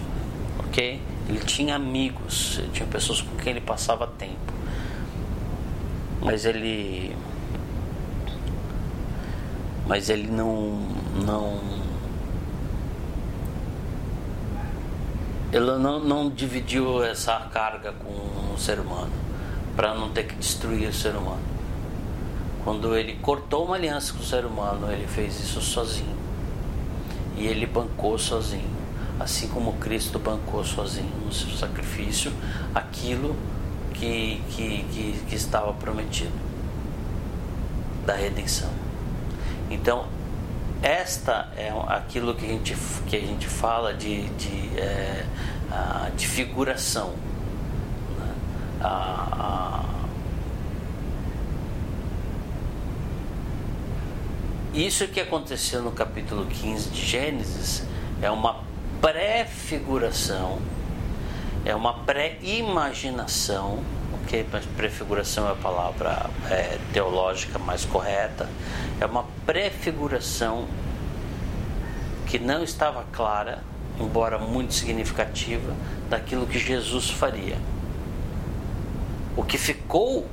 ok? 0.58 1.00
Ele 1.28 1.38
tinha 1.40 1.76
amigos, 1.76 2.58
ele 2.58 2.70
tinha 2.72 2.88
pessoas 2.88 3.20
com 3.22 3.36
quem 3.36 3.52
ele 3.52 3.60
passava 3.60 4.06
tempo. 4.06 4.52
Mas 6.20 6.44
ele 6.44 7.16
mas 9.86 10.08
ele 10.08 10.28
não 10.28 10.88
não 11.24 11.60
ele 15.52 15.78
não, 15.78 16.00
não 16.00 16.30
dividiu 16.30 17.04
essa 17.04 17.38
carga 17.52 17.92
com 17.92 18.54
o 18.54 18.58
ser 18.58 18.80
humano 18.80 19.12
para 19.76 19.94
não 19.94 20.10
ter 20.10 20.24
que 20.24 20.34
destruir 20.34 20.88
o 20.88 20.92
ser 20.92 21.14
humano. 21.14 21.42
Quando 22.64 22.96
ele 22.96 23.14
cortou 23.16 23.66
uma 23.66 23.76
aliança 23.76 24.12
com 24.12 24.20
o 24.20 24.24
ser 24.24 24.44
humano, 24.44 24.90
ele 24.90 25.06
fez 25.06 25.38
isso 25.38 25.60
sozinho. 25.60 26.23
E 27.36 27.46
ele 27.46 27.66
bancou 27.66 28.18
sozinho. 28.18 28.84
Assim 29.18 29.48
como 29.48 29.74
Cristo 29.74 30.18
bancou 30.18 30.64
sozinho 30.64 31.10
no 31.24 31.32
seu 31.32 31.50
sacrifício 31.50 32.32
aquilo 32.74 33.36
que, 33.92 34.42
que, 34.50 34.84
que, 34.92 35.24
que 35.28 35.34
estava 35.34 35.72
prometido 35.72 36.32
da 38.04 38.14
redenção. 38.14 38.70
Então, 39.70 40.06
esta 40.82 41.48
é 41.56 41.72
aquilo 41.88 42.34
que 42.34 42.44
a 42.44 42.48
gente, 42.48 42.76
que 43.06 43.16
a 43.16 43.20
gente 43.20 43.46
fala 43.46 43.94
de, 43.94 44.28
de, 44.30 44.78
é, 44.78 45.24
de 46.16 46.26
figuração. 46.26 47.14
Né? 48.18 48.34
A, 48.82 48.88
a, 49.32 49.93
isso 54.74 55.06
que 55.08 55.20
aconteceu 55.20 55.82
no 55.82 55.92
capítulo 55.92 56.46
15 56.46 56.90
de 56.90 57.06
Gênesis 57.06 57.84
é 58.20 58.30
uma 58.30 58.62
pré-figuração, 59.00 60.60
é 61.64 61.74
uma 61.74 61.94
pré-imaginação 62.04 63.82
ok? 64.24 64.46
Mas 64.50 64.64
prefiguração 64.64 65.48
é 65.48 65.52
a 65.52 65.54
palavra 65.54 66.28
é, 66.50 66.78
teológica 66.92 67.58
mais 67.58 67.84
correta. 67.84 68.48
É 69.00 69.06
uma 69.06 69.24
prefiguração 69.46 70.66
que 72.26 72.38
não 72.38 72.64
estava 72.64 73.04
clara, 73.12 73.62
embora 74.00 74.38
muito 74.38 74.74
significativa, 74.74 75.74
daquilo 76.08 76.46
que 76.46 76.58
Jesus 76.58 77.10
faria. 77.10 77.56
O 79.36 79.44
que 79.44 79.58
ficou 79.58 80.26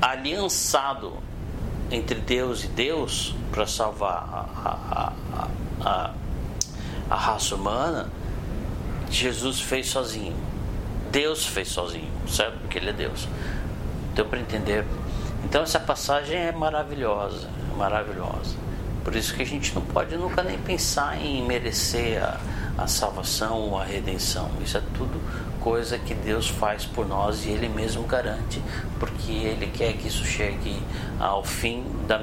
aliançado 0.00 1.14
entre 1.90 2.20
Deus 2.20 2.64
e 2.64 2.68
Deus 2.68 3.34
para 3.50 3.66
salvar 3.66 4.28
a, 4.32 4.70
a, 4.70 5.12
a, 5.84 6.10
a, 7.10 7.16
raça 7.16 7.54
humana, 7.54 8.10
Jesus 9.10 9.60
fez 9.60 9.88
sozinho. 9.88 10.36
Deus 11.10 11.46
fez 11.46 11.68
sozinho, 11.68 12.10
certo? 12.28 12.58
Porque 12.58 12.78
Ele 12.78 12.90
é 12.90 12.92
Deus. 12.92 13.26
Deu 14.14 14.26
para 14.26 14.38
entender? 14.40 14.84
Então 15.44 15.62
essa 15.62 15.80
passagem 15.80 16.36
é 16.36 16.52
maravilhosa, 16.52 17.48
maravilhosa. 17.76 18.56
Por 19.02 19.16
isso 19.16 19.34
que 19.34 19.42
a 19.42 19.46
gente 19.46 19.74
não 19.74 19.82
pode 19.82 20.16
nunca 20.16 20.42
nem 20.42 20.58
pensar 20.58 21.18
em 21.18 21.46
merecer 21.46 22.22
a, 22.22 22.38
a 22.78 22.86
salvação 22.86 23.76
a 23.76 23.84
redenção. 23.84 24.50
Isso 24.62 24.78
é 24.78 24.82
tudo 24.96 25.20
coisa 25.60 25.98
que 25.98 26.14
Deus 26.14 26.48
faz 26.48 26.86
por 26.86 27.06
nós 27.06 27.44
e 27.44 27.50
Ele 27.50 27.68
mesmo 27.68 28.04
garante, 28.04 28.62
porque 28.98 29.32
Ele 29.32 29.66
quer 29.66 29.94
que 29.94 30.08
isso 30.08 30.24
chegue 30.24 30.80
ao 31.18 31.44
fim 31.44 31.84
da, 32.06 32.18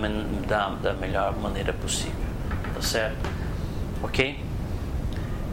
da, 0.48 0.70
da 0.70 0.94
melhor 0.94 1.38
maneira 1.38 1.74
possível. 1.74 2.26
Tá 2.74 2.82
certo? 2.82 3.30
Ok? 4.02 4.46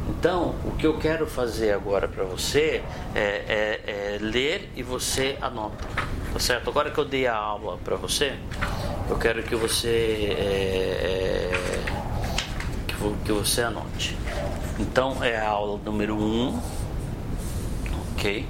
Então, 0.08 0.54
o 0.64 0.72
que 0.72 0.86
eu 0.86 0.98
quero 0.98 1.26
fazer 1.26 1.72
agora 1.72 2.08
para 2.08 2.24
você 2.24 2.82
é, 3.14 3.20
é, 3.20 3.80
é, 3.86 4.18
ler 4.20 4.70
e 4.76 4.82
você 4.82 5.36
anota, 5.40 5.86
tá 6.32 6.38
certo? 6.38 6.70
Agora 6.70 6.90
que 6.90 6.98
eu 6.98 7.04
dei 7.04 7.26
a 7.26 7.34
aula 7.34 7.78
para 7.84 7.96
você, 7.96 8.34
eu 9.08 9.16
quero 9.16 9.42
que 9.42 9.54
você 9.54 10.34
é, 10.38 10.42
é 11.10 11.52
que, 12.88 12.94
que, 13.24 13.32
você 13.32 13.62
anote. 13.62 14.16
Então, 14.78 15.22
é 15.22 15.36
a 15.36 15.48
aula 15.48 15.78
número 15.84 16.16
1, 16.16 16.18
um, 16.18 16.60
ok? 18.12 18.46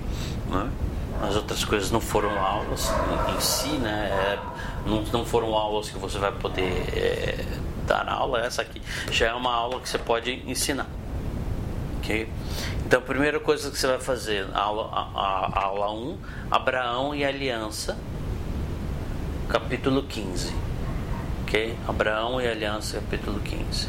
Né? 0.49 0.71
As 1.21 1.37
outras 1.37 1.65
coisas 1.65 1.91
não 1.91 2.01
foram 2.01 2.39
aulas 2.39 2.91
em, 2.91 3.37
em 3.37 3.41
si, 3.41 3.71
né? 3.79 4.09
É, 4.11 4.39
não, 4.89 5.03
não 5.13 5.25
foram 5.25 5.55
aulas 5.55 5.91
que 5.91 5.99
você 5.99 6.19
vai 6.19 6.33
poder 6.33 6.73
é, 6.97 7.45
dar 7.87 8.09
aula. 8.09 8.41
Essa 8.41 8.63
aqui 8.63 8.81
já 9.11 9.29
é 9.29 9.35
uma 9.35 9.53
aula 9.53 9.81
que 9.81 9.89
você 9.89 9.99
pode 9.99 10.43
ensinar 10.47 10.89
ok? 12.03 12.29
Então, 12.85 12.99
a 12.99 13.03
primeira 13.03 13.39
coisa 13.39 13.71
que 13.71 13.79
você 13.79 13.87
vai 13.87 14.01
fazer, 14.01 14.47
aula, 14.53 14.91
a, 14.93 15.59
a, 15.59 15.65
aula 15.65 15.93
1, 15.93 16.19
Abraão 16.51 17.15
e 17.15 17.25
Aliança, 17.25 17.97
capítulo 19.49 20.03
15. 20.03 20.53
Ok? 21.43 21.79
Abraão 21.89 22.41
e 22.41 22.47
Aliança, 22.47 22.97
capítulo 22.97 23.41
15. 23.41 23.89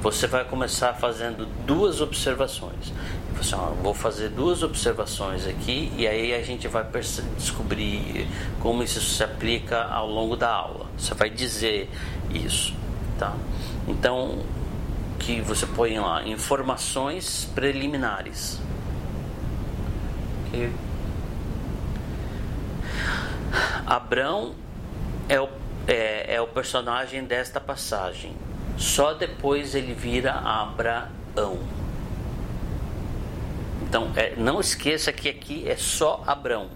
Você 0.00 0.26
vai 0.26 0.44
começar 0.44 0.94
fazendo 0.94 1.46
duas 1.66 2.00
observações. 2.00 2.92
Você, 3.36 3.54
vou 3.82 3.94
fazer 3.94 4.30
duas 4.30 4.62
observações 4.62 5.46
aqui 5.46 5.92
e 5.96 6.06
aí 6.08 6.34
a 6.34 6.42
gente 6.42 6.66
vai 6.66 6.84
descobrir 7.36 8.26
como 8.60 8.82
isso 8.82 9.00
se 9.00 9.22
aplica 9.22 9.84
ao 9.84 10.08
longo 10.08 10.36
da 10.36 10.50
aula. 10.50 10.86
Você 10.96 11.14
vai 11.14 11.30
dizer 11.30 11.88
isso, 12.30 12.74
tá? 13.18 13.36
Então, 13.86 14.40
que 15.18 15.40
você 15.40 15.66
põe 15.66 15.98
lá 15.98 16.26
informações 16.26 17.48
preliminares. 17.54 18.60
Okay. 20.48 20.72
Abrão 23.86 24.54
é 25.28 25.40
o, 25.40 25.48
é, 25.86 26.34
é 26.34 26.40
o 26.40 26.46
personagem 26.46 27.24
desta 27.24 27.60
passagem. 27.60 28.34
Só 28.78 29.12
depois 29.12 29.74
ele 29.74 29.92
vira 29.92 30.34
Abraão. 30.34 31.58
Então, 33.82 34.12
é, 34.14 34.36
não 34.36 34.60
esqueça 34.60 35.12
que 35.12 35.28
aqui 35.28 35.68
é 35.68 35.74
só 35.74 36.22
Abrão. 36.24 36.68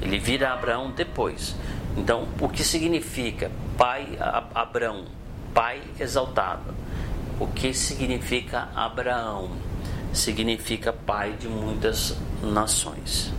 Ele 0.00 0.18
vira 0.18 0.50
Abraão 0.50 0.90
depois. 0.90 1.54
Então, 1.94 2.26
o 2.40 2.48
que 2.48 2.64
significa 2.64 3.50
pai 3.76 4.18
Abrão? 4.54 5.04
Pai 5.52 5.82
exaltado. 6.00 6.74
O 7.38 7.46
que 7.46 7.74
significa 7.74 8.70
Abraão? 8.74 9.50
Significa 10.14 10.90
pai 10.90 11.32
de 11.32 11.48
muitas 11.48 12.16
nações. 12.42 13.30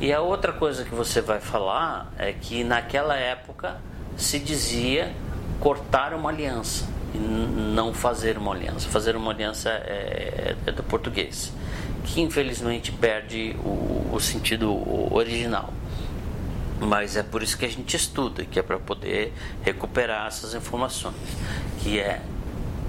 E 0.00 0.10
a 0.10 0.22
outra 0.22 0.54
coisa 0.54 0.84
que 0.84 0.94
você 0.94 1.20
vai 1.20 1.38
falar 1.38 2.10
é 2.16 2.32
que 2.32 2.64
naquela 2.64 3.14
época 3.14 3.76
se 4.16 4.38
dizia 4.38 5.14
cortar 5.60 6.14
uma 6.14 6.30
aliança 6.30 6.93
não 7.18 7.94
fazer 7.94 8.36
uma 8.36 8.52
aliança. 8.52 8.88
Fazer 8.88 9.16
uma 9.16 9.30
aliança 9.30 9.70
é, 9.70 10.56
é 10.66 10.72
do 10.72 10.82
português, 10.82 11.52
que 12.04 12.20
infelizmente 12.20 12.92
perde 12.92 13.56
o, 13.64 14.10
o 14.12 14.20
sentido 14.20 14.70
original. 15.14 15.72
Mas 16.80 17.16
é 17.16 17.22
por 17.22 17.42
isso 17.42 17.56
que 17.56 17.64
a 17.64 17.68
gente 17.68 17.96
estuda, 17.96 18.44
que 18.44 18.58
é 18.58 18.62
para 18.62 18.78
poder 18.78 19.32
recuperar 19.62 20.26
essas 20.26 20.54
informações, 20.54 21.14
que 21.80 21.98
é 21.98 22.20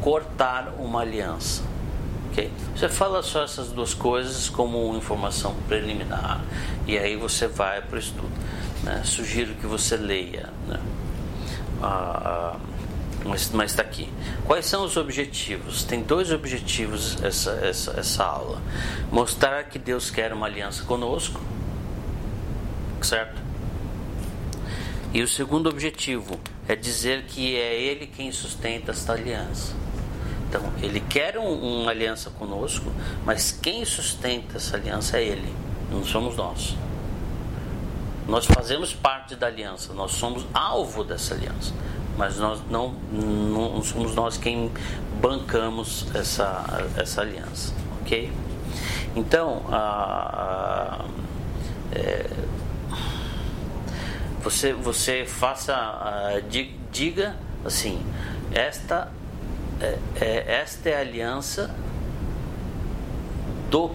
cortar 0.01 0.73
uma 0.79 1.01
aliança. 1.01 1.63
Okay? 2.31 2.51
Você 2.75 2.89
fala 2.89 3.21
só 3.23 3.43
essas 3.43 3.69
duas 3.69 3.93
coisas 3.93 4.49
como 4.49 4.93
informação 4.97 5.55
preliminar 5.67 6.43
e 6.85 6.97
aí 6.97 7.15
você 7.15 7.47
vai 7.47 7.81
para 7.81 7.95
o 7.95 7.99
estudo. 7.99 8.31
Né? 8.83 9.01
Sugiro 9.05 9.53
que 9.55 9.65
você 9.65 9.95
leia. 9.95 10.49
Né? 10.67 10.79
Ah 11.81 12.57
mas 13.25 13.71
está 13.71 13.81
aqui. 13.81 14.07
Quais 14.45 14.65
são 14.67 14.85
os 14.85 14.95
objetivos? 14.95 15.83
Tem 15.83 16.03
dois 16.03 16.31
objetivos 16.31 17.21
essa, 17.23 17.51
essa, 17.63 17.99
essa 17.99 18.23
aula: 18.23 18.61
mostrar 19.11 19.63
que 19.65 19.79
Deus 19.79 20.11
quer 20.11 20.31
uma 20.31 20.45
aliança 20.45 20.83
conosco, 20.83 21.41
certo? 23.01 23.41
E 25.11 25.23
o 25.23 25.27
segundo 25.27 25.69
objetivo 25.69 26.39
é 26.67 26.75
dizer 26.75 27.23
que 27.23 27.55
é 27.55 27.81
Ele 27.81 28.05
quem 28.05 28.31
sustenta 28.31 28.91
esta 28.91 29.13
aliança. 29.13 29.73
Então, 30.47 30.71
ele 30.81 30.99
quer 31.01 31.37
um, 31.37 31.81
uma 31.81 31.91
aliança 31.91 32.29
conosco, 32.29 32.91
mas 33.25 33.51
quem 33.51 33.83
sustenta 33.83 34.57
essa 34.57 34.77
aliança 34.77 35.17
é 35.17 35.23
ele, 35.23 35.53
não 35.91 36.03
somos 36.05 36.37
nós. 36.37 36.75
Nós 38.27 38.45
fazemos 38.45 38.93
parte 38.93 39.35
da 39.35 39.47
aliança, 39.47 39.93
nós 39.93 40.11
somos 40.13 40.45
alvo 40.53 41.03
dessa 41.03 41.33
aliança, 41.33 41.73
mas 42.17 42.37
nós 42.37 42.61
não, 42.69 42.93
não 43.11 43.81
somos 43.83 44.15
nós 44.15 44.37
quem 44.37 44.71
bancamos 45.21 46.07
essa, 46.15 46.63
essa 46.95 47.21
aliança, 47.21 47.73
ok? 48.01 48.31
Então, 49.15 49.63
a, 49.69 51.01
a, 51.01 51.05
é, 51.91 52.29
você, 54.41 54.73
você 54.73 55.25
faça, 55.25 55.73
a, 55.73 56.41
diga 56.91 57.35
assim, 57.65 58.01
esta 58.51 59.11
é, 59.81 59.97
é, 60.21 60.61
esta 60.61 60.89
é 60.89 60.95
a 60.95 60.99
aliança 60.99 61.73
do 63.69 63.91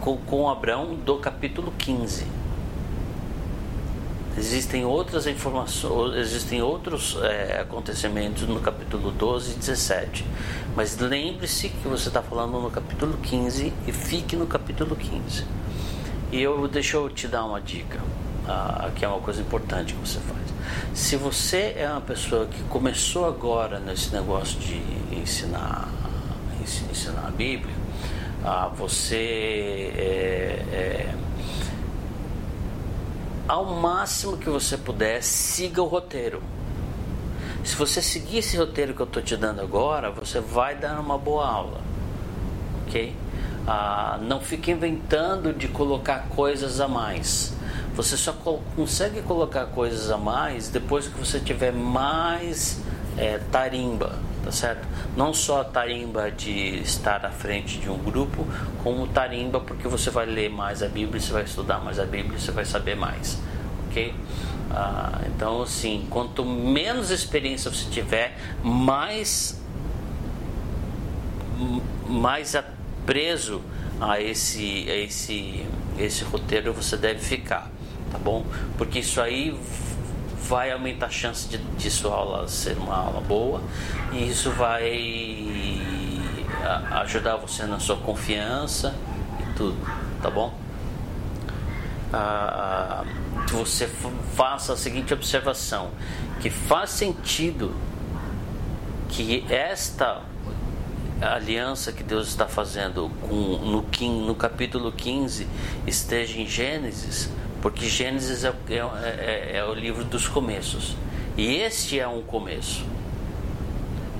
com, 0.00 0.16
com 0.18 0.48
Abraão 0.48 0.94
do 0.94 1.18
capítulo 1.18 1.72
15. 1.76 2.35
Existem 4.38 4.84
outras 4.84 5.26
informações, 5.26 6.14
existem 6.16 6.60
outros 6.60 7.16
é, 7.22 7.60
acontecimentos 7.60 8.42
no 8.42 8.60
capítulo 8.60 9.10
12 9.10 9.52
e 9.52 9.54
17. 9.54 10.26
Mas 10.76 10.98
lembre-se 10.98 11.70
que 11.70 11.88
você 11.88 12.08
está 12.08 12.22
falando 12.22 12.60
no 12.60 12.70
capítulo 12.70 13.16
15 13.22 13.72
e 13.86 13.92
fique 13.92 14.36
no 14.36 14.46
capítulo 14.46 14.94
15. 14.94 15.44
E 16.30 16.42
eu 16.42 16.68
deixa 16.68 16.98
eu 16.98 17.08
te 17.08 17.26
dar 17.26 17.44
uma 17.46 17.60
dica, 17.62 17.98
ah, 18.46 18.90
que 18.94 19.06
é 19.06 19.08
uma 19.08 19.20
coisa 19.20 19.40
importante 19.40 19.94
que 19.94 20.00
você 20.00 20.18
faz. 20.20 20.42
Se 20.92 21.16
você 21.16 21.74
é 21.74 21.88
uma 21.90 22.02
pessoa 22.02 22.46
que 22.46 22.62
começou 22.64 23.26
agora 23.26 23.78
nesse 23.78 24.12
negócio 24.12 24.58
de 24.58 24.82
ensinar, 25.12 25.88
ensinar 26.90 27.26
a 27.26 27.30
Bíblia, 27.30 27.74
ah, 28.44 28.68
você 28.68 29.92
é, 29.96 30.64
é, 30.72 31.14
ao 33.48 33.64
máximo 33.64 34.36
que 34.36 34.48
você 34.48 34.76
puder, 34.76 35.22
siga 35.22 35.82
o 35.82 35.86
roteiro. 35.86 36.42
Se 37.64 37.74
você 37.74 38.00
seguir 38.00 38.38
esse 38.38 38.56
roteiro 38.56 38.94
que 38.94 39.00
eu 39.00 39.06
estou 39.06 39.22
te 39.22 39.36
dando 39.36 39.60
agora, 39.60 40.10
você 40.10 40.40
vai 40.40 40.76
dar 40.76 41.00
uma 41.00 41.18
boa 41.18 41.46
aula, 41.46 41.80
ok? 42.86 43.14
Ah, 43.66 44.18
não 44.22 44.40
fique 44.40 44.70
inventando 44.70 45.52
de 45.52 45.66
colocar 45.66 46.28
coisas 46.28 46.80
a 46.80 46.86
mais. 46.86 47.54
Você 47.94 48.16
só 48.16 48.32
consegue 48.76 49.22
colocar 49.22 49.66
coisas 49.66 50.10
a 50.10 50.16
mais 50.16 50.68
depois 50.68 51.08
que 51.08 51.18
você 51.18 51.40
tiver 51.40 51.72
mais 51.72 52.80
é, 53.16 53.38
tarimba, 53.50 54.18
tá 54.46 54.52
certo? 54.52 54.86
Não 55.16 55.34
só 55.34 55.64
tarimba 55.64 56.30
de 56.30 56.78
estar 56.78 57.26
à 57.26 57.30
frente 57.30 57.78
de 57.78 57.90
um 57.90 57.98
grupo, 57.98 58.46
como 58.80 59.08
tarimba 59.08 59.58
porque 59.58 59.88
você 59.88 60.08
vai 60.08 60.24
ler 60.24 60.48
mais 60.48 60.84
a 60.84 60.88
Bíblia, 60.88 61.20
você 61.20 61.32
vai 61.32 61.42
estudar 61.42 61.80
mais 61.80 61.98
a 61.98 62.04
Bíblia, 62.04 62.38
você 62.38 62.52
vai 62.52 62.64
saber 62.64 62.94
mais, 62.94 63.40
ok? 63.88 64.14
Ah, 64.70 65.20
então, 65.26 65.62
assim, 65.62 66.06
quanto 66.08 66.44
menos 66.44 67.10
experiência 67.10 67.72
você 67.72 67.90
tiver, 67.90 68.38
mais 68.62 69.60
mais 72.08 72.54
preso 73.04 73.62
a 74.00 74.20
esse, 74.20 74.86
a 74.88 74.94
esse, 74.94 75.66
esse 75.98 76.22
roteiro 76.22 76.72
você 76.72 76.96
deve 76.96 77.18
ficar, 77.18 77.68
tá 78.12 78.18
bom? 78.18 78.46
Porque 78.78 79.00
isso 79.00 79.20
aí 79.20 79.58
vai 80.48 80.70
aumentar 80.70 81.06
a 81.06 81.10
chance 81.10 81.48
de, 81.48 81.58
de 81.58 81.90
sua 81.90 82.14
aula 82.14 82.48
ser 82.48 82.76
uma 82.78 82.96
aula 82.96 83.20
boa 83.20 83.60
e 84.12 84.28
isso 84.28 84.50
vai 84.50 85.80
ajudar 86.92 87.36
você 87.36 87.64
na 87.64 87.78
sua 87.78 87.96
confiança 87.96 88.94
e 89.40 89.54
tudo, 89.54 89.76
tá 90.22 90.30
bom? 90.30 90.54
Ah, 92.12 93.04
você 93.50 93.88
faça 94.34 94.72
a 94.72 94.76
seguinte 94.76 95.12
observação: 95.12 95.90
que 96.40 96.50
faz 96.50 96.90
sentido 96.90 97.74
que 99.08 99.44
esta 99.48 100.22
aliança 101.20 101.92
que 101.92 102.02
Deus 102.02 102.28
está 102.28 102.46
fazendo 102.46 103.10
com, 103.22 103.34
no, 103.34 104.26
no 104.26 104.34
capítulo 104.34 104.92
15 104.92 105.46
esteja 105.86 106.38
em 106.38 106.46
Gênesis, 106.46 107.30
porque 107.66 107.88
Gênesis 107.88 108.44
é, 108.44 108.54
é, 108.68 108.76
é, 108.76 109.56
é 109.56 109.64
o 109.64 109.74
livro 109.74 110.04
dos 110.04 110.28
começos. 110.28 110.96
E 111.36 111.56
este 111.56 111.98
é 111.98 112.06
um 112.06 112.22
começo. 112.22 112.84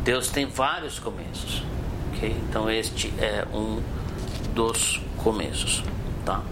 Deus 0.03 0.31
tem 0.31 0.47
vários 0.47 0.99
começos. 0.99 1.63
Okay? 2.09 2.35
Então 2.49 2.69
este 2.69 3.15
é 3.21 3.47
um 3.55 3.81
dos 4.53 5.01
começos. 5.19 5.85
Tá? 6.25 6.43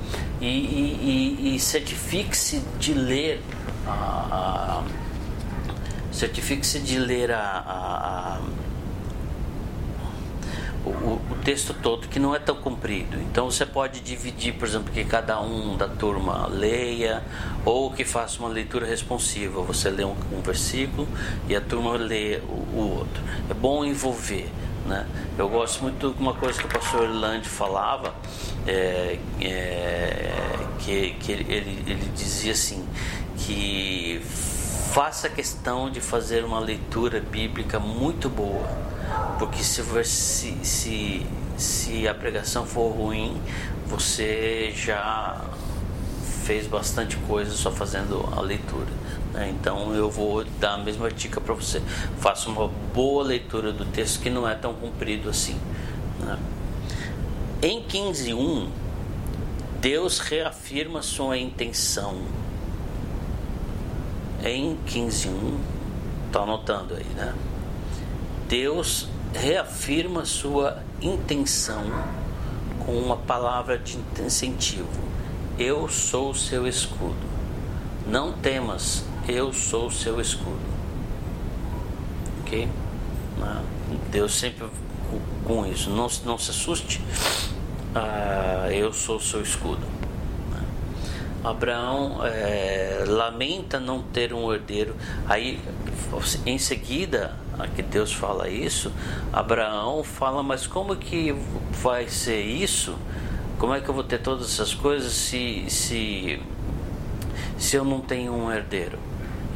E, 0.41 0.47
e, 0.47 1.47
e, 1.51 1.57
e 1.57 1.59
certifique-se 1.59 2.61
de 2.79 2.95
ler 2.95 3.43
a, 3.89 3.91
a 3.91 4.83
certifique-se 6.13 6.79
de 6.79 6.97
ler 6.97 7.33
a, 7.33 7.41
a, 7.41 8.37
a 8.37 8.41
o, 10.85 11.21
o, 11.31 11.37
texto 11.43 11.73
todo, 11.75 12.09
que 12.09 12.19
não 12.19 12.35
é 12.35 12.39
tão 12.39 12.57
comprido. 12.57 13.17
Então 13.23 13.51
você 13.51 13.65
pode 13.65 14.01
dividir, 14.01 14.55
por 14.55 14.69
exemplo, 14.69 14.93
que 14.93 15.05
cada 15.05 15.41
um 15.41 15.77
da 15.77 15.89
turma 15.89 16.47
leia, 16.47 17.23
ou 17.65 17.91
que 17.91 18.05
faça 18.05 18.39
uma 18.41 18.49
leitura 18.49 18.87
responsiva. 18.87 19.63
Você 19.63 19.91
lê 19.91 20.05
um, 20.05 20.15
um 20.33 20.41
versículo 20.43 21.09
e 21.49 21.57
a 21.57 21.61
turma 21.61 21.97
lê 21.97 22.39
o, 22.39 22.53
o, 22.53 22.97
outro. 22.99 23.23
É 23.49 23.55
bom 23.55 23.85
envolver. 23.85 24.51
Né? 24.87 25.07
Eu 25.39 25.49
gosto 25.49 25.83
muito 25.83 26.13
de 26.13 26.21
uma 26.21 26.35
coisa 26.35 26.59
que 26.59 26.67
o 26.67 26.69
pastor 26.69 27.05
Irlande 27.05 27.49
falava, 27.49 28.15
é, 28.67 29.19
é, 29.41 30.33
que, 30.81 31.13
que 31.13 31.33
ele, 31.33 31.53
ele, 31.53 31.85
ele 31.87 32.13
dizia 32.15 32.53
assim, 32.53 32.87
que 33.39 34.21
faça 34.93 35.29
questão 35.31 35.91
de 35.91 36.01
fazer 36.01 36.45
uma 36.45 36.61
leitura 36.61 37.21
bíblica 37.21 37.81
muito 37.81 38.29
boa 38.29 38.94
porque 39.39 39.63
se, 39.63 39.83
se, 40.05 40.59
se, 40.63 41.27
se 41.57 42.09
a 42.09 42.15
pregação 42.15 42.67
for 42.67 42.91
ruim, 42.91 43.41
você 43.87 44.73
já 44.77 45.45
fez 46.45 46.67
bastante 46.67 47.17
coisa 47.17 47.53
só 47.53 47.71
fazendo 47.71 48.29
a 48.37 48.41
leitura. 48.41 48.89
Né? 49.33 49.51
Então 49.51 49.95
eu 49.95 50.11
vou 50.11 50.45
dar 50.61 50.75
a 50.75 50.79
mesma 50.79 51.11
dica 51.11 51.41
para 51.41 51.55
você. 51.55 51.83
Faça 52.19 52.49
uma 52.49 52.69
boa 52.95 53.25
leitura 53.25 53.73
do 53.73 53.85
texto 53.85 54.21
que 54.21 54.31
não 54.31 54.49
é 54.49 54.55
tão 54.55 54.75
comprido 54.75 55.29
assim. 55.29 55.59
Né? 56.21 56.39
Em 57.63 57.83
15.1, 57.83 58.69
Deus 59.81 60.19
reafirma 60.19 61.03
sua 61.03 61.39
intenção. 61.39 62.23
Em 64.45 64.77
15.1, 64.87 65.59
está 66.27 66.41
anotando 66.41 66.95
aí, 66.95 67.07
né? 67.17 67.35
Deus 68.49 69.09
reafirma 69.33 70.25
sua 70.25 70.83
intenção 71.01 71.85
com 72.85 72.93
uma 72.93 73.17
palavra 73.17 73.79
de 73.79 73.99
incentivo: 74.25 74.89
Eu 75.59 75.89
sou 75.89 76.35
seu 76.35 76.67
escudo. 76.67 77.35
Não 78.07 78.33
temas, 78.33 79.05
eu 79.27 79.53
sou 79.53 79.87
o 79.87 79.91
seu 79.91 80.21
escudo. 80.21 80.61
Ok? 82.41 82.69
Deus 84.11 84.35
sempre 84.35 84.69
com 85.45 85.67
isso. 85.67 85.91
Não, 85.91 86.09
não 86.25 86.39
se 86.39 86.51
assuste. 86.51 87.01
Ah, 87.95 88.69
eu 88.71 88.93
sou 88.93 89.19
seu 89.21 89.43
escudo. 89.43 89.87
Abraão 91.43 92.25
é, 92.25 93.05
lamenta 93.07 93.79
não 93.79 94.03
ter 94.03 94.33
um 94.33 94.53
herdeiro. 94.53 94.97
Aí, 95.29 95.61
em 96.47 96.59
seguida, 96.59 97.37
que 97.75 97.83
Deus 97.83 98.13
fala 98.13 98.49
isso, 98.49 98.93
Abraão 99.33 100.03
fala: 100.03 100.43
Mas 100.43 100.67
como 100.67 100.97
que 100.97 101.35
vai 101.83 102.09
ser 102.09 102.41
isso? 102.41 102.97
Como 103.59 103.73
é 103.73 103.81
que 103.81 103.89
eu 103.89 103.95
vou 103.95 104.05
ter 104.05 104.19
todas 104.19 104.47
essas 104.47 104.75
coisas 104.75 105.13
se, 105.13 105.65
se, 105.69 106.41
se 107.57 107.77
eu 107.77 107.85
não 107.85 108.01
tenho 108.01 108.33
um 108.33 108.53
herdeiro? 108.53 108.99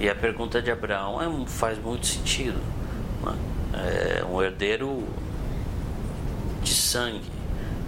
E 0.00 0.08
a 0.08 0.14
pergunta 0.14 0.62
de 0.62 0.70
Abraão 0.70 1.20
é, 1.20 1.46
faz 1.46 1.78
muito 1.78 2.06
sentido. 2.06 2.60
Né? 3.22 3.34
É 4.20 4.24
um 4.24 4.40
herdeiro 4.40 5.04
de 6.62 6.72
sangue, 6.72 7.30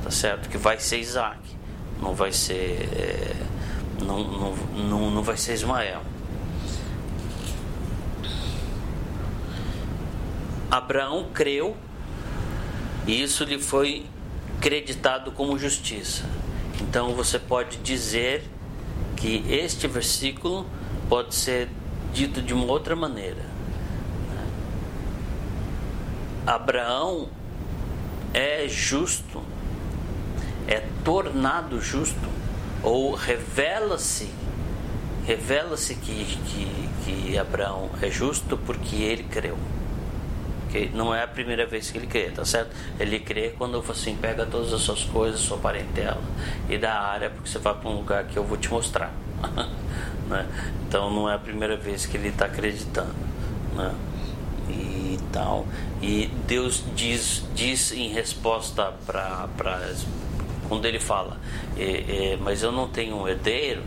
tá 0.02 0.10
certo? 0.10 0.48
Que 0.48 0.58
vai 0.58 0.78
ser 0.80 0.98
Isaac, 0.98 1.38
não 2.02 2.14
vai 2.14 2.32
ser. 2.32 2.88
É, 2.96 3.36
não, 4.04 4.24
não, 4.24 4.56
não, 4.88 5.10
não 5.10 5.22
vai 5.22 5.36
ser 5.36 5.54
Ismael. 5.54 6.02
Abraão 10.70 11.28
creu 11.34 11.76
e 13.06 13.22
isso 13.22 13.44
lhe 13.44 13.58
foi 13.58 14.06
creditado 14.60 15.32
como 15.32 15.58
justiça. 15.58 16.24
Então 16.80 17.14
você 17.14 17.38
pode 17.38 17.78
dizer 17.78 18.44
que 19.16 19.44
este 19.48 19.86
versículo 19.88 20.66
pode 21.08 21.34
ser 21.34 21.68
dito 22.12 22.40
de 22.40 22.54
uma 22.54 22.66
outra 22.66 22.94
maneira. 22.94 23.44
Abraão 26.46 27.28
é 28.32 28.66
justo, 28.68 29.42
é 30.66 30.82
tornado 31.04 31.80
justo 31.80 32.28
ou 32.82 33.14
revela-se 33.14 34.30
revela-se 35.26 35.94
que, 35.94 36.24
que, 36.24 36.88
que 37.04 37.38
Abraão 37.38 37.90
é 38.02 38.10
justo 38.10 38.56
porque 38.56 38.96
ele 38.96 39.22
creu. 39.24 39.56
Não 40.94 41.14
é 41.14 41.22
a 41.22 41.28
primeira 41.28 41.66
vez 41.66 41.90
que 41.90 41.98
ele 41.98 42.06
crê, 42.06 42.30
tá 42.30 42.44
certo? 42.44 42.70
Ele 42.98 43.18
crê 43.18 43.54
quando 43.56 43.82
assim 43.88 44.16
pega 44.16 44.46
todas 44.46 44.72
as 44.72 44.80
suas 44.82 45.04
coisas, 45.04 45.40
sua 45.40 45.58
parentela 45.58 46.22
e 46.68 46.78
da 46.78 47.00
área, 47.00 47.30
porque 47.30 47.48
você 47.48 47.58
vai 47.58 47.74
para 47.74 47.88
um 47.88 47.96
lugar 47.96 48.24
que 48.24 48.36
eu 48.36 48.44
vou 48.44 48.56
te 48.56 48.70
mostrar. 48.70 49.12
né? 50.28 50.46
Então 50.86 51.12
não 51.12 51.28
é 51.28 51.34
a 51.34 51.38
primeira 51.38 51.76
vez 51.76 52.06
que 52.06 52.16
ele 52.16 52.28
está 52.28 52.46
acreditando. 52.46 53.14
Né? 53.74 53.94
E 54.68 55.18
tal. 55.32 55.66
E 56.00 56.26
Deus 56.46 56.84
diz, 56.94 57.44
diz 57.54 57.92
em 57.92 58.08
resposta 58.08 58.92
para 59.06 59.48
quando 60.68 60.86
ele 60.86 61.00
fala, 61.00 61.36
é, 61.76 62.34
é, 62.34 62.38
mas 62.40 62.62
eu 62.62 62.70
não 62.70 62.88
tenho 62.88 63.16
um 63.16 63.28
herdeiro, 63.28 63.82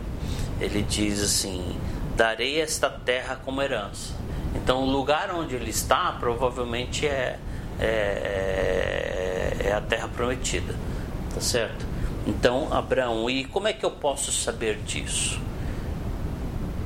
ele 0.60 0.82
diz 0.82 1.22
assim: 1.22 1.74
darei 2.14 2.60
esta 2.60 2.90
terra 2.90 3.40
como 3.42 3.62
herança. 3.62 4.14
Então, 4.54 4.82
o 4.84 4.90
lugar 4.90 5.34
onde 5.34 5.54
ele 5.54 5.70
está 5.70 6.12
provavelmente 6.12 7.06
é, 7.06 7.38
é, 7.80 9.56
é, 9.60 9.68
é 9.68 9.72
a 9.72 9.80
terra 9.80 10.08
prometida, 10.08 10.74
tá 11.34 11.40
certo? 11.40 11.84
Então, 12.26 12.72
Abraão, 12.72 13.28
e 13.28 13.44
como 13.44 13.68
é 13.68 13.72
que 13.72 13.84
eu 13.84 13.90
posso 13.90 14.32
saber 14.32 14.78
disso? 14.78 15.40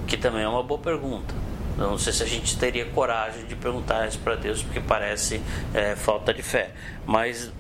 Que 0.07 0.17
também 0.17 0.43
é 0.43 0.49
uma 0.49 0.63
boa 0.63 0.81
pergunta. 0.81 1.35
Eu 1.79 1.91
não 1.91 1.99
sei 1.99 2.13
se 2.13 2.25
a 2.25 2.27
gente 2.27 2.59
teria 2.59 2.87
coragem 2.87 3.45
de 3.47 3.55
perguntar 3.55 4.09
isso 4.09 4.19
para 4.19 4.35
Deus, 4.35 4.63
porque 4.63 4.81
parece 4.81 5.41
é, 5.73 5.95
falta 5.95 6.35
de 6.35 6.43
fé. 6.43 6.73
Mas 7.07 7.53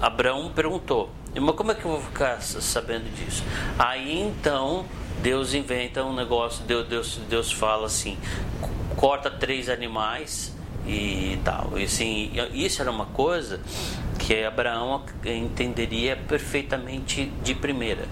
Abraão 0.00 0.52
perguntou: 0.54 1.10
mas 1.34 1.56
como 1.56 1.72
é 1.72 1.74
que 1.74 1.84
eu 1.84 1.90
vou 1.90 2.00
ficar 2.00 2.40
sabendo 2.40 3.12
disso? 3.16 3.42
Aí 3.76 4.20
então 4.20 4.84
Deus 5.22 5.54
inventa 5.54 6.04
um 6.04 6.14
negócio, 6.14 6.64
Deus, 6.64 6.86
Deus, 6.86 7.20
Deus 7.28 7.52
fala 7.52 7.86
assim: 7.86 8.18
corta 8.96 9.30
três 9.30 9.68
animais 9.68 10.54
e 10.86 11.38
tal. 11.44 11.78
E 11.78 11.84
assim, 11.84 12.30
isso 12.52 12.82
era 12.82 12.90
uma 12.90 13.06
coisa 13.06 13.60
que 14.18 14.44
Abraão 14.44 15.02
entenderia 15.24 16.16
perfeitamente 16.16 17.26
de 17.42 17.54
primeira. 17.54 18.06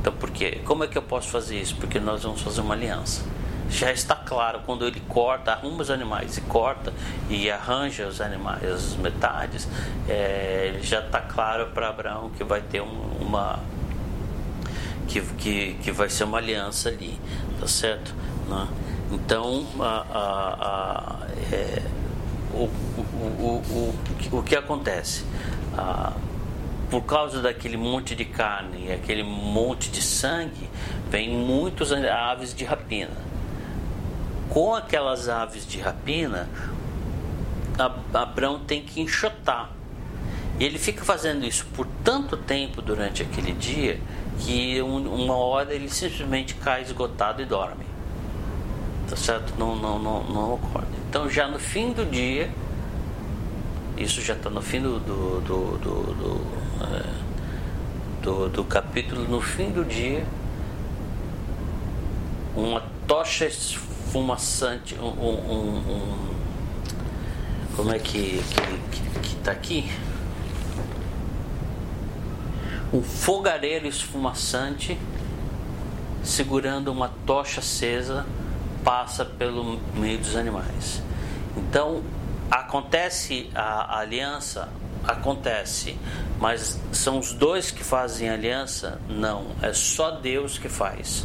Então, 0.00 0.12
por 0.12 0.30
quê? 0.30 0.60
Como 0.64 0.84
é 0.84 0.86
que 0.86 0.96
eu 0.96 1.02
posso 1.02 1.28
fazer 1.28 1.58
isso? 1.58 1.74
Porque 1.76 1.98
nós 1.98 2.22
vamos 2.22 2.40
fazer 2.40 2.60
uma 2.60 2.74
aliança. 2.74 3.24
Já 3.68 3.90
está 3.90 4.14
claro 4.14 4.60
quando 4.64 4.86
ele 4.86 5.00
corta, 5.08 5.50
arruma 5.50 5.82
os 5.82 5.90
animais 5.90 6.36
e 6.36 6.40
corta 6.42 6.92
e 7.28 7.50
arranja 7.50 8.06
os 8.06 8.20
animais, 8.20 8.62
as 8.62 8.94
metades, 8.94 9.66
é, 10.08 10.78
já 10.82 11.00
está 11.00 11.20
claro 11.20 11.66
para 11.74 11.88
Abraão 11.88 12.30
que 12.30 12.44
vai 12.44 12.60
ter 12.60 12.80
um, 12.80 13.10
uma 13.20 13.58
que, 15.06 15.20
que, 15.20 15.74
que 15.82 15.92
vai 15.92 16.08
ser 16.08 16.24
uma 16.24 16.38
aliança 16.38 16.88
ali, 16.88 17.18
tá 17.60 17.66
certo? 17.66 18.14
Né? 18.48 18.68
Então, 19.12 19.66
a, 19.78 20.06
a, 20.12 20.54
a, 20.60 21.26
é, 21.52 21.82
o, 22.52 22.64
o, 22.64 23.62
o, 23.70 24.38
o, 24.38 24.42
que 24.42 24.56
acontece? 24.56 25.24
por 26.90 27.02
causa 27.02 27.42
daquele 27.42 27.76
monte 27.76 28.14
de 28.14 28.24
carne 28.24 28.86
e 28.86 28.92
aquele 28.92 29.22
monte 29.22 29.90
de 29.90 30.00
sangue, 30.00 30.70
vem 31.10 31.28
muitas 31.28 31.92
aves 31.92 32.54
de 32.54 32.64
rapina. 32.64 33.26
Com 34.48 34.74
aquelas 34.74 35.28
aves 35.28 35.66
de 35.66 35.80
rapina, 35.80 36.48
Abraão 38.14 38.60
tem 38.60 38.82
que 38.82 39.00
enxotar. 39.00 39.70
E 40.58 40.64
ele 40.64 40.78
fica 40.78 41.04
fazendo 41.04 41.44
isso 41.44 41.66
por 41.74 41.86
tanto 42.02 42.36
tempo 42.36 42.80
durante 42.80 43.22
aquele 43.22 43.52
dia 43.52 44.00
que 44.38 44.80
uma 44.82 45.36
hora 45.36 45.74
ele 45.74 45.88
simplesmente 45.88 46.54
cai 46.54 46.82
esgotado 46.82 47.42
e 47.42 47.44
dorme. 47.44 47.86
Tá 49.08 49.16
certo? 49.16 49.54
Não, 49.58 49.76
não, 49.76 49.98
não, 49.98 50.24
não 50.24 50.54
ocorre. 50.54 50.86
Então 51.08 51.30
já 51.30 51.46
no 51.46 51.58
fim 51.58 51.92
do 51.92 52.04
dia, 52.04 52.50
isso 53.96 54.20
já 54.20 54.34
está 54.34 54.50
no 54.50 54.60
fim 54.60 54.80
do, 54.80 54.98
do, 54.98 55.40
do, 55.40 55.78
do, 55.78 56.40
é, 56.84 58.22
do, 58.22 58.48
do 58.48 58.64
capítulo, 58.64 59.26
no 59.28 59.40
fim 59.40 59.70
do 59.70 59.84
dia, 59.84 60.26
uma 62.56 62.82
tocha 63.06 63.46
esfumaçante, 63.46 64.96
um, 64.96 65.06
um, 65.06 65.76
um 65.88 66.36
como 67.76 67.92
é 67.92 67.98
que 67.98 68.42
que 69.22 69.34
está 69.36 69.52
aqui? 69.52 69.88
Um 72.92 73.02
fogareiro 73.02 73.86
esfumaçante 73.86 74.98
segurando 76.22 76.92
uma 76.92 77.08
tocha 77.24 77.60
acesa 77.60 78.26
passa 78.84 79.24
pelo 79.24 79.80
meio 79.94 80.18
dos 80.18 80.36
animais. 80.36 81.02
Então, 81.56 82.02
acontece 82.50 83.50
a, 83.54 83.98
aliança? 83.98 84.68
Acontece, 85.04 85.96
mas 86.40 86.80
são 86.92 87.18
os 87.18 87.32
dois 87.32 87.70
que 87.70 87.84
fazem 87.84 88.28
aliança? 88.28 89.00
Não, 89.08 89.46
é 89.62 89.72
só 89.72 90.12
Deus 90.12 90.58
que 90.58 90.68
faz. 90.68 91.24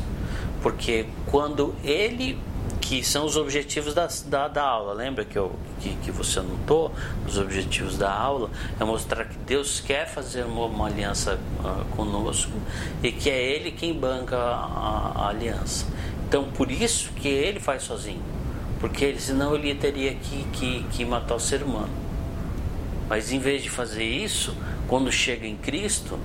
Porque 0.62 1.08
quando 1.26 1.76
ele 1.84 2.40
que 2.82 3.04
são 3.04 3.26
os 3.26 3.38
objetivos 3.38 3.94
da, 3.94 4.10
da, 4.26 4.48
da, 4.48 4.64
aula. 4.64 4.94
Lembra 4.94 5.24
que, 5.24 5.38
eu, 5.38 5.56
que, 5.80 5.96
que 5.98 6.12
você 6.12 6.40
anotou? 6.40 6.92
Os 7.26 7.38
objetivos 7.38 7.98
da 7.98 8.12
aula 8.12 8.50
é 8.80 8.84
mostrar 8.84 9.26
que 9.26 9.38
Deus 9.38 9.80
quer 9.80 10.08
fazer 10.08 10.44
uma, 10.44 10.66
uma 10.66 10.88
aliança 10.88 11.40
uh, 11.60 11.86
conosco 11.96 12.52
e 13.04 13.12
que 13.12 13.30
é 13.30 13.42
Ele 13.42 13.72
quem 13.72 13.94
banca 13.94 14.36
a, 14.36 15.14
a, 15.16 15.30
aliança. 15.30 15.86
Então, 16.28 16.46
por 16.52 16.72
isso 16.72 17.12
que 17.14 17.28
Ele 17.28 17.60
faz 17.60 17.84
sozinho, 17.84 18.22
porque 18.80 19.06
ele, 19.06 19.20
senão 19.20 19.56
Ele 19.56 19.76
teria 19.76 20.16
que, 20.16 20.44
que, 20.52 20.84
que 20.92 21.06
matar 21.06 21.36
o 21.36 21.40
ser 21.40 21.62
humano. 21.62 22.02
Mas 23.08 23.32
em 23.32 23.40
vez 23.40 23.62
de 23.62 23.70
fazer 23.70 24.06
isso, 24.06 24.56
quando 24.88 25.12
chega 25.12 25.46
em 25.46 25.56
Cristo, 25.56 26.18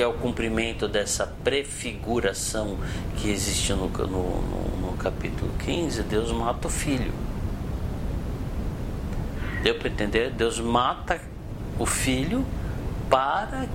que 0.00 0.04
é 0.04 0.06
o 0.06 0.14
cumprimento 0.14 0.88
dessa 0.88 1.26
prefiguração 1.44 2.78
que 3.18 3.30
existe 3.30 3.74
no, 3.74 3.86
no, 3.86 4.06
no, 4.06 4.76
no 4.80 4.96
capítulo 4.96 5.52
15, 5.58 6.04
Deus 6.04 6.32
mata 6.32 6.68
o 6.68 6.70
filho. 6.70 7.12
Deu 9.62 9.74
para 9.74 9.88
entender? 9.90 10.30
Deus 10.30 10.58
mata 10.58 11.20
o 11.78 11.84
filho 11.84 12.46
para 13.10 13.68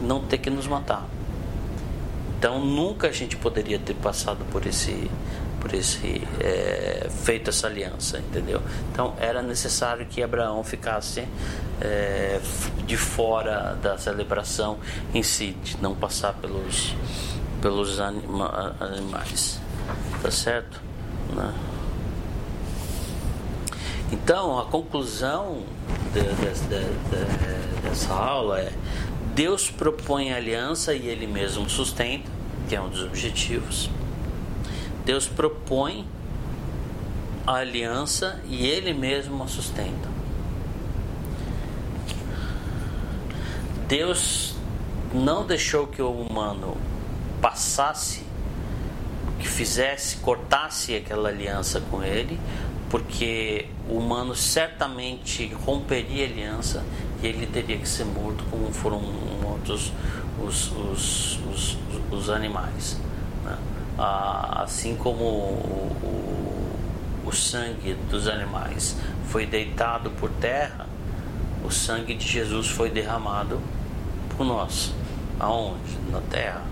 não 0.00 0.20
ter 0.20 0.38
que 0.38 0.50
nos 0.50 0.68
matar. 0.68 1.04
Então 2.38 2.64
nunca 2.64 3.08
a 3.08 3.12
gente 3.12 3.36
poderia 3.36 3.80
ter 3.80 3.94
passado 3.94 4.44
por 4.52 4.64
esse 4.64 5.10
por 5.64 5.72
esse 5.72 6.22
é, 6.40 7.08
feito 7.24 7.48
essa 7.48 7.66
aliança, 7.66 8.18
entendeu? 8.18 8.60
Então 8.92 9.14
era 9.18 9.40
necessário 9.40 10.04
que 10.04 10.22
Abraão 10.22 10.62
ficasse 10.62 11.26
é, 11.80 12.38
de 12.86 12.98
fora 12.98 13.74
da 13.82 13.96
celebração 13.96 14.78
em 15.14 15.22
si, 15.22 15.52
de 15.64 15.80
não 15.80 15.94
passar 15.94 16.34
pelos 16.34 16.94
pelos 17.62 17.98
anima, 17.98 18.76
animais, 18.78 19.58
tá 20.20 20.30
certo? 20.30 20.78
Né? 21.34 21.54
Então 24.12 24.58
a 24.58 24.66
conclusão 24.66 25.62
de, 26.12 26.20
de, 26.20 26.68
de, 26.68 27.88
dessa 27.88 28.12
aula 28.12 28.60
é 28.60 28.70
Deus 29.34 29.70
propõe 29.70 30.30
a 30.30 30.36
aliança 30.36 30.94
e 30.94 31.08
Ele 31.08 31.26
mesmo 31.26 31.70
sustenta, 31.70 32.30
que 32.68 32.76
é 32.76 32.80
um 32.82 32.90
dos 32.90 33.02
objetivos. 33.02 33.88
Deus 35.04 35.26
propõe 35.26 36.06
a 37.46 37.54
aliança 37.56 38.40
e 38.46 38.66
Ele 38.66 38.92
mesmo 38.92 39.42
a 39.42 39.46
sustenta. 39.46 40.08
Deus 43.86 44.54
não 45.12 45.46
deixou 45.46 45.86
que 45.86 46.00
o 46.00 46.10
humano 46.10 46.76
passasse, 47.40 48.24
que 49.38 49.46
fizesse, 49.46 50.16
cortasse 50.16 50.96
aquela 50.96 51.28
aliança 51.28 51.80
com 51.90 52.02
Ele, 52.02 52.40
porque 52.88 53.68
o 53.88 53.98
humano 53.98 54.34
certamente 54.34 55.52
romperia 55.66 56.26
a 56.26 56.30
aliança 56.30 56.84
e 57.22 57.26
ele 57.26 57.46
teria 57.46 57.76
que 57.76 57.88
ser 57.88 58.04
morto 58.04 58.44
como 58.50 58.72
foram 58.72 59.00
mortos 59.42 59.92
os, 60.40 60.70
os, 60.72 61.38
os, 61.50 61.78
os 62.10 62.30
animais. 62.30 62.98
Né? 63.96 64.04
assim 64.56 64.96
como 64.96 65.24
o, 65.24 66.76
o, 67.24 67.28
o 67.28 67.32
sangue 67.32 67.94
dos 68.10 68.26
animais 68.28 68.96
foi 69.28 69.46
deitado 69.46 70.10
por 70.10 70.30
terra, 70.30 70.86
o 71.64 71.70
sangue 71.70 72.14
de 72.14 72.26
Jesus 72.26 72.68
foi 72.68 72.90
derramado 72.90 73.60
por 74.36 74.44
nós. 74.44 74.92
Aonde? 75.38 75.98
Na 76.10 76.20
terra. 76.20 76.62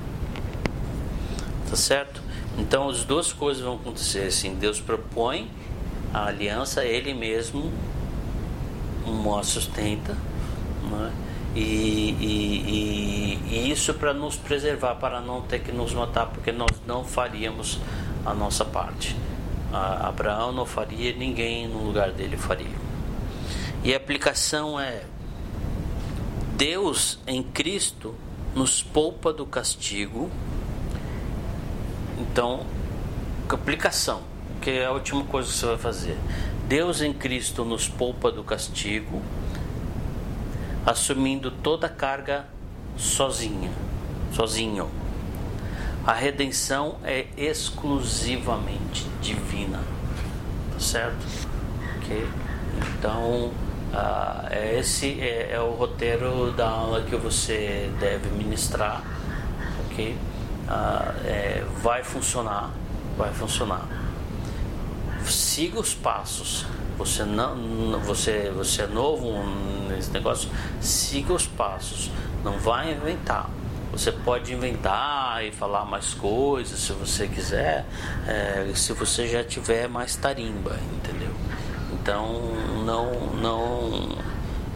Tá 1.69 1.77
certo? 1.77 2.23
Então 2.59 2.89
as 2.89 3.05
duas 3.05 3.33
coisas 3.33 3.63
vão 3.63 3.77
acontecer 3.77 4.27
assim. 4.27 4.55
Deus 4.55 4.81
propõe 4.81 5.51
a 6.13 6.27
aliança, 6.27 6.85
Ele 6.85 7.15
mesmo 7.15 7.73
uma 9.07 9.43
sustenta, 9.43 10.17
né? 10.91 11.13
E, 11.55 11.61
e, 11.61 13.41
e, 13.51 13.55
e 13.55 13.71
isso 13.71 13.93
para 13.95 14.15
nos 14.15 14.37
preservar, 14.37 14.95
para 14.95 15.21
não 15.21 15.43
ter 15.43 15.61
que 15.61 15.71
nos 15.71 15.93
matar, 15.93 16.27
porque 16.27 16.51
nós 16.51 16.71
não 16.87 17.05
faríamos 17.05 17.79
a 18.25 18.33
nossa 18.33 18.65
parte. 18.65 19.15
A 19.73 20.09
Abraão 20.09 20.53
não 20.53 20.67
faria, 20.67 21.15
ninguém 21.15 21.69
no 21.69 21.85
lugar 21.85 22.13
dele 22.13 22.37
faria. 22.37 22.77
E 23.85 23.93
a 23.93 23.97
aplicação 23.97 24.79
é: 24.79 25.05
Deus 26.57 27.19
em 27.27 27.43
Cristo 27.43 28.15
nos 28.55 28.83
poupa 28.83 29.33
do 29.33 29.47
castigo. 29.47 30.31
Então, 32.19 32.65
aplicação, 33.49 34.23
que 34.61 34.71
é 34.71 34.87
a 34.87 34.93
última 34.93 35.25
coisa 35.25 35.51
que 35.51 35.57
você 35.57 35.67
vai 35.67 35.79
fazer. 35.79 36.19
Deus 36.69 37.03
em 37.03 37.13
Cristo 37.13 37.65
nos 37.65 37.89
poupa 37.89 38.31
do 38.31 38.43
castigo 38.45 39.21
assumindo 40.85 41.51
toda 41.51 41.87
a 41.87 41.91
carga 41.91 42.47
sozinha, 42.97 43.71
sozinho. 44.33 44.89
A 46.05 46.13
redenção 46.13 46.97
é 47.05 47.27
exclusivamente 47.37 49.07
divina, 49.21 49.81
tá 50.73 50.81
certo? 50.81 51.25
Ok? 51.97 52.29
Então, 52.99 53.53
uh, 53.93 54.79
esse 54.79 55.21
é, 55.21 55.53
é, 55.53 55.61
o 55.61 55.71
roteiro 55.71 56.51
da 56.53 56.69
aula 56.69 57.03
que 57.03 57.15
você 57.15 57.89
deve 58.01 58.29
ministrar, 58.31 59.05
ok? 59.87 60.13
Uh, 60.13 61.27
é, 61.27 61.65
vai 61.81 62.03
funcionar, 62.03 62.71
vai 63.17 63.33
funcionar. 63.33 63.87
Siga 65.25 65.79
os 65.79 65.95
passos. 65.95 66.67
Você 67.05 67.25
não, 67.25 67.99
você, 67.99 68.53
você 68.55 68.83
é 68.83 68.87
novo 68.87 69.43
nesse 69.89 70.13
negócio. 70.13 70.49
Siga 70.81 71.33
os 71.33 71.49
passos. 71.49 72.13
Não 72.45 72.61
vai 72.61 72.93
inventar. 72.93 73.51
Você 73.91 74.13
pode 74.13 74.55
inventar 74.55 75.45
e 75.45 75.51
falar 75.51 75.85
mais 75.85 76.15
coisas 76.15 76.79
se 76.79 76.93
você 76.93 77.27
quiser, 77.27 77.85
é, 78.27 78.71
se 78.75 78.93
você 78.93 79.27
já 79.27 79.43
tiver 79.43 79.89
mais 79.89 80.15
tarimba, 80.15 80.79
entendeu? 80.95 81.35
Então 81.93 82.41
não 82.87 83.35
não 83.35 84.19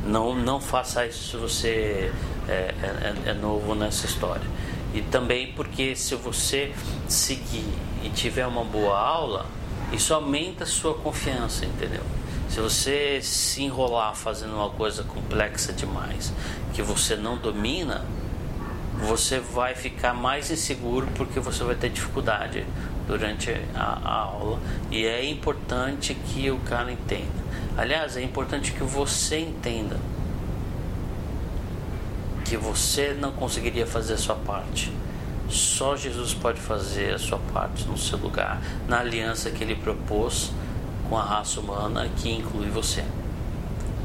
não 0.04 0.34
não 0.34 0.60
faça 0.60 1.06
isso 1.06 1.30
se 1.30 1.36
você 1.36 2.12
é, 2.48 2.74
é, 2.82 3.30
é 3.30 3.34
novo 3.34 3.74
nessa 3.74 4.04
história. 4.04 4.46
E 4.92 5.00
também 5.00 5.52
porque 5.52 5.94
se 5.94 6.16
você 6.16 6.74
seguir 7.08 7.72
e 8.02 8.10
tiver 8.10 8.46
uma 8.46 8.64
boa 8.64 8.98
aula, 8.98 9.46
isso 9.92 10.12
aumenta 10.12 10.64
a 10.64 10.66
sua 10.66 10.94
confiança, 10.94 11.64
entendeu? 11.64 12.02
Se 12.48 12.60
você 12.60 13.20
se 13.22 13.62
enrolar 13.62 14.14
fazendo 14.14 14.54
uma 14.54 14.70
coisa 14.70 15.02
complexa 15.02 15.72
demais 15.72 16.32
que 16.72 16.82
você 16.82 17.16
não 17.16 17.36
domina, 17.36 18.04
você 19.00 19.38
vai 19.38 19.74
ficar 19.74 20.14
mais 20.14 20.50
inseguro 20.50 21.06
porque 21.14 21.38
você 21.38 21.62
vai 21.64 21.74
ter 21.74 21.90
dificuldade 21.90 22.64
durante 23.06 23.50
a, 23.74 23.98
a, 24.04 24.20
aula 24.22 24.58
e 24.90 25.04
é 25.04 25.24
importante 25.28 26.14
que 26.14 26.50
o 26.50 26.58
cara 26.60 26.90
entenda. 26.90 27.46
Aliás, 27.76 28.16
é 28.16 28.22
importante 28.22 28.72
que 28.72 28.82
você 28.82 29.38
entenda 29.38 29.98
que 32.44 32.56
você 32.56 33.14
não 33.20 33.32
conseguiria 33.32 33.86
fazer 33.86 34.14
a 34.14 34.18
sua 34.18 34.36
parte. 34.36 34.92
Só 35.48 35.96
Jesus 35.96 36.34
pode 36.34 36.60
fazer 36.60 37.14
a 37.14 37.18
sua 37.18 37.38
parte 37.52 37.84
no 37.86 37.96
seu 37.96 38.18
lugar, 38.18 38.60
na 38.88 39.00
aliança 39.00 39.50
que 39.50 39.62
ele 39.62 39.76
propôs 39.76 40.52
com 41.08 41.16
a 41.16 41.22
raça 41.22 41.60
humana 41.60 42.08
que 42.16 42.30
inclui 42.30 42.68
você. 42.68 43.02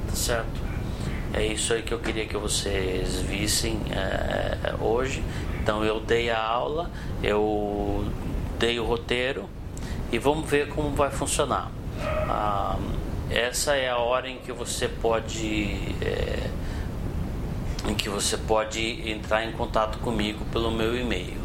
Tá 0.08 0.16
certo? 0.16 0.62
É 1.34 1.46
isso 1.46 1.74
aí 1.74 1.82
que 1.82 1.94
eu 1.94 2.00
queria 2.00 2.26
que 2.26 2.38
vocês 2.38 3.22
vissem 3.22 3.80
é, 3.92 4.76
hoje. 4.82 5.24
Então 5.62 5.84
eu 5.84 6.00
dei 6.00 6.30
a 6.30 6.42
aula, 6.42 6.92
eu 7.24 8.06
dei 8.60 8.80
o 8.80 8.86
roteiro 8.86 9.50
e 10.12 10.18
vamos 10.18 10.50
ver 10.50 10.68
como 10.70 10.90
vai 10.92 11.10
funcionar. 11.10 11.72
Ah, 12.28 12.78
essa 13.30 13.76
é 13.76 13.90
a 13.90 13.98
hora 13.98 14.30
em 14.30 14.40
que 14.40 14.52
você 14.52 14.88
pode 14.88 15.96
é, 16.02 16.41
que 18.02 18.10
você 18.10 18.36
pode 18.36 19.08
entrar 19.08 19.46
em 19.46 19.52
contato 19.52 20.00
comigo 20.00 20.44
pelo 20.46 20.72
meu 20.72 21.00
e-mail, 21.00 21.38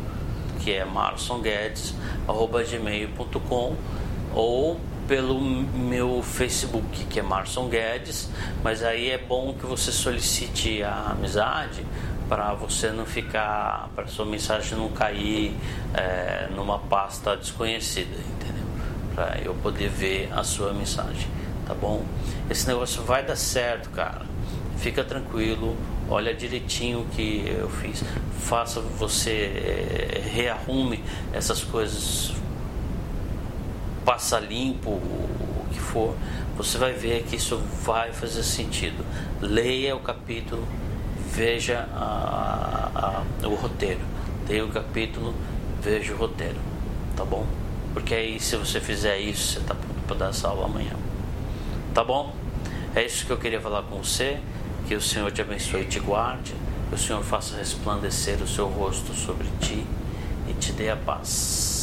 que 0.61 0.73
é 0.73 0.87
marsonguedes@gmail.com 0.87 3.77
ou 4.35 4.81
pelo 5.07 5.39
meu 5.39 6.23
Facebook, 6.23 7.05
que 7.05 7.21
é 7.21 7.23
Marson 7.23 7.69
Guedes, 7.69 8.31
mas 8.65 8.83
aí 8.83 9.11
é 9.11 9.19
bom 9.19 9.53
que 9.53 9.67
você 9.67 9.93
solicite 9.93 10.83
a 10.83 11.11
amizade 11.11 11.85
para 12.27 12.55
você 12.55 12.91
não 12.91 13.05
ficar, 13.05 13.91
para 13.95 14.07
sua 14.07 14.25
mensagem 14.25 14.79
não 14.79 14.89
cair 14.89 15.55
é, 15.93 16.49
numa 16.57 16.79
pasta 16.79 17.37
desconhecida, 17.37 18.17
entendeu? 18.17 18.65
Para 19.15 19.43
eu 19.43 19.53
poder 19.57 19.91
ver 19.91 20.33
a 20.33 20.43
sua 20.43 20.73
mensagem, 20.73 21.29
tá 21.67 21.75
bom? 21.75 22.03
Esse 22.49 22.67
negócio 22.67 23.03
vai 23.03 23.23
dar 23.23 23.37
certo, 23.37 23.91
cara. 23.91 24.25
Fica 24.79 25.05
tranquilo, 25.05 25.77
olha 26.09 26.35
direitinho 26.35 27.01
o 27.01 27.05
que 27.07 27.45
eu 27.47 27.69
fiz, 27.69 28.03
faça 28.41 28.81
você 28.81 29.31
é, 29.31 30.23
rearrume 30.29 31.03
essas 31.33 31.63
coisas 31.63 32.35
passa 34.07 34.39
limpo, 34.39 34.91
o 34.91 35.67
que 35.73 35.81
for, 35.81 36.15
você 36.57 36.79
vai 36.79 36.93
ver 36.93 37.25
que 37.25 37.35
isso 37.35 37.61
vai 37.83 38.13
fazer 38.13 38.45
sentido. 38.45 39.05
Leia 39.41 39.97
o 39.97 40.01
capítulo, 40.01 40.67
veja 41.33 41.89
a, 41.93 43.25
a, 43.43 43.47
o 43.47 43.55
roteiro. 43.57 44.01
Leia 44.49 44.65
o 44.65 44.69
capítulo, 44.69 45.35
veja 45.83 46.15
o 46.15 46.17
roteiro, 46.17 46.57
tá 47.17 47.25
bom? 47.25 47.45
Porque 47.93 48.15
aí, 48.15 48.39
se 48.39 48.57
você 48.57 48.81
fizer 48.81 49.19
isso, 49.19 49.55
você 49.55 49.59
está 49.59 49.75
pronto 49.75 50.01
para 50.07 50.17
dar 50.17 50.29
essa 50.29 50.49
aula 50.49 50.67
amanhã. 50.67 50.93
Tá 51.93 52.05
bom? 52.05 52.33
É 52.95 53.05
isso 53.05 53.27
que 53.27 53.33
eu 53.33 53.39
queria 53.39 53.61
falar 53.61 53.83
com 53.83 53.97
você. 53.97 54.39
Que 54.87 54.95
o 54.95 55.01
Senhor 55.01 55.33
te 55.33 55.41
abençoe 55.41 55.83
e 55.83 55.85
te 55.87 55.99
guarde. 55.99 56.55
Que 56.89 56.95
o 56.95 56.99
Senhor 56.99 57.23
faça 57.23 57.57
resplandecer 57.57 58.41
o 58.41 58.47
seu 58.47 58.67
rosto 58.67 59.13
sobre 59.13 59.49
ti 59.61 59.85
e 60.49 60.55
te 60.55 60.73
dê 60.73 60.91
a 60.91 60.97
paz. 60.97 61.76